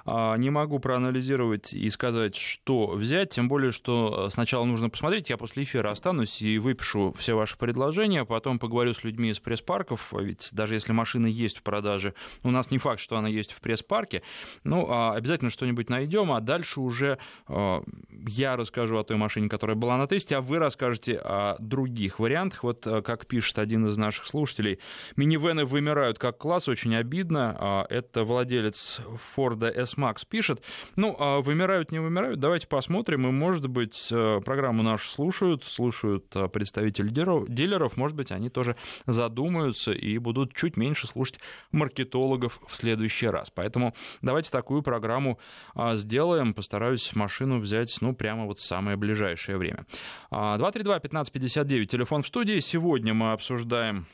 А, 0.06 0.38
не 0.38 0.50
могу 0.50 0.80
проанализировать 0.80 1.74
и 1.74 1.90
сказать, 1.90 2.38
что 2.38 2.88
взять, 2.88 3.32
тем 3.32 3.50
более, 3.50 3.72
что 3.72 4.30
сначала 4.30 4.64
нужно 4.64 4.90
посмотреть, 4.90 5.30
я 5.30 5.36
после 5.36 5.64
эфира 5.64 5.92
останусь 5.92 6.42
и 6.42 6.58
выпишу 6.58 7.14
все 7.20 7.34
ваши 7.34 7.58
предложения, 7.58 8.24
потом 8.24 8.58
поговорю 8.58 8.94
с 8.94 9.04
людьми 9.04 9.32
из 9.32 9.42
пресс-парков, 9.42 10.14
ведь 10.18 10.48
даже 10.54 10.76
если 10.76 10.94
машина 10.94 11.28
есть 11.28 11.58
в 11.58 11.64
продаже, 11.64 12.14
у 12.46 12.52
нас 12.52 12.72
не 12.72 12.78
факт, 12.78 13.02
что 13.02 13.18
она 13.18 13.28
есть 13.28 13.52
в 13.52 13.60
пресс-парке, 13.60 14.24
ну, 14.64 14.88
а 14.90 15.14
обязательно 15.14 15.50
что-нибудь 15.50 15.90
найдем, 15.90 16.32
а 16.32 16.40
дальше 16.40 16.80
уже 16.80 17.18
а, 17.50 17.84
я 18.26 18.56
расскажу 18.56 18.98
о 18.98 19.04
той 19.04 19.18
машине, 19.18 19.41
машине, 19.42 19.50
которая 19.50 19.76
была 19.76 19.98
на 19.98 20.08
тесте, 20.08 20.38
а 20.38 20.42
вы 20.42 20.60
расскажете 20.60 21.18
о 21.18 21.56
других 21.60 22.20
вариантах. 22.20 22.64
Вот 22.64 22.86
э, 22.88 23.02
как 23.02 23.26
пишет 23.26 23.60
один 23.60 23.88
из 23.88 23.98
наших 23.98 24.26
слушателей, 24.26 24.80
минивены 25.16 25.66
вымирают 25.66 26.20
как 26.20 26.38
класс, 26.38 26.68
очень 26.68 26.96
обидно. 26.96 27.56
А, 27.60 27.86
это 27.90 28.24
владелец 28.24 29.02
Форда 29.34 29.70
S-Max 29.70 30.26
пишет. 30.28 30.64
Ну, 30.96 31.16
а 31.20 31.42
вымирают, 31.42 31.92
не 31.92 32.00
вымирают, 32.00 32.40
давайте 32.40 32.68
посмотрим. 32.68 33.28
И, 33.28 33.32
может 33.32 33.68
быть, 33.68 34.10
э, 34.12 34.42
программу 34.44 34.84
нашу 34.84 35.10
слушают, 35.10 35.64
слушают 35.64 36.26
э, 36.36 36.48
представители 36.48 37.10
дилеров, 37.10 37.98
может 37.98 38.16
быть, 38.16 38.32
они 38.32 38.50
тоже 38.50 38.76
задумаются 39.08 39.92
и 39.92 40.18
будут 40.18 40.54
чуть 40.54 40.78
меньше 40.78 41.08
слушать 41.08 41.40
маркетологов 41.72 42.60
в 42.68 42.76
следующий 42.76 43.28
раз. 43.28 43.50
Поэтому 43.54 43.94
давайте 44.22 44.52
такую 44.52 44.82
программу 44.82 45.40
а, 45.74 45.96
сделаем. 45.96 46.54
Постараюсь 46.54 47.16
машину 47.16 47.60
взять, 47.60 47.96
ну, 48.02 48.14
прямо 48.14 48.46
вот 48.46 48.60
самое 48.60 48.98
ближайшее 48.98 49.31
ближайшее 49.32 49.58
время. 49.58 49.86
232-1559, 50.32 51.84
а, 51.84 51.86
телефон 51.86 52.24
в 52.24 52.28
студии. 52.28 52.60
Сегодня 52.60 53.14
мы 53.14 53.32
обсуждаем 53.32 54.06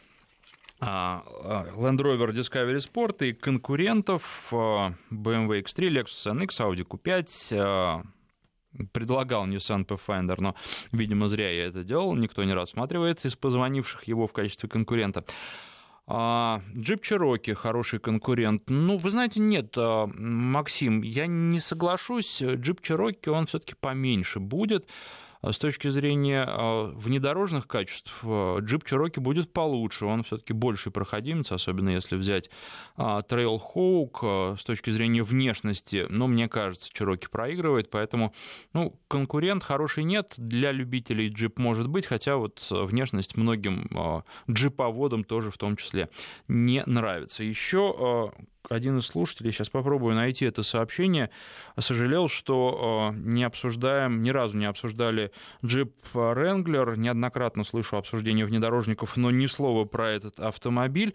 а, 0.79 1.23
а, 1.43 1.65
Land 1.75 1.97
Rover 1.97 2.31
Discovery 2.31 2.77
Sport 2.77 3.25
и 3.25 3.33
конкурентов 3.33 4.49
BMW 4.51 5.63
X3, 5.63 5.89
Lexus 5.89 6.31
NX, 6.33 6.49
Audi 6.59 6.85
Q5, 6.85 8.05
предлагал 8.93 9.47
Nissan 9.47 9.85
Pathfinder, 9.87 10.35
но, 10.39 10.55
видимо, 10.91 11.27
зря 11.27 11.49
я 11.49 11.65
это 11.65 11.83
делал, 11.83 12.15
никто 12.15 12.43
не 12.43 12.53
рассматривает 12.53 13.25
из 13.25 13.35
позвонивших 13.35 14.03
его 14.03 14.27
в 14.27 14.33
качестве 14.33 14.69
конкурента. 14.69 15.23
Джип 16.09 17.03
Чироки 17.03 17.53
хороший 17.53 17.99
конкурент. 17.99 18.63
Ну, 18.67 18.97
вы 18.97 19.11
знаете, 19.11 19.41
нет, 19.41 19.75
Максим, 19.75 21.01
я 21.01 21.27
не 21.27 21.59
соглашусь. 21.59 22.41
Джип 22.41 22.81
Чироки, 22.81 23.27
он 23.27 23.45
все-таки 23.45 23.75
поменьше 23.79 24.39
будет. 24.39 24.87
А 25.47 25.53
с 25.53 25.59
точки 25.59 25.87
зрения 25.87 26.43
а, 26.45 26.91
внедорожных 26.91 27.67
качеств 27.67 28.19
а, 28.23 28.59
джип 28.59 28.83
Cherokee 28.83 29.21
будет 29.21 29.53
получше, 29.53 30.05
он 30.05 30.25
все-таки 30.25 30.51
больший 30.51 30.91
проходимец, 30.91 31.53
особенно 31.53 31.89
если 31.89 32.17
взять 32.17 32.49
Trailhawk 32.97 34.57
с 34.57 34.63
точки 34.65 34.89
зрения 34.89 35.23
внешности, 35.23 36.05
но 36.09 36.27
мне 36.27 36.49
кажется, 36.49 36.91
Cherokee 36.91 37.29
проигрывает, 37.29 37.89
поэтому 37.89 38.33
ну, 38.73 38.99
конкурент 39.07 39.63
хороший 39.63 40.03
нет, 40.03 40.33
для 40.35 40.73
любителей 40.73 41.29
джип 41.29 41.57
может 41.59 41.87
быть, 41.87 42.05
хотя 42.05 42.35
вот 42.35 42.67
внешность 42.69 43.37
многим 43.37 43.89
джиповодам 44.51 45.23
тоже 45.23 45.49
в 45.51 45.57
том 45.57 45.77
числе 45.77 46.09
не 46.49 46.83
нравится. 46.85 47.43
Еще 47.43 48.33
один 48.69 48.97
из 48.99 49.05
слушателей, 49.05 49.51
сейчас 49.51 49.69
попробую 49.69 50.15
найти 50.15 50.45
это 50.45 50.63
сообщение, 50.63 51.29
сожалел, 51.77 52.27
что 52.27 53.13
э, 53.13 53.17
не 53.17 53.43
обсуждаем, 53.43 54.21
ни 54.23 54.29
разу 54.29 54.57
не 54.57 54.65
обсуждали 54.65 55.31
джип 55.63 55.93
Wrangler. 56.13 56.97
Неоднократно 56.97 57.63
слышу 57.63 57.97
обсуждение 57.97 58.45
внедорожников, 58.45 59.17
но 59.17 59.31
ни 59.31 59.45
слова 59.45 59.85
про 59.85 60.09
этот 60.09 60.39
автомобиль. 60.39 61.13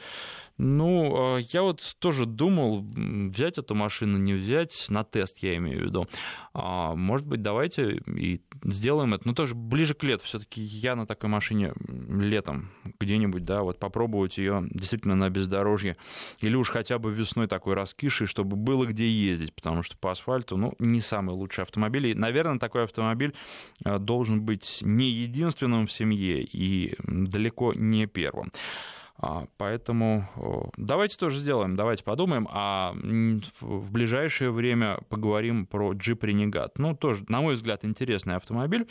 Ну, 0.58 1.38
э, 1.38 1.42
я 1.50 1.62
вот 1.62 1.96
тоже 1.98 2.26
думал, 2.26 2.84
взять 2.84 3.58
эту 3.58 3.74
машину, 3.74 4.18
не 4.18 4.34
взять, 4.34 4.86
на 4.88 5.04
тест 5.04 5.38
я 5.38 5.56
имею 5.56 5.80
в 5.80 5.82
виду. 5.86 6.08
А, 6.54 6.94
может 6.94 7.26
быть, 7.26 7.42
давайте 7.42 8.02
и 8.06 8.42
сделаем 8.64 9.14
это. 9.14 9.26
Но 9.26 9.34
тоже 9.34 9.54
ближе 9.54 9.94
к 9.94 10.04
лету. 10.04 10.24
Все-таки 10.24 10.60
я 10.60 10.94
на 10.94 11.06
такой 11.06 11.30
машине 11.30 11.72
летом 12.08 12.70
где-нибудь, 13.00 13.44
да, 13.44 13.62
вот 13.62 13.78
попробовать 13.78 14.38
ее 14.38 14.66
действительно 14.70 15.16
на 15.16 15.30
бездорожье. 15.30 15.96
Или 16.40 16.54
уж 16.54 16.70
хотя 16.70 16.98
бы 16.98 17.10
весной 17.12 17.41
такой 17.46 17.74
раскишей, 17.74 18.26
чтобы 18.26 18.56
было 18.56 18.86
где 18.86 19.08
ездить, 19.08 19.54
потому 19.54 19.82
что 19.82 19.96
по 19.96 20.10
асфальту, 20.10 20.56
ну, 20.56 20.74
не 20.78 21.00
самый 21.00 21.34
лучший 21.34 21.64
автомобиль. 21.64 22.08
И, 22.08 22.14
наверное, 22.14 22.58
такой 22.58 22.84
автомобиль 22.84 23.34
э, 23.84 23.98
должен 23.98 24.42
быть 24.42 24.78
не 24.82 25.10
единственным 25.10 25.86
в 25.86 25.92
семье 25.92 26.42
и 26.42 26.94
далеко 27.02 27.72
не 27.74 28.06
первым. 28.06 28.50
А, 29.18 29.46
поэтому 29.56 30.72
давайте 30.76 31.16
тоже 31.16 31.38
сделаем, 31.38 31.76
давайте 31.76 32.02
подумаем, 32.02 32.48
а 32.50 32.92
в 33.60 33.92
ближайшее 33.92 34.50
время 34.50 34.98
поговорим 35.08 35.66
про 35.66 35.92
Jeep 35.92 36.18
Renegade. 36.18 36.72
Ну, 36.76 36.96
тоже, 36.96 37.24
на 37.28 37.40
мой 37.40 37.54
взгляд, 37.54 37.84
интересный 37.84 38.36
автомобиль. 38.36 38.88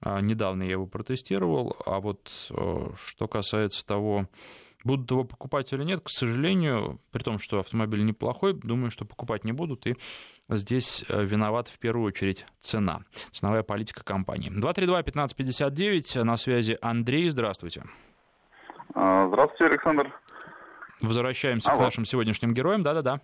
А, 0.00 0.20
недавно 0.20 0.62
я 0.62 0.72
его 0.72 0.86
протестировал, 0.86 1.76
а 1.84 2.00
вот 2.00 2.28
что 2.28 3.28
касается 3.28 3.84
того, 3.84 4.28
будут 4.84 5.10
его 5.10 5.24
покупать 5.24 5.72
или 5.72 5.84
нет, 5.84 6.00
к 6.00 6.08
сожалению, 6.08 7.00
при 7.10 7.22
том, 7.22 7.38
что 7.38 7.58
автомобиль 7.60 8.04
неплохой, 8.04 8.54
думаю, 8.54 8.90
что 8.90 9.04
покупать 9.04 9.44
не 9.44 9.52
будут, 9.52 9.86
и 9.86 9.96
здесь 10.48 11.04
э, 11.08 11.24
виноват 11.24 11.68
в 11.68 11.78
первую 11.78 12.06
очередь 12.06 12.46
цена, 12.60 13.00
ценовая 13.30 13.62
политика 13.62 14.04
компании. 14.04 14.50
232-1559, 14.50 16.22
на 16.22 16.36
связи 16.36 16.78
Андрей, 16.80 17.28
здравствуйте. 17.28 17.84
А, 18.94 19.28
здравствуйте, 19.28 19.66
Александр. 19.66 20.12
Возвращаемся 21.00 21.70
Алло. 21.70 21.80
к 21.80 21.82
нашим 21.84 22.04
сегодняшним 22.04 22.54
героям, 22.54 22.82
да-да-да. 22.82 23.20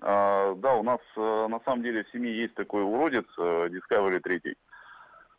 А, 0.00 0.54
да, 0.56 0.74
у 0.74 0.82
нас 0.82 1.00
э, 1.16 1.46
на 1.48 1.60
самом 1.60 1.82
деле 1.82 2.04
в 2.04 2.10
семье 2.10 2.36
есть 2.36 2.54
такой 2.54 2.82
уродец 2.82 3.26
э, 3.38 3.68
Discovery 3.68 4.20
3. 4.20 4.56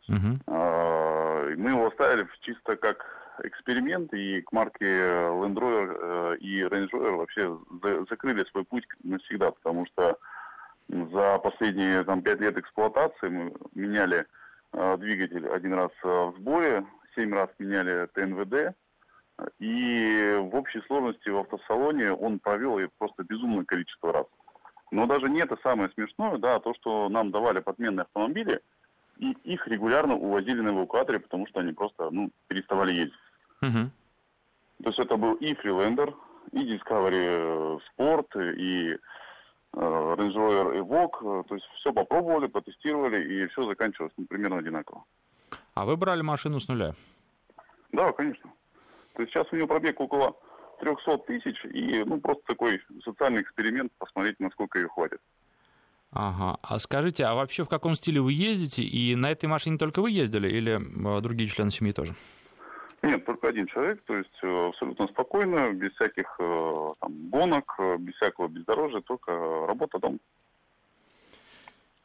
Угу. 0.08 0.38
А, 0.46 1.50
мы 1.56 1.70
его 1.70 1.86
оставили 1.86 2.26
чисто 2.40 2.76
как 2.76 3.04
эксперимент, 3.42 4.12
и 4.14 4.42
к 4.42 4.52
марке 4.52 4.86
Land 4.86 5.54
Rover 5.54 5.98
э, 6.00 6.36
и 6.38 6.62
Range 6.62 6.90
Rover 6.90 7.16
вообще 7.16 7.58
закрыли 8.08 8.44
свой 8.44 8.64
путь 8.64 8.86
навсегда, 9.02 9.50
потому 9.50 9.86
что 9.86 10.18
за 10.88 11.38
последние 11.38 12.04
там, 12.04 12.22
пять 12.22 12.40
лет 12.40 12.58
эксплуатации 12.58 13.28
мы 13.28 13.52
меняли 13.74 14.26
двигатель 14.98 15.48
один 15.48 15.72
раз 15.74 15.90
в 16.02 16.34
сборе, 16.38 16.84
семь 17.14 17.32
раз 17.32 17.48
меняли 17.58 18.06
ТНВД, 18.12 18.76
и 19.58 20.38
в 20.40 20.54
общей 20.54 20.80
сложности 20.82 21.28
в 21.28 21.38
автосалоне 21.38 22.12
он 22.12 22.38
провел 22.38 22.78
просто 22.98 23.24
безумное 23.24 23.64
количество 23.64 24.12
раз. 24.12 24.26
Но 24.90 25.06
даже 25.06 25.28
не 25.28 25.40
это 25.40 25.56
самое 25.62 25.90
смешное, 25.90 26.38
да, 26.38 26.56
а 26.56 26.60
то, 26.60 26.74
что 26.74 27.08
нам 27.08 27.30
давали 27.30 27.60
подменные 27.60 28.02
автомобили, 28.02 28.60
и 29.18 29.30
их 29.44 29.66
регулярно 29.66 30.14
увозили 30.14 30.60
на 30.60 30.70
эвакуаторе, 30.70 31.18
потому 31.18 31.46
что 31.46 31.60
они 31.60 31.72
просто, 31.72 32.10
ну, 32.10 32.30
переставали 32.48 32.92
ездить. 32.92 33.18
Угу. 33.68 33.90
То 34.82 34.90
есть 34.90 34.98
это 34.98 35.16
был 35.16 35.34
и 35.34 35.52
Freelander, 35.54 36.14
и 36.52 36.76
Discovery 36.76 37.80
Sport, 37.98 38.56
и 38.56 38.90
э, 38.92 38.96
Range 39.72 40.34
Rover 40.34 40.78
Evoque. 40.78 41.44
То 41.48 41.54
есть 41.54 41.66
все 41.76 41.92
попробовали, 41.92 42.46
потестировали, 42.46 43.24
и 43.24 43.46
все 43.48 43.66
заканчивалось 43.66 44.12
ну, 44.16 44.26
примерно 44.26 44.58
одинаково. 44.58 45.04
А 45.74 45.84
вы 45.84 45.96
брали 45.96 46.22
машину 46.22 46.60
с 46.60 46.68
нуля? 46.68 46.94
Да, 47.92 48.12
конечно. 48.12 48.50
То 49.14 49.22
есть 49.22 49.32
сейчас 49.32 49.46
у 49.52 49.56
него 49.56 49.68
пробег 49.68 50.00
около 50.00 50.36
300 50.80 51.18
тысяч, 51.18 51.64
и 51.64 52.02
ну 52.04 52.20
просто 52.20 52.42
такой 52.46 52.80
социальный 53.04 53.42
эксперимент, 53.42 53.92
посмотреть, 53.98 54.40
насколько 54.40 54.78
ее 54.78 54.88
хватит. 54.88 55.20
Ага. 56.10 56.58
А 56.62 56.78
скажите, 56.78 57.24
а 57.24 57.34
вообще 57.34 57.64
в 57.64 57.68
каком 57.68 57.96
стиле 57.96 58.20
вы 58.20 58.32
ездите? 58.32 58.82
И 58.82 59.16
на 59.16 59.30
этой 59.30 59.46
машине 59.46 59.78
только 59.78 60.00
вы 60.00 60.12
ездили 60.12 60.48
или 60.48 60.80
а, 61.06 61.20
другие 61.20 61.48
члены 61.48 61.72
семьи 61.72 61.92
тоже? 61.92 62.14
Нет, 63.04 63.24
только 63.26 63.48
один 63.48 63.66
человек, 63.66 64.02
то 64.06 64.16
есть 64.16 64.38
э, 64.42 64.68
абсолютно 64.68 65.06
спокойно, 65.08 65.72
без 65.72 65.92
всяких 65.92 66.36
э, 66.38 66.92
там, 67.00 67.28
гонок, 67.28 67.74
э, 67.78 67.96
без 67.98 68.14
всякого 68.14 68.48
бездорожья, 68.48 69.00
только 69.02 69.32
работа, 69.66 69.98
дом. 69.98 70.18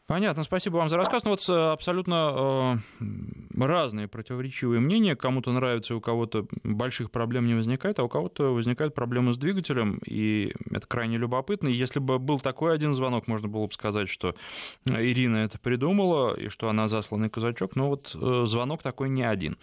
Понятно, 0.07 0.43
спасибо 0.43 0.77
вам 0.77 0.89
за 0.89 0.97
рассказ. 0.97 1.23
Ну 1.23 1.29
вот 1.29 1.47
абсолютно 1.47 2.81
э, 2.99 3.63
разные 3.63 4.07
противоречивые 4.07 4.79
мнения. 4.79 5.15
Кому-то 5.15 5.51
нравится, 5.51 5.95
у 5.95 6.01
кого-то 6.01 6.47
больших 6.63 7.11
проблем 7.11 7.45
не 7.45 7.53
возникает, 7.53 7.99
а 7.99 8.03
у 8.03 8.09
кого-то 8.09 8.53
возникают 8.53 8.95
проблемы 8.95 9.33
с 9.33 9.37
двигателем, 9.37 9.99
и 10.05 10.51
это 10.71 10.87
крайне 10.87 11.17
любопытно. 11.17 11.67
И 11.67 11.73
если 11.73 11.99
бы 11.99 12.17
был 12.17 12.39
такой 12.39 12.73
один 12.73 12.95
звонок, 12.95 13.27
можно 13.27 13.47
было 13.47 13.67
бы 13.67 13.71
сказать, 13.71 14.09
что 14.09 14.33
Ирина 14.85 15.37
это 15.37 15.59
придумала, 15.59 16.33
и 16.33 16.49
что 16.49 16.69
она 16.69 16.87
засланный 16.87 17.29
казачок, 17.29 17.75
но 17.75 17.89
вот 17.89 18.15
э, 18.19 18.45
звонок 18.47 18.81
такой 18.81 19.09
не 19.09 19.21
один. 19.21 19.57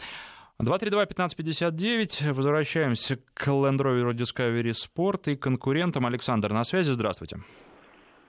232-1559. 0.63 2.33
Возвращаемся 2.33 3.17
к 3.35 3.47
Land 3.49 3.79
Rover 3.79 4.13
Discovery 4.13 4.73
Sport 4.73 5.33
и 5.33 5.37
конкурентам. 5.37 6.07
Александр 6.07 6.53
на 6.53 6.65
связи. 6.65 6.93
Здравствуйте. 6.93 7.39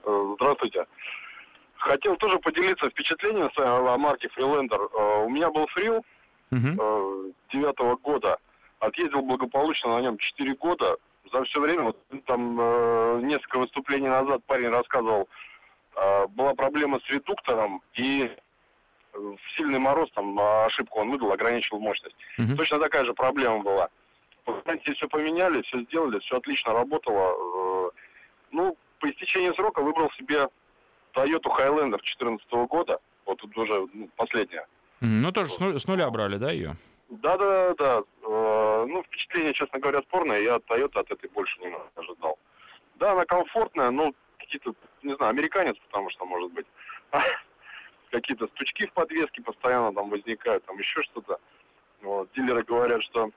Здравствуйте. 0.04 0.86
Хотел 1.76 2.16
тоже 2.16 2.38
поделиться 2.38 2.90
впечатлением 2.90 3.50
о 3.56 3.96
марке 3.96 4.28
Freelander. 4.36 4.90
Э, 4.92 5.24
у 5.24 5.30
меня 5.30 5.50
был 5.50 5.66
фрил 5.68 6.04
uh 6.52 7.32
девятого 7.52 7.96
года. 7.96 8.38
Отъездил 8.80 9.22
благополучно 9.22 9.96
на 9.96 10.02
нем 10.02 10.18
4 10.18 10.54
года. 10.56 10.96
За 11.32 11.42
все 11.44 11.60
время, 11.60 11.82
вот, 11.84 11.96
там 12.26 12.58
э, 12.60 13.20
несколько 13.22 13.58
выступлений 13.58 14.08
назад 14.08 14.42
парень 14.46 14.68
рассказывал, 14.68 15.28
была 16.28 16.54
проблема 16.54 17.00
с 17.00 17.10
редуктором, 17.10 17.82
и 17.94 18.30
в 19.18 19.56
сильный 19.56 19.78
мороз 19.78 20.10
там 20.14 20.38
ошибку 20.38 21.00
он 21.00 21.10
выдал, 21.10 21.32
ограничил 21.32 21.78
мощность. 21.78 22.16
uh 22.38 22.56
Точно 22.56 22.78
такая 22.78 23.04
же 23.04 23.14
проблема 23.14 23.60
была. 23.60 23.88
По 24.44 24.52
гарантии 24.52 24.92
все 24.92 25.08
поменяли, 25.08 25.62
все 25.62 25.80
сделали, 25.82 26.18
все 26.20 26.36
отлично 26.36 26.72
работало. 26.72 27.92
Ну, 28.50 28.76
по 29.00 29.10
истечении 29.10 29.52
срока 29.54 29.82
выбрал 29.82 30.10
себе 30.12 30.48
Toyota 31.14 31.50
Highlander 31.50 31.98
2014 31.98 32.50
года, 32.68 32.98
вот 33.26 33.38
тут 33.38 33.56
уже 33.56 33.86
ну, 33.92 34.08
последняя. 34.16 34.66
Ну, 35.00 35.30
тоже 35.32 35.50
с 35.50 35.86
нуля 35.86 36.10
брали, 36.10 36.38
да, 36.38 36.50
ее? 36.50 36.76
Да, 37.08 37.36
да, 37.38 37.74
да. 37.74 38.02
Э, 38.22 38.86
ну, 38.86 39.02
впечатление, 39.04 39.54
честно 39.54 39.78
говоря, 39.78 40.02
спорное. 40.02 40.40
Я 40.40 40.56
от 40.56 40.66
Toyota 40.66 41.00
от 41.00 41.10
этой 41.10 41.30
больше 41.30 41.58
не 41.60 41.74
ожидал. 41.94 42.38
Да, 42.96 43.12
она 43.12 43.24
комфортная, 43.24 43.90
но 43.90 44.12
какие-то, 44.38 44.74
не 45.02 45.14
знаю, 45.16 45.30
американец, 45.30 45.76
потому 45.86 46.10
что, 46.10 46.24
может 46.26 46.52
быть, 46.52 46.66
какие-то 48.10 48.46
стучки 48.48 48.86
в 48.86 48.92
подвеске 48.92 49.42
постоянно 49.42 49.92
там 49.92 50.10
возникают, 50.10 50.64
там 50.66 50.78
еще 50.78 51.02
что-то. 51.02 51.38
Вот. 52.02 52.30
Дилеры 52.34 52.62
говорят, 52.62 53.02
что, 53.04 53.30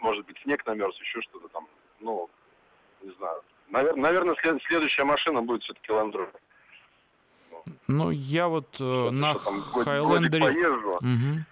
может 0.00 0.26
быть, 0.26 0.38
снег 0.42 0.64
намерз, 0.66 0.96
еще 1.00 1.20
что-то 1.22 1.48
там. 1.48 1.66
Ну, 2.00 2.28
не 3.02 3.10
знаю. 3.12 3.42
Навер- 3.70 3.96
наверное, 3.96 4.34
след- 4.36 4.62
следующая 4.64 5.04
машина 5.04 5.42
будет 5.42 5.62
все-таки 5.62 5.92
Land 5.92 6.12
Rover. 6.12 6.36
Ну, 7.88 8.10
я 8.10 8.48
вот 8.48 8.68
э, 8.80 9.10
на 9.10 9.34
Хайлендере... 9.84 10.44
Угу. 10.96 11.44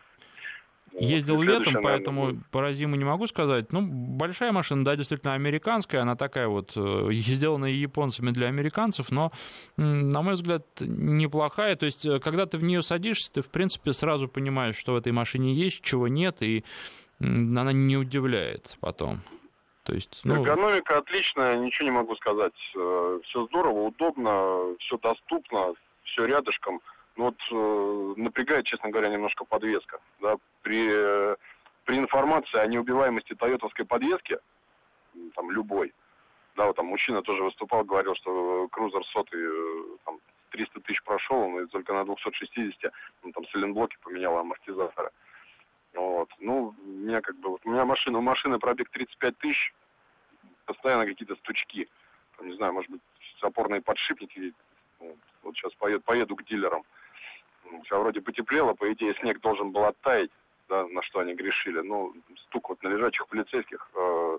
Ездил 0.99 1.37
вот, 1.37 1.45
летом, 1.45 1.77
поэтому 1.83 2.23
наверное, 2.23 2.45
по 2.51 2.73
зиму 2.73 2.97
не 2.97 3.05
могу 3.05 3.27
сказать. 3.27 3.73
Ну, 3.73 3.83
большая 3.83 4.53
машина, 4.53 4.85
да, 4.85 4.97
действительно 4.97 5.35
американская, 5.35 6.03
она 6.03 6.17
такая 6.17 6.49
вот, 6.49 6.73
э, 6.77 7.09
сделана 7.13 7.67
японцами 7.67 8.31
для 8.31 8.49
американцев, 8.49 9.11
но, 9.11 9.33
на 9.77 10.23
мой 10.23 10.35
взгляд, 10.35 10.67
неплохая. 10.81 11.77
То 11.77 11.87
есть, 11.87 12.05
э, 12.05 12.19
когда 12.19 12.47
ты 12.47 12.59
в 12.59 12.65
нее 12.65 12.83
садишься, 12.83 13.33
ты, 13.33 13.43
в 13.43 13.51
принципе, 13.51 13.93
сразу 13.93 14.29
понимаешь, 14.29 14.77
что 14.77 14.93
в 14.93 14.97
этой 14.97 15.13
машине 15.13 15.55
есть, 15.55 15.83
чего 15.83 16.09
нет, 16.09 16.37
и 16.41 16.65
она 17.21 17.73
не 17.73 17.97
удивляет 17.97 18.77
потом. 18.81 19.21
То 19.85 19.95
есть, 19.95 20.21
ну... 20.25 20.43
Экономика 20.43 20.99
отличная, 20.99 21.57
ничего 21.59 21.85
не 21.85 21.91
могу 21.91 22.15
сказать. 22.17 22.55
Э, 22.77 23.21
все 23.25 23.47
здорово, 23.47 23.89
удобно, 23.89 24.77
все 24.79 24.99
доступно, 24.99 25.75
все 26.05 26.27
рядышком. 26.27 26.81
Но 27.21 27.27
вот 27.27 27.37
э, 27.51 28.15
напрягает, 28.17 28.65
честно 28.65 28.89
говоря, 28.89 29.11
немножко 29.11 29.45
подвеска. 29.45 30.01
Да, 30.21 30.37
при, 30.63 30.89
э, 30.91 31.37
при 31.85 31.99
информации 31.99 32.57
о 32.57 32.67
неубиваемости 32.67 33.35
тойотовской 33.35 33.85
подвески, 33.85 34.39
там, 35.35 35.51
любой, 35.51 35.93
да, 36.57 36.65
вот 36.65 36.77
там 36.77 36.87
мужчина 36.87 37.21
тоже 37.21 37.43
выступал, 37.43 37.85
говорил, 37.85 38.15
что 38.15 38.69
крузер 38.69 39.05
сотый 39.05 39.39
э, 39.39 39.97
там, 40.07 40.19
300 40.53 40.81
тысяч 40.81 41.03
прошел, 41.03 41.41
он 41.41 41.69
только 41.69 41.93
на 41.93 42.07
260, 42.07 42.91
он 43.23 43.33
там 43.33 43.45
сайлентблоки 43.49 43.99
поменял 44.03 44.39
амортизаторы. 44.39 45.11
Вот. 45.93 46.31
Ну, 46.39 46.75
у 46.83 46.87
меня 46.87 47.21
как 47.21 47.37
бы, 47.37 47.51
вот, 47.51 47.61
у 47.67 47.71
меня 47.71 47.85
машина, 47.85 48.17
у 48.17 48.23
машины 48.23 48.59
пробег 48.59 48.89
35 48.89 49.37
тысяч, 49.37 49.75
постоянно 50.65 51.05
какие-то 51.05 51.37
стучки. 51.37 51.87
Там, 52.39 52.49
не 52.49 52.57
знаю, 52.57 52.73
может 52.73 52.91
быть, 52.91 53.03
опорные 53.43 53.83
подшипники. 53.83 54.55
Вот 55.43 55.55
сейчас 55.57 55.75
поеду, 55.75 56.03
поеду 56.03 56.35
к 56.35 56.45
дилерам. 56.45 56.83
Сейчас 57.71 58.01
вроде 58.01 58.21
потеплело, 58.21 58.75
по 58.75 58.93
идее, 58.93 59.15
снег 59.21 59.41
должен 59.41 59.71
был 59.71 59.85
оттаять, 59.85 60.31
да, 60.69 60.87
на 60.87 61.03
что 61.03 61.21
они 61.21 61.35
грешили. 61.35 61.81
Ну, 61.81 62.15
стук 62.49 62.71
вот 62.71 62.83
на 62.83 62.89
лежачих 62.89 63.27
полицейских, 63.29 63.89
э, 63.95 64.39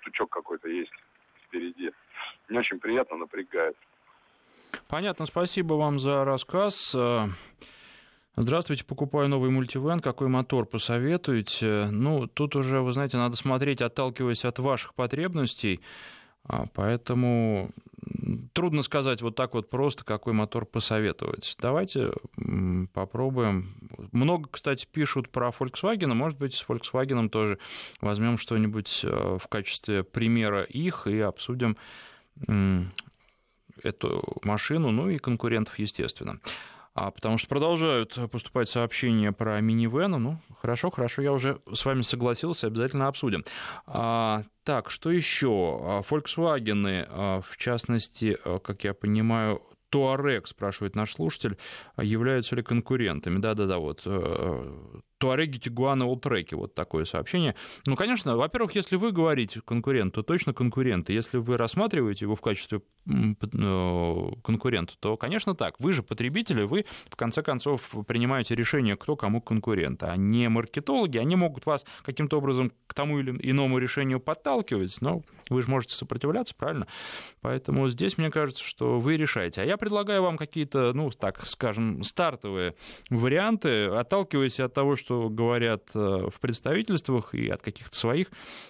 стучок 0.00 0.30
какой-то 0.30 0.68
есть 0.68 0.92
впереди. 1.46 1.92
Не 2.48 2.58
очень 2.58 2.78
приятно, 2.78 3.16
напрягает. 3.16 3.76
Понятно, 4.88 5.26
спасибо 5.26 5.74
вам 5.74 5.98
за 5.98 6.24
рассказ. 6.24 6.96
Здравствуйте, 8.36 8.84
покупаю 8.84 9.28
новый 9.28 9.50
мультивен. 9.50 10.00
Какой 10.00 10.28
мотор 10.28 10.64
посоветуете? 10.64 11.88
Ну, 11.90 12.26
тут 12.26 12.56
уже, 12.56 12.80
вы 12.80 12.92
знаете, 12.92 13.16
надо 13.16 13.36
смотреть, 13.36 13.82
отталкиваясь 13.82 14.44
от 14.44 14.58
ваших 14.60 14.94
потребностей. 14.94 15.80
А, 16.44 16.66
поэтому 16.74 17.70
трудно 18.52 18.82
сказать 18.82 19.22
вот 19.22 19.36
так 19.36 19.54
вот 19.54 19.70
просто, 19.70 20.04
какой 20.04 20.32
мотор 20.32 20.66
посоветовать. 20.66 21.56
Давайте 21.60 22.12
попробуем. 22.92 23.74
Много, 24.12 24.48
кстати, 24.50 24.86
пишут 24.90 25.30
про 25.30 25.50
Volkswagen. 25.50 26.14
Может 26.14 26.38
быть, 26.38 26.54
с 26.54 26.64
Volkswagen 26.66 27.28
тоже 27.28 27.58
возьмем 28.00 28.38
что-нибудь 28.38 29.00
э, 29.04 29.38
в 29.40 29.48
качестве 29.48 30.02
примера 30.02 30.62
их 30.62 31.06
и 31.06 31.20
обсудим 31.20 31.76
эту 33.82 34.38
машину, 34.42 34.90
ну 34.90 35.10
и 35.10 35.18
конкурентов, 35.18 35.78
естественно. 35.78 36.40
А, 36.94 37.10
потому 37.10 37.38
что 37.38 37.48
продолжают 37.48 38.18
поступать 38.30 38.68
сообщения 38.68 39.32
про 39.32 39.60
минивэн. 39.60 40.10
Ну, 40.10 40.40
хорошо, 40.58 40.90
хорошо, 40.90 41.22
я 41.22 41.32
уже 41.32 41.60
с 41.72 41.84
вами 41.84 42.02
согласился, 42.02 42.66
обязательно 42.66 43.06
обсудим. 43.06 43.44
А, 43.86 44.42
так, 44.64 44.90
что 44.90 45.10
еще? 45.10 45.78
А, 45.82 46.00
Volkswagen, 46.00 47.06
а, 47.08 47.40
в 47.42 47.56
частности, 47.56 48.36
как 48.64 48.82
я 48.84 48.92
понимаю, 48.92 49.62
Туарек, 49.90 50.46
спрашивает 50.46 50.96
наш 50.96 51.12
слушатель, 51.12 51.58
являются 51.96 52.56
ли 52.56 52.62
конкурентами? 52.62 53.38
Да-да-да, 53.38 53.78
вот 53.78 54.02
э, 54.06 55.00
Туареги, 55.20 55.58
Тигуаны, 55.58 56.04
Олтреки. 56.04 56.54
Вот 56.54 56.74
такое 56.74 57.04
сообщение. 57.04 57.54
Ну, 57.86 57.94
конечно, 57.94 58.36
во-первых, 58.36 58.74
если 58.74 58.96
вы 58.96 59.12
говорите 59.12 59.60
конкурент, 59.60 60.14
то 60.14 60.22
точно 60.22 60.54
конкурент. 60.54 61.10
Если 61.10 61.36
вы 61.36 61.58
рассматриваете 61.58 62.24
его 62.24 62.36
в 62.36 62.40
качестве 62.40 62.80
э, 63.06 64.30
конкурента, 64.42 64.94
то, 64.98 65.18
конечно, 65.18 65.54
так. 65.54 65.78
Вы 65.78 65.92
же 65.92 66.02
потребители, 66.02 66.62
вы, 66.62 66.86
в 67.10 67.16
конце 67.16 67.42
концов, 67.42 67.90
принимаете 68.06 68.54
решение, 68.54 68.96
кто 68.96 69.14
кому 69.14 69.42
конкурент. 69.42 70.02
А 70.04 70.16
не 70.16 70.48
маркетологи, 70.48 71.18
они 71.18 71.36
могут 71.36 71.66
вас 71.66 71.84
каким-то 72.02 72.38
образом 72.38 72.72
к 72.86 72.94
тому 72.94 73.18
или 73.18 73.38
иному 73.42 73.78
решению 73.78 74.20
подталкивать, 74.20 74.96
но 75.02 75.22
вы 75.50 75.62
же 75.62 75.68
можете 75.68 75.94
сопротивляться, 75.94 76.54
правильно? 76.54 76.86
Поэтому 77.42 77.88
здесь, 77.88 78.16
мне 78.16 78.30
кажется, 78.30 78.64
что 78.64 78.98
вы 78.98 79.16
решаете. 79.16 79.62
А 79.62 79.64
я 79.64 79.76
предлагаю 79.76 80.22
вам 80.22 80.38
какие-то, 80.38 80.92
ну, 80.94 81.10
так 81.10 81.44
скажем, 81.44 82.02
стартовые 82.04 82.74
варианты, 83.10 83.86
отталкиваясь 83.86 84.60
от 84.60 84.72
того, 84.72 84.96
что 84.96 85.28
говорят 85.28 85.90
э, 85.94 86.28
в 86.32 86.40
представительствах 86.40 87.34
и 87.34 87.48
от 87.48 87.62
каких-то 87.62 87.96
своих 87.96 88.28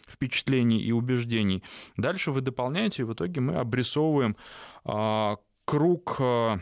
впечатлений 0.09 0.81
и 0.81 0.91
убеждений. 0.91 1.62
Дальше 1.97 2.33
вы 2.33 2.41
дополняете, 2.41 3.03
и 3.03 3.05
в 3.05 3.12
итоге 3.12 3.41
мы 3.41 3.57
обрисовываем 3.57 4.37
а, 4.85 5.37
круг 5.64 6.16
э, 6.18 6.57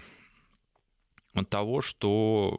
того, 1.49 1.81
что 1.81 2.59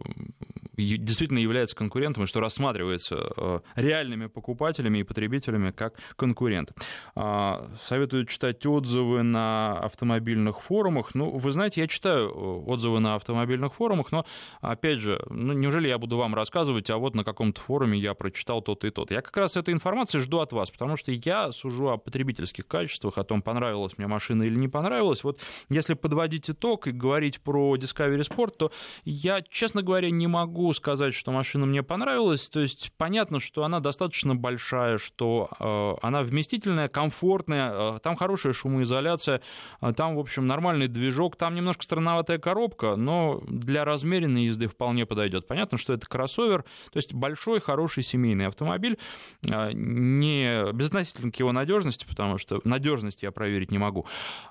действительно 0.80 1.39
является 1.39 1.75
конкурентом 1.75 2.23
и 2.23 2.27
что 2.27 2.39
рассматривается 2.39 3.32
э, 3.36 3.59
реальными 3.75 4.27
покупателями 4.27 4.99
и 4.99 5.03
потребителями 5.03 5.71
как 5.71 5.95
конкурент. 6.15 6.71
А, 7.15 7.69
советую 7.80 8.25
читать 8.25 8.65
отзывы 8.65 9.23
на 9.23 9.80
автомобильных 9.80 10.61
форумах. 10.61 11.15
Ну, 11.15 11.32
вы 11.32 11.51
знаете, 11.51 11.82
я 11.82 11.88
читаю 11.88 12.30
э, 12.30 12.71
отзывы 12.71 12.99
на 12.99 13.15
автомобильных 13.15 13.73
форумах, 13.73 14.11
но, 14.11 14.25
опять 14.61 14.99
же, 14.99 15.21
ну, 15.30 15.53
неужели 15.53 15.88
я 15.88 15.97
буду 15.97 16.17
вам 16.17 16.36
рассказывать, 16.36 16.89
а 16.89 16.97
вот 16.97 17.15
на 17.15 17.23
каком-то 17.23 17.61
форуме 17.61 17.97
я 17.97 18.13
прочитал 18.13 18.61
то-то 18.61 18.88
и 18.88 18.91
то-то. 18.91 19.13
Я 19.13 19.21
как 19.21 19.36
раз 19.38 19.57
этой 19.57 19.73
информации 19.73 20.19
жду 20.19 20.39
от 20.39 20.53
вас, 20.53 20.71
потому 20.71 20.97
что 20.97 21.11
я 21.11 21.51
сужу 21.51 21.89
о 21.89 21.97
потребительских 21.97 22.67
качествах, 22.67 23.17
о 23.17 23.23
том, 23.23 23.41
понравилась 23.41 23.97
мне 23.97 24.07
машина 24.07 24.43
или 24.43 24.55
не 24.55 24.67
понравилась. 24.67 25.23
Вот 25.23 25.39
если 25.69 25.93
подводить 25.93 26.49
итог 26.49 26.88
и 26.88 26.91
говорить 26.91 27.41
про 27.41 27.75
Discovery 27.75 28.21
Sport, 28.21 28.53
то 28.57 28.71
я, 29.05 29.41
честно 29.41 29.82
говоря, 29.82 30.09
не 30.09 30.27
могу 30.27 30.68
сказать, 30.74 31.13
что 31.13 31.32
машина 31.32 31.65
мне 31.65 31.84
понравилась. 31.84 32.47
То 32.49 32.59
есть 32.59 32.91
понятно, 32.97 33.39
что 33.39 33.63
она 33.63 33.80
достаточно 33.80 34.36
большая, 34.36 34.97
что 34.97 35.49
э, 35.59 36.05
она 36.05 36.24
вместительная, 36.24 36.88
комфортная, 36.88 37.95
э, 37.95 37.99
там 38.01 38.15
хорошая 38.15 38.53
шумоизоляция, 38.53 39.41
э, 39.82 39.93
там, 39.95 40.15
в 40.15 40.20
общем, 40.20 40.47
нормальный 40.47 40.88
движок, 40.88 41.36
там 41.36 41.55
немножко 41.55 41.84
странноватая 41.84 42.38
коробка, 42.38 42.95
но 42.95 43.41
для 43.47 43.86
размеренной 43.86 44.45
езды 44.45 44.67
вполне 44.67 45.05
подойдет. 45.05 45.47
Понятно, 45.47 45.78
что 45.78 45.93
это 45.93 46.07
кроссовер, 46.07 46.63
то 46.63 46.97
есть 46.97 47.13
большой, 47.13 47.59
хороший 47.59 48.03
семейный 48.03 48.47
автомобиль, 48.47 48.97
не 49.43 50.72
безотносительно 50.74 51.32
к 51.32 51.36
его 51.38 51.51
надежности, 51.51 52.05
потому 52.07 52.38
что 52.38 52.61
надежность 52.63 53.24
я 53.24 53.32
проверить 53.32 53.72
не 53.72 53.78
могу, 53.78 54.05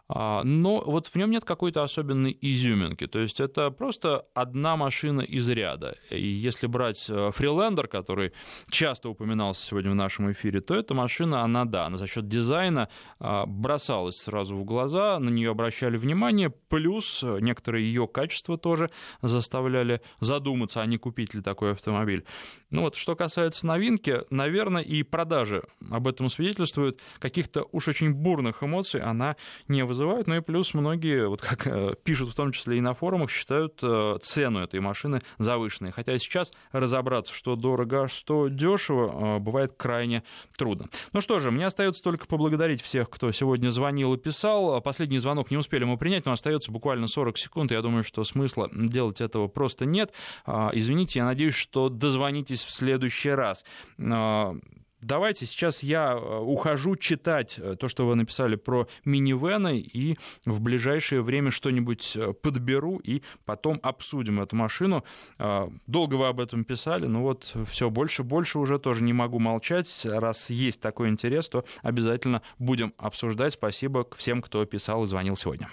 а, 0.08 0.42
но 0.44 0.82
вот 0.84 1.06
в 1.06 1.16
нем 1.16 1.30
нет 1.30 1.44
какой-то 1.44 1.82
особенной 1.82 2.36
изюминки. 2.40 3.06
То 3.06 3.18
есть 3.18 3.40
это 3.40 3.70
просто 3.70 4.26
одна 4.34 4.76
машина 4.76 5.20
из 5.20 5.48
ряда. 5.48 5.96
Если 6.10 6.66
брать 6.66 7.06
э, 7.08 7.30
Freelander, 7.36 7.86
который 7.86 8.32
часто 8.70 9.08
упоминался 9.08 9.66
сегодня 9.66 9.90
в 9.90 9.94
нашем 9.94 10.30
эфире, 10.32 10.60
то 10.60 10.74
эта 10.74 10.94
машина, 10.94 11.42
она, 11.42 11.64
да, 11.64 11.86
она 11.86 11.96
за 11.96 12.06
счет 12.06 12.28
дизайна 12.28 12.88
а, 13.18 13.46
бросалась 13.46 14.16
сразу 14.16 14.56
в 14.56 14.64
глаза, 14.64 15.18
на 15.18 15.28
нее 15.28 15.50
обращали 15.50 15.96
внимание, 15.96 16.50
плюс 16.50 17.22
некоторые 17.22 17.86
ее 17.86 18.06
качества 18.06 18.58
тоже 18.58 18.90
заставляли 19.22 20.00
задуматься, 20.20 20.82
а 20.82 20.86
не 20.86 20.98
купить 20.98 21.34
ли 21.34 21.42
такой 21.42 21.72
автомобиль. 21.72 22.24
Ну 22.70 22.82
вот, 22.82 22.96
что 22.96 23.16
касается 23.16 23.66
новинки, 23.66 24.20
наверное, 24.30 24.82
и 24.82 25.02
продажи 25.02 25.62
об 25.90 26.06
этом 26.06 26.28
свидетельствуют. 26.28 27.00
Каких-то 27.18 27.66
уж 27.72 27.88
очень 27.88 28.12
бурных 28.12 28.62
эмоций 28.62 29.00
она 29.00 29.36
не 29.68 29.84
вызывает. 29.84 30.26
Ну 30.26 30.36
и 30.36 30.40
плюс 30.40 30.74
многие, 30.74 31.28
вот 31.28 31.40
как 31.40 31.66
э, 31.66 31.94
пишут 32.04 32.30
в 32.30 32.34
том 32.34 32.52
числе 32.52 32.76
и 32.76 32.80
на 32.80 32.92
форумах, 32.92 33.30
считают 33.30 33.78
э, 33.82 34.18
цену 34.22 34.60
этой 34.60 34.80
машины 34.80 35.20
завышенной. 35.38 35.92
Хотя 35.92 36.18
сейчас 36.18 36.52
разобраться, 36.70 37.32
что 37.32 37.56
дорого, 37.56 38.04
а 38.04 38.08
что 38.08 38.48
дешево, 38.48 39.36
э, 39.36 39.38
бывает 39.38 39.72
крайне 39.74 40.22
трудно. 40.58 40.88
Ну 41.14 41.22
что 41.22 41.40
же, 41.40 41.50
мне 41.50 41.66
остается 41.66 42.02
только 42.02 42.26
поблагодарить 42.26 42.82
всех, 42.82 43.08
кто 43.08 43.32
сегодня 43.32 43.70
звонил 43.70 44.12
и 44.12 44.18
писал. 44.18 44.82
Последний 44.82 45.18
звонок 45.18 45.50
не 45.50 45.56
успели 45.56 45.84
мы 45.84 45.96
принять, 45.96 46.26
но 46.26 46.32
остается 46.32 46.70
буквально 46.70 47.06
40 47.06 47.38
секунд. 47.38 47.72
Я 47.72 47.80
думаю, 47.80 48.02
что 48.02 48.24
смысла 48.24 48.68
делать 48.72 49.22
этого 49.22 49.48
просто 49.48 49.86
нет. 49.86 50.12
А, 50.44 50.70
извините, 50.74 51.20
я 51.20 51.24
надеюсь, 51.24 51.54
что 51.54 51.88
дозвонитесь 51.88 52.57
в 52.64 52.70
следующий 52.70 53.30
раз. 53.30 53.64
Давайте 55.00 55.46
сейчас 55.46 55.82
я 55.82 56.12
э, 56.12 56.38
ухожу 56.38 56.96
читать 56.96 57.58
э, 57.58 57.76
то, 57.78 57.88
что 57.88 58.06
вы 58.06 58.16
написали 58.16 58.56
про 58.56 58.88
минивены, 59.04 59.78
и 59.78 60.18
в 60.44 60.60
ближайшее 60.60 61.22
время 61.22 61.52
что-нибудь 61.52 62.16
э, 62.16 62.32
подберу, 62.32 62.98
и 62.98 63.22
потом 63.44 63.78
обсудим 63.82 64.40
эту 64.40 64.56
машину. 64.56 65.04
Долго 65.86 66.14
вы 66.16 66.26
об 66.26 66.40
этом 66.40 66.64
писали, 66.64 67.06
но 67.06 67.22
вот 67.22 67.54
все 67.68 67.90
больше, 67.90 68.22
больше 68.22 68.58
уже 68.58 68.78
тоже 68.78 69.02
не 69.02 69.12
могу 69.12 69.38
молчать. 69.38 70.04
Раз 70.04 70.50
есть 70.50 70.80
такой 70.80 71.08
интерес, 71.08 71.48
то 71.48 71.64
обязательно 71.82 72.42
будем 72.58 72.92
обсуждать. 72.98 73.52
Спасибо 73.52 74.06
всем, 74.16 74.42
кто 74.42 74.64
писал 74.64 75.04
и 75.04 75.06
звонил 75.06 75.36
сегодня. 75.36 75.68